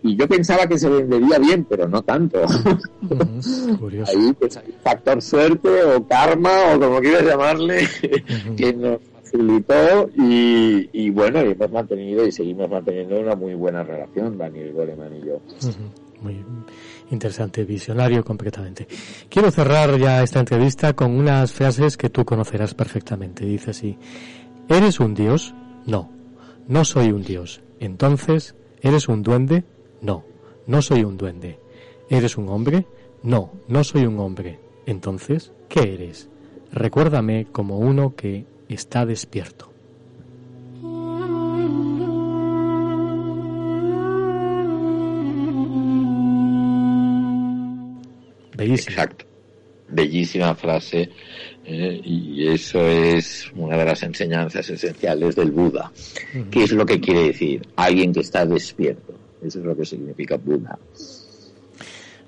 [0.01, 2.39] Y yo pensaba que se vendería bien, pero no tanto.
[4.07, 7.87] Ahí pues hay factor suerte o karma o como quieras llamarle
[8.55, 14.37] que nos facilitó y, y bueno, hemos mantenido y seguimos manteniendo una muy buena relación,
[14.37, 15.41] Daniel Goleman y yo.
[16.21, 16.43] Muy
[17.11, 18.87] interesante, visionario completamente.
[19.29, 23.45] Quiero cerrar ya esta entrevista con unas frases que tú conocerás perfectamente.
[23.45, 23.97] Dice así,
[24.67, 25.53] ¿eres un dios?
[25.85, 26.09] No,
[26.67, 27.61] no soy un dios.
[27.79, 29.63] Entonces, ¿eres un duende?
[30.01, 30.23] No,
[30.67, 31.59] no soy un duende.
[32.09, 32.85] ¿Eres un hombre?
[33.23, 34.59] No, no soy un hombre.
[34.85, 36.29] Entonces, ¿qué eres?
[36.71, 39.69] Recuérdame como uno que está despierto.
[48.57, 49.25] Exacto.
[49.89, 51.09] Bellísima frase.
[51.65, 55.91] Eh, y eso es una de las enseñanzas esenciales del Buda.
[56.51, 57.67] ¿Qué es lo que quiere decir?
[57.75, 59.18] Alguien que está despierto.
[59.41, 60.77] Eso es lo que significa Buda.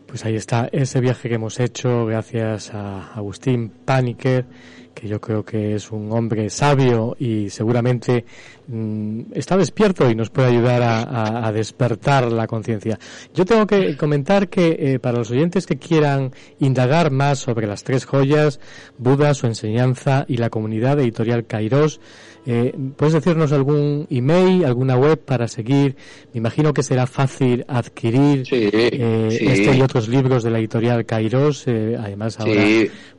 [0.07, 4.45] Pues ahí está ese viaje que hemos hecho gracias a Agustín Paniker
[4.93, 8.25] que yo creo que es un hombre sabio y seguramente
[8.67, 12.97] mm, está despierto y nos puede ayudar a, despertar la conciencia.
[13.33, 17.83] Yo tengo que comentar que eh, para los oyentes que quieran indagar más sobre las
[17.83, 18.59] tres joyas,
[18.97, 21.99] Buda, su enseñanza y la comunidad editorial Kairos,
[22.45, 25.95] eh, ¿Puedes decirnos algún email, alguna web para seguir?
[26.33, 31.67] Me imagino que será fácil adquirir eh, este y otros libros de la editorial Kairos,
[31.67, 32.63] eh, además ahora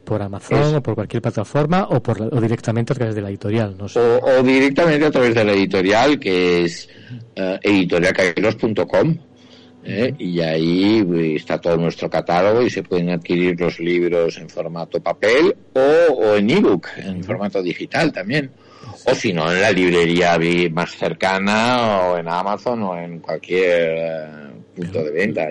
[0.04, 3.76] por Amazon o por cualquier plataforma o, por, o directamente a través de la editorial.
[3.78, 6.88] No o, directamente a través de la editorial que es
[7.36, 9.16] editorialkairos.com.
[10.18, 15.54] y ahí está todo nuestro catálogo y se pueden adquirir los libros en formato papel
[15.74, 18.50] o, en ebook, en formato digital también.
[19.06, 20.38] O si no, en la librería
[20.70, 25.48] más cercana o en Amazon o en cualquier eh, punto de venta.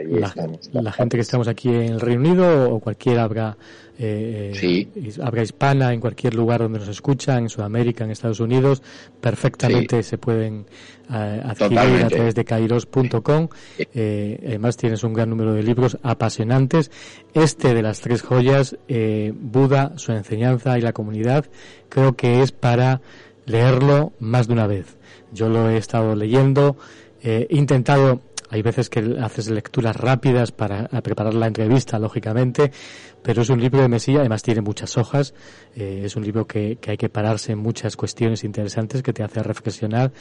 [0.74, 3.58] la, gente que estamos aquí en el Reino Unido o cualquier habla,
[3.98, 4.88] eh,
[5.22, 8.82] habla hispana en cualquier lugar donde nos escuchan, en Sudamérica, en Estados Unidos,
[9.20, 10.66] perfectamente se pueden
[11.12, 13.48] eh, adquirir a través de kairos.com.
[13.78, 16.92] Eh, además tienes un gran número de libros apasionantes.
[17.34, 18.78] Este de las tres joyas,
[19.34, 21.46] Buda, su enseñanza y la comunidad,
[21.90, 23.02] creo que es para
[23.46, 24.98] leerlo más de una vez.
[25.32, 26.78] Yo lo he estado leyendo,
[27.22, 32.72] he intentado, hay veces que haces lecturas rápidas para preparar la entrevista, lógicamente,
[33.22, 35.34] pero es un libro de Mesía, además tiene muchas hojas,
[35.76, 39.44] eh, es un libro que, hay que pararse en muchas cuestiones interesantes que te hace
[39.44, 40.12] reflexionar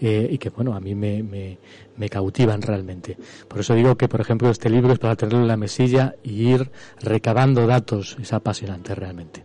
[0.00, 1.58] eh, y que, bueno, a mí me, me,
[1.96, 3.16] me, cautivan realmente.
[3.48, 6.48] Por eso digo que, por ejemplo, este libro es para tenerlo en la mesilla y
[6.48, 6.70] ir
[7.00, 9.44] recabando datos, es apasionante realmente.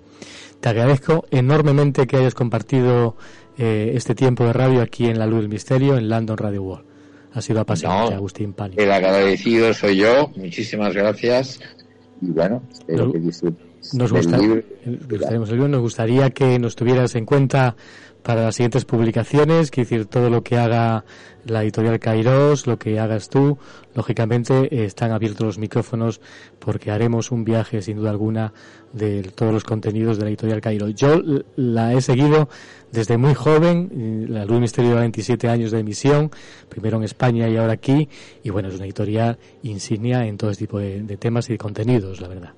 [0.63, 3.17] Te agradezco enormemente que hayas compartido
[3.57, 6.85] eh, este tiempo de radio aquí en La Luz del Misterio, en London Radio World.
[7.33, 8.75] Ha sido apasionante, Agustín Pani.
[8.77, 10.31] El agradecido soy yo.
[10.37, 11.59] Muchísimas gracias.
[12.21, 13.93] Y bueno, espero que disfrutes.
[13.93, 17.75] Nos, nos gustaría que nos tuvieras en cuenta
[18.23, 21.03] para las siguientes publicaciones, que decir, todo lo que haga
[21.45, 23.57] la editorial Kairos, lo que hagas tú,
[23.93, 26.21] lógicamente están abiertos los micrófonos
[26.59, 28.53] porque haremos un viaje sin duda alguna
[28.93, 30.95] de todos los contenidos de la editorial Kairos.
[30.95, 31.21] Yo
[31.57, 32.47] la he seguido
[32.91, 36.31] desde muy joven, la Luz Misterio de 27 años de emisión,
[36.69, 38.07] primero en España y ahora aquí,
[38.43, 42.21] y bueno, es una editorial insignia en todo este tipo de, temas y de contenidos,
[42.21, 42.53] la verdad.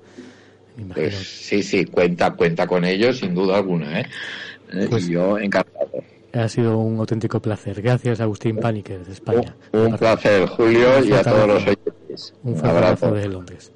[0.94, 4.06] Pues sí, sí, cuenta, cuenta con ellos sin duda alguna, ¿eh?
[4.74, 5.90] Eh, pues yo encantado.
[6.34, 7.82] Ha sido un auténtico placer.
[7.82, 9.56] Gracias, Agustín Pániker, de España.
[9.72, 12.34] Un, placer, Julio, y a todos los oyentes.
[12.44, 13.72] Un, un abrazo desde Londres.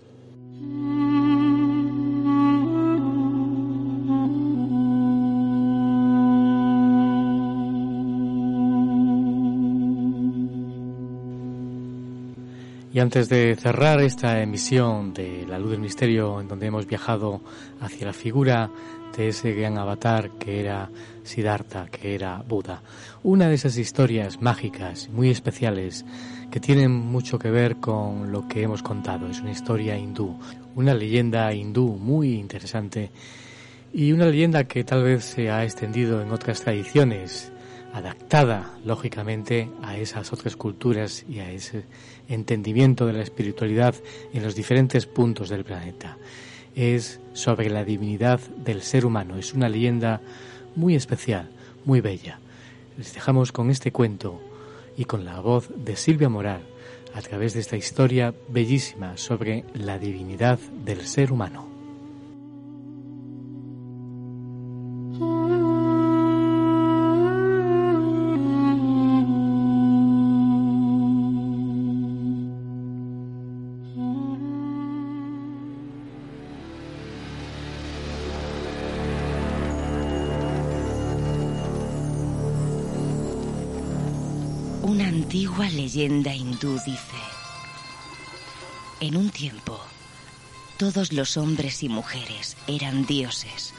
[12.92, 17.40] Y antes de cerrar esta emisión de La Luz del Misterio, en donde hemos viajado
[17.80, 18.72] hacia la figura
[19.16, 20.90] de ese gran avatar que era
[21.24, 22.82] Siddhartha, que era Buda,
[23.24, 26.06] una de esas historias mágicas, muy especiales,
[26.52, 29.30] que tienen mucho que ver con lo que hemos contado.
[29.30, 30.40] Es una historia hindú,
[30.76, 33.12] una leyenda hindú muy interesante
[33.94, 37.52] y una leyenda que tal vez se ha extendido en otras tradiciones
[37.94, 41.86] adaptada lógicamente a esas otras culturas y a ese
[42.28, 43.96] entendimiento de la espiritualidad
[44.34, 46.18] en los diferentes puntos del planeta.
[46.80, 49.36] Es sobre la divinidad del ser humano.
[49.36, 50.22] Es una leyenda
[50.78, 51.50] muy especial,
[51.84, 52.40] muy bella.
[52.98, 54.42] Les dejamos con este cuento
[54.96, 56.62] y con la voz de Silvia Moral
[57.14, 61.69] a través de esta historia bellísima sobre la divinidad del ser humano.
[86.00, 87.20] Leyenda hindú dice,
[89.02, 89.82] en un tiempo,
[90.78, 93.74] todos los hombres y mujeres eran dioses,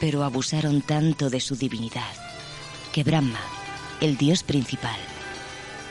[0.00, 2.14] pero abusaron tanto de su divinidad
[2.94, 3.40] que Brahma,
[4.00, 4.98] el dios principal,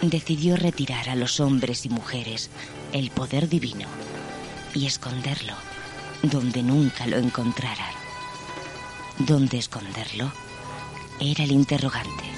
[0.02, 2.50] decidió retirar a los hombres y mujeres
[2.92, 3.88] el poder divino
[4.74, 5.54] y esconderlo
[6.24, 7.94] donde nunca lo encontraran.
[9.20, 10.32] ¿Dónde esconderlo?
[11.20, 12.31] Era el interrogante.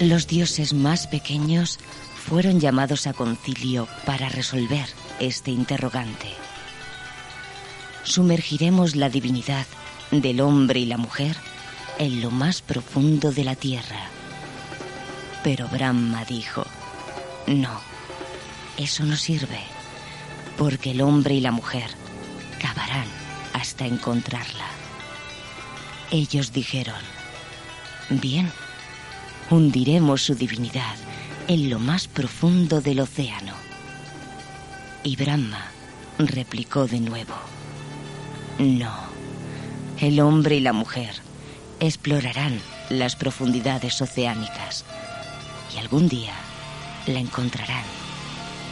[0.00, 1.78] Los dioses más pequeños
[2.16, 4.86] fueron llamados a concilio para resolver
[5.20, 6.28] este interrogante.
[8.02, 9.66] Sumergiremos la divinidad
[10.10, 11.34] del hombre y la mujer
[11.98, 14.10] en lo más profundo de la tierra.
[15.42, 16.66] Pero Brahma dijo,
[17.46, 17.80] no,
[18.76, 19.60] eso no sirve,
[20.58, 21.88] porque el hombre y la mujer
[22.60, 23.08] cavarán
[23.54, 24.66] hasta encontrarla.
[26.10, 27.00] Ellos dijeron,
[28.10, 28.52] bien,
[29.50, 30.96] hundiremos su divinidad
[31.48, 33.54] en lo más profundo del océano.
[35.04, 35.70] Y Brahma
[36.18, 37.34] replicó de nuevo,
[38.58, 38.92] no,
[40.00, 41.14] el hombre y la mujer
[41.80, 42.60] explorarán
[42.90, 44.84] las profundidades oceánicas
[45.74, 46.34] y algún día
[47.06, 47.84] la encontrarán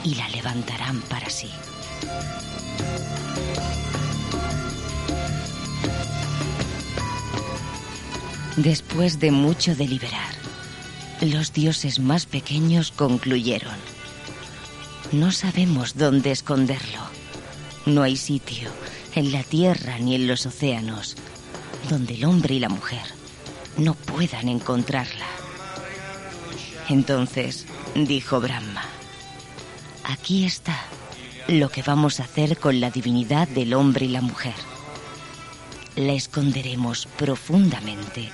[0.03, 1.51] y la levantarán para sí.
[8.57, 10.44] Después de mucho deliberar,
[11.21, 13.77] los dioses más pequeños concluyeron,
[15.13, 17.01] no sabemos dónde esconderlo.
[17.87, 18.71] No hay sitio
[19.15, 21.17] en la tierra ni en los océanos
[21.89, 23.03] donde el hombre y la mujer
[23.77, 25.27] no puedan encontrarla.
[26.89, 28.83] Entonces dijo Brahma,
[30.05, 30.79] aquí está
[31.49, 34.55] lo que vamos a hacer con la divinidad del hombre y la mujer.
[35.97, 38.31] La esconderemos profundamente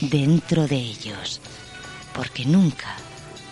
[0.00, 1.40] dentro de ellos
[2.16, 2.96] porque nunca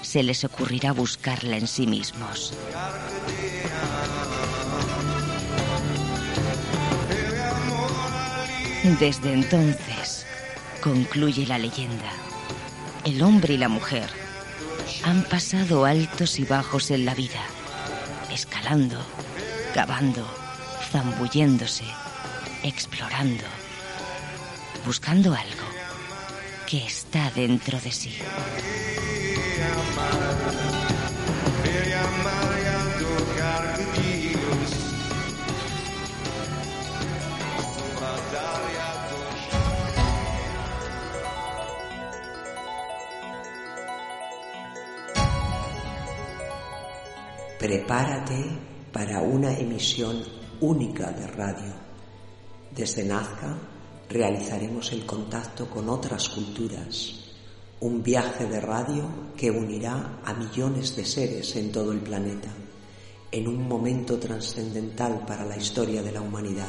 [0.00, 2.54] se les ocurrirá buscarla en sí mismos.
[8.98, 10.26] Desde entonces,
[10.82, 12.10] concluye la leyenda,
[13.04, 14.08] el hombre y la mujer
[15.04, 17.42] han pasado altos y bajos en la vida,
[18.32, 18.98] escalando,
[19.74, 20.26] cavando,
[20.90, 21.84] zambulléndose,
[22.62, 23.44] explorando,
[24.86, 25.73] buscando algo
[26.74, 28.10] que está dentro de sí.
[47.60, 48.44] Prepárate
[48.92, 50.24] para una emisión
[50.60, 51.72] única de radio.
[52.72, 53.73] Desde Nazca
[54.14, 57.14] realizaremos el contacto con otras culturas,
[57.80, 59.02] un viaje de radio
[59.36, 62.54] que unirá a millones de seres en todo el planeta,
[63.32, 66.68] en un momento trascendental para la historia de la humanidad.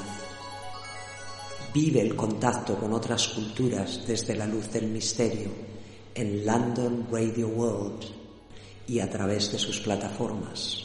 [1.71, 5.51] Vive el contacto con otras culturas desde la luz del misterio
[6.15, 8.05] en London Radio World
[8.87, 10.84] y a través de sus plataformas.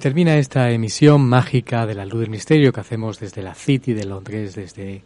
[0.00, 4.04] Termina esta emisión mágica de la luz del misterio que hacemos desde la City de
[4.04, 5.02] Londres, desde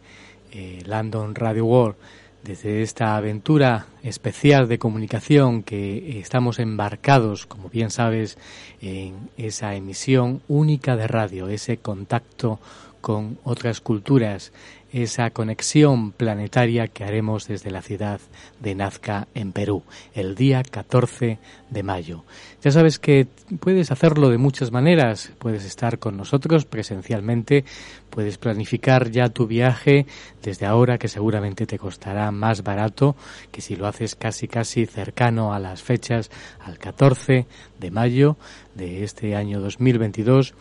[0.51, 1.97] eh, London Radio World,
[2.43, 8.37] desde esta aventura especial de comunicación que estamos embarcados, como bien sabes,
[8.81, 12.59] en esa emisión única de radio, ese contacto
[13.01, 14.53] con otras culturas,
[14.91, 18.21] esa conexión planetaria que haremos desde la ciudad
[18.61, 21.37] de Nazca, en Perú, el día 14
[21.69, 22.23] de mayo.
[22.65, 23.27] Ya sabes que
[23.59, 25.31] puedes hacerlo de muchas maneras.
[25.37, 27.63] Puedes estar con nosotros presencialmente,
[28.09, 30.07] puedes planificar ya tu viaje
[30.41, 33.15] desde ahora, que seguramente te costará más barato
[33.51, 37.45] que si lo haces casi casi cercano a las fechas, al 14
[37.79, 38.35] de mayo
[38.73, 40.55] de este año 2022.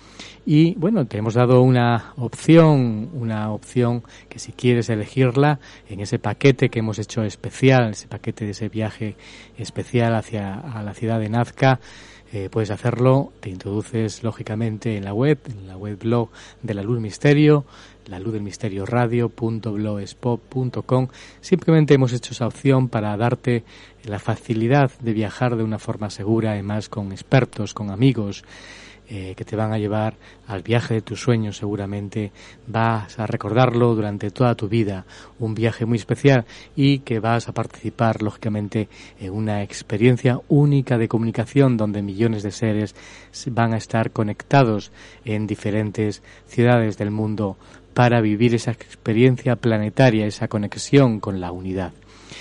[0.44, 5.59] Y bueno, te hemos dado una opción, una opción que si quieres elegirla
[5.89, 9.16] en ese paquete que hemos hecho especial, ese paquete de ese viaje
[9.56, 11.81] especial hacia a la ciudad de Nazca,
[12.35, 16.31] eh, puedes hacerlo, te introduces lógicamente en la web, en la web blog
[16.62, 17.65] de la Luz Misterio,
[18.06, 21.09] la luz del misterio radio.blogspot.com.
[21.40, 23.62] Simplemente hemos hecho esa opción para darte
[24.02, 28.43] la facilidad de viajar de una forma segura, además con expertos, con amigos,
[29.09, 30.14] eh, que te van a llevar
[30.47, 32.32] al viaje de tus sueños seguramente
[32.66, 35.05] vas a recordarlo durante toda tu vida
[35.39, 38.89] un viaje muy especial y que vas a participar lógicamente
[39.20, 42.94] en una experiencia única de comunicación donde millones de seres
[43.51, 44.90] van a estar conectados
[45.24, 47.59] en diferentes ciudades del mundo
[47.94, 51.93] para vivir esa experiencia planetaria, esa conexión con la unidad.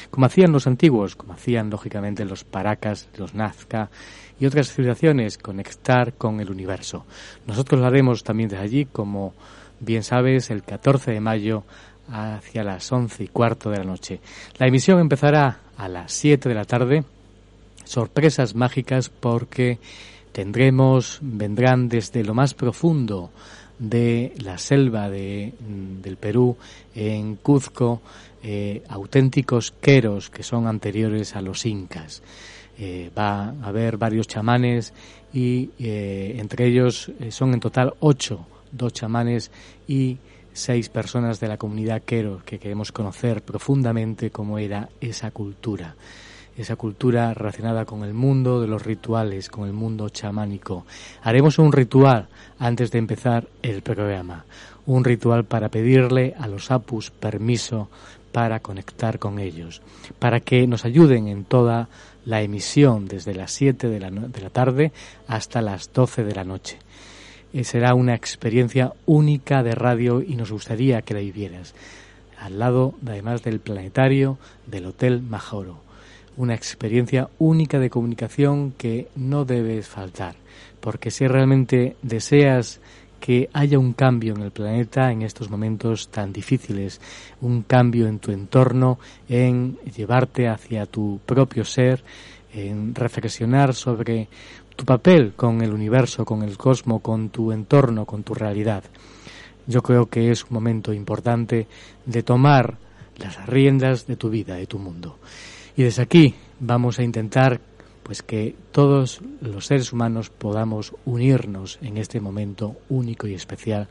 [0.10, 3.90] Como hacían los antiguos, como hacían lógicamente los Paracas, los Nazca,
[4.44, 7.06] y otras civilizaciones, conectar con el universo.
[7.48, 9.34] Nosotros lo haremos también desde allí, como
[9.80, 11.64] bien sabes, el 14 de mayo
[12.11, 14.20] hacia las once y cuarto de la noche.
[14.57, 17.06] La emisión empezará a las 7 de la tarde.
[17.86, 19.80] Sorpresas mágicas porque
[20.34, 23.32] tendremos, vendrán desde lo más profundo
[23.80, 25.53] de la selva de,
[26.02, 26.57] del Perú,
[26.94, 28.02] en Cuzco,
[28.44, 32.22] eh, auténticos queros que son anteriores a los incas.
[32.78, 34.94] Eh, va a haber varios chamanes
[35.32, 39.52] y eh, entre ellos eh, son en total ocho, dos chamanes
[39.88, 40.18] y
[40.54, 45.95] seis personas de la comunidad Quero que queremos conocer profundamente cómo era esa cultura,
[46.58, 50.88] esa cultura relacionada con el mundo de los rituales, con el mundo chamánico.
[51.22, 52.28] Haremos un ritual
[52.58, 54.45] antes de empezar el programa,
[54.88, 57.90] un ritual para pedirle a los apus permiso
[58.32, 59.84] para conectar con ellos,
[60.18, 61.88] para que nos ayuden en toda
[62.26, 64.91] la emisión desde las 7 de la, de la tarde
[65.28, 66.78] hasta las 12 de la noche.
[67.54, 71.76] Eh, será una experiencia única de radio y nos gustaría que la vivieras,
[72.40, 75.78] al lado además del planetario del Hotel Majoro.
[76.36, 80.36] Una experiencia única de comunicación que no debes faltar,
[80.80, 82.80] porque si realmente deseas
[83.24, 87.00] que haya un cambio en el planeta en estos momentos tan difíciles,
[87.40, 92.04] un cambio en tu entorno, en llevarte hacia tu propio ser,
[92.54, 94.28] en reflexionar sobre
[94.76, 98.84] tu papel con el universo, con el cosmos, con tu entorno, con tu realidad.
[99.68, 101.68] Yo creo que es un momento importante
[102.06, 102.76] de tomar
[103.16, 105.18] las riendas de tu vida, de tu mundo.
[105.78, 107.62] Y desde aquí vamos a intentar
[108.03, 113.88] pues que todos los seres humanos podamos unirnos en este momento único y especial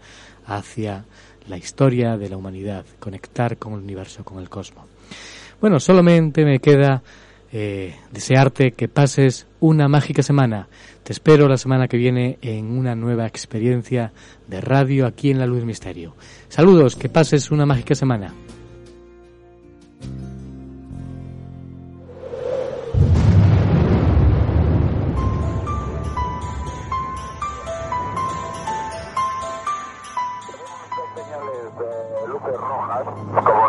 [0.47, 1.05] hacia
[1.49, 4.87] la historia de la humanidad, conectar con el universo, con el cosmos.
[5.61, 7.03] Bueno, solamente me queda
[7.53, 10.69] eh, desearte que pases una mágica semana.
[11.03, 14.13] Te espero la semana que viene en una nueva experiencia
[14.49, 16.15] de radio aquí en La Luz Misterio.
[16.49, 18.33] Saludos, que pases una mágica semana.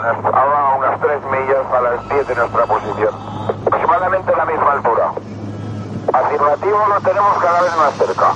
[0.03, 3.13] A unas 3 millas a las 10 de nuestra posición.
[3.65, 5.11] Aproximadamente la misma altura.
[6.13, 8.33] Afirmativo lo tenemos cada vez más cerca.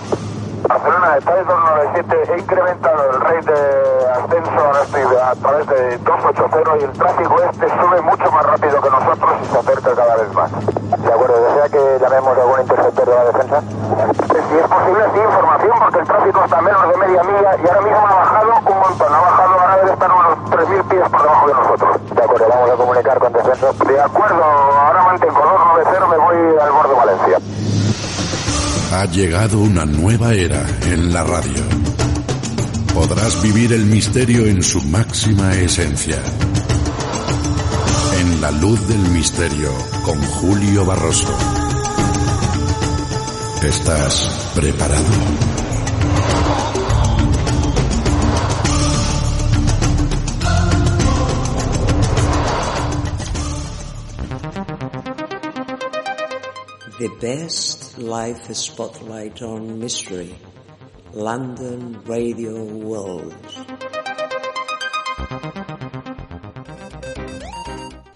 [0.68, 6.77] Barcelona de 3297 he incrementado el rate de ascenso, ahora estoy a través de 280
[6.77, 10.34] y el tráfico este sube mucho más rápido que nosotros y se acerca cada vez
[10.34, 10.52] más.
[10.52, 13.61] De acuerdo, ¿desea que llamemos a algún interceptor de la defensa?
[13.61, 17.68] Si es posible, sí, información, porque el tráfico está a menos de media milla y
[17.68, 19.56] ahora mismo ha bajado un montón, ha bajado,
[20.98, 22.15] 3.000 pies por debajo de nosotros.
[22.15, 23.68] De acuerdo, vamos a comunicar con defensa.
[23.86, 27.38] De acuerdo, ahora mantengo 290, me voy al borde Valencia.
[28.94, 31.64] Ha llegado una nueva era en la radio.
[32.94, 36.18] Podrás vivir el misterio en su máxima esencia.
[38.19, 39.69] En la luz del misterio
[40.03, 41.38] con Julio Barroso.
[43.61, 45.03] ¿Estás preparado?
[56.99, 60.34] The best live spotlight on mystery.
[61.14, 63.36] London Radio World.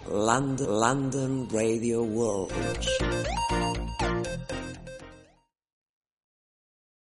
[0.08, 2.52] London, London Radio World.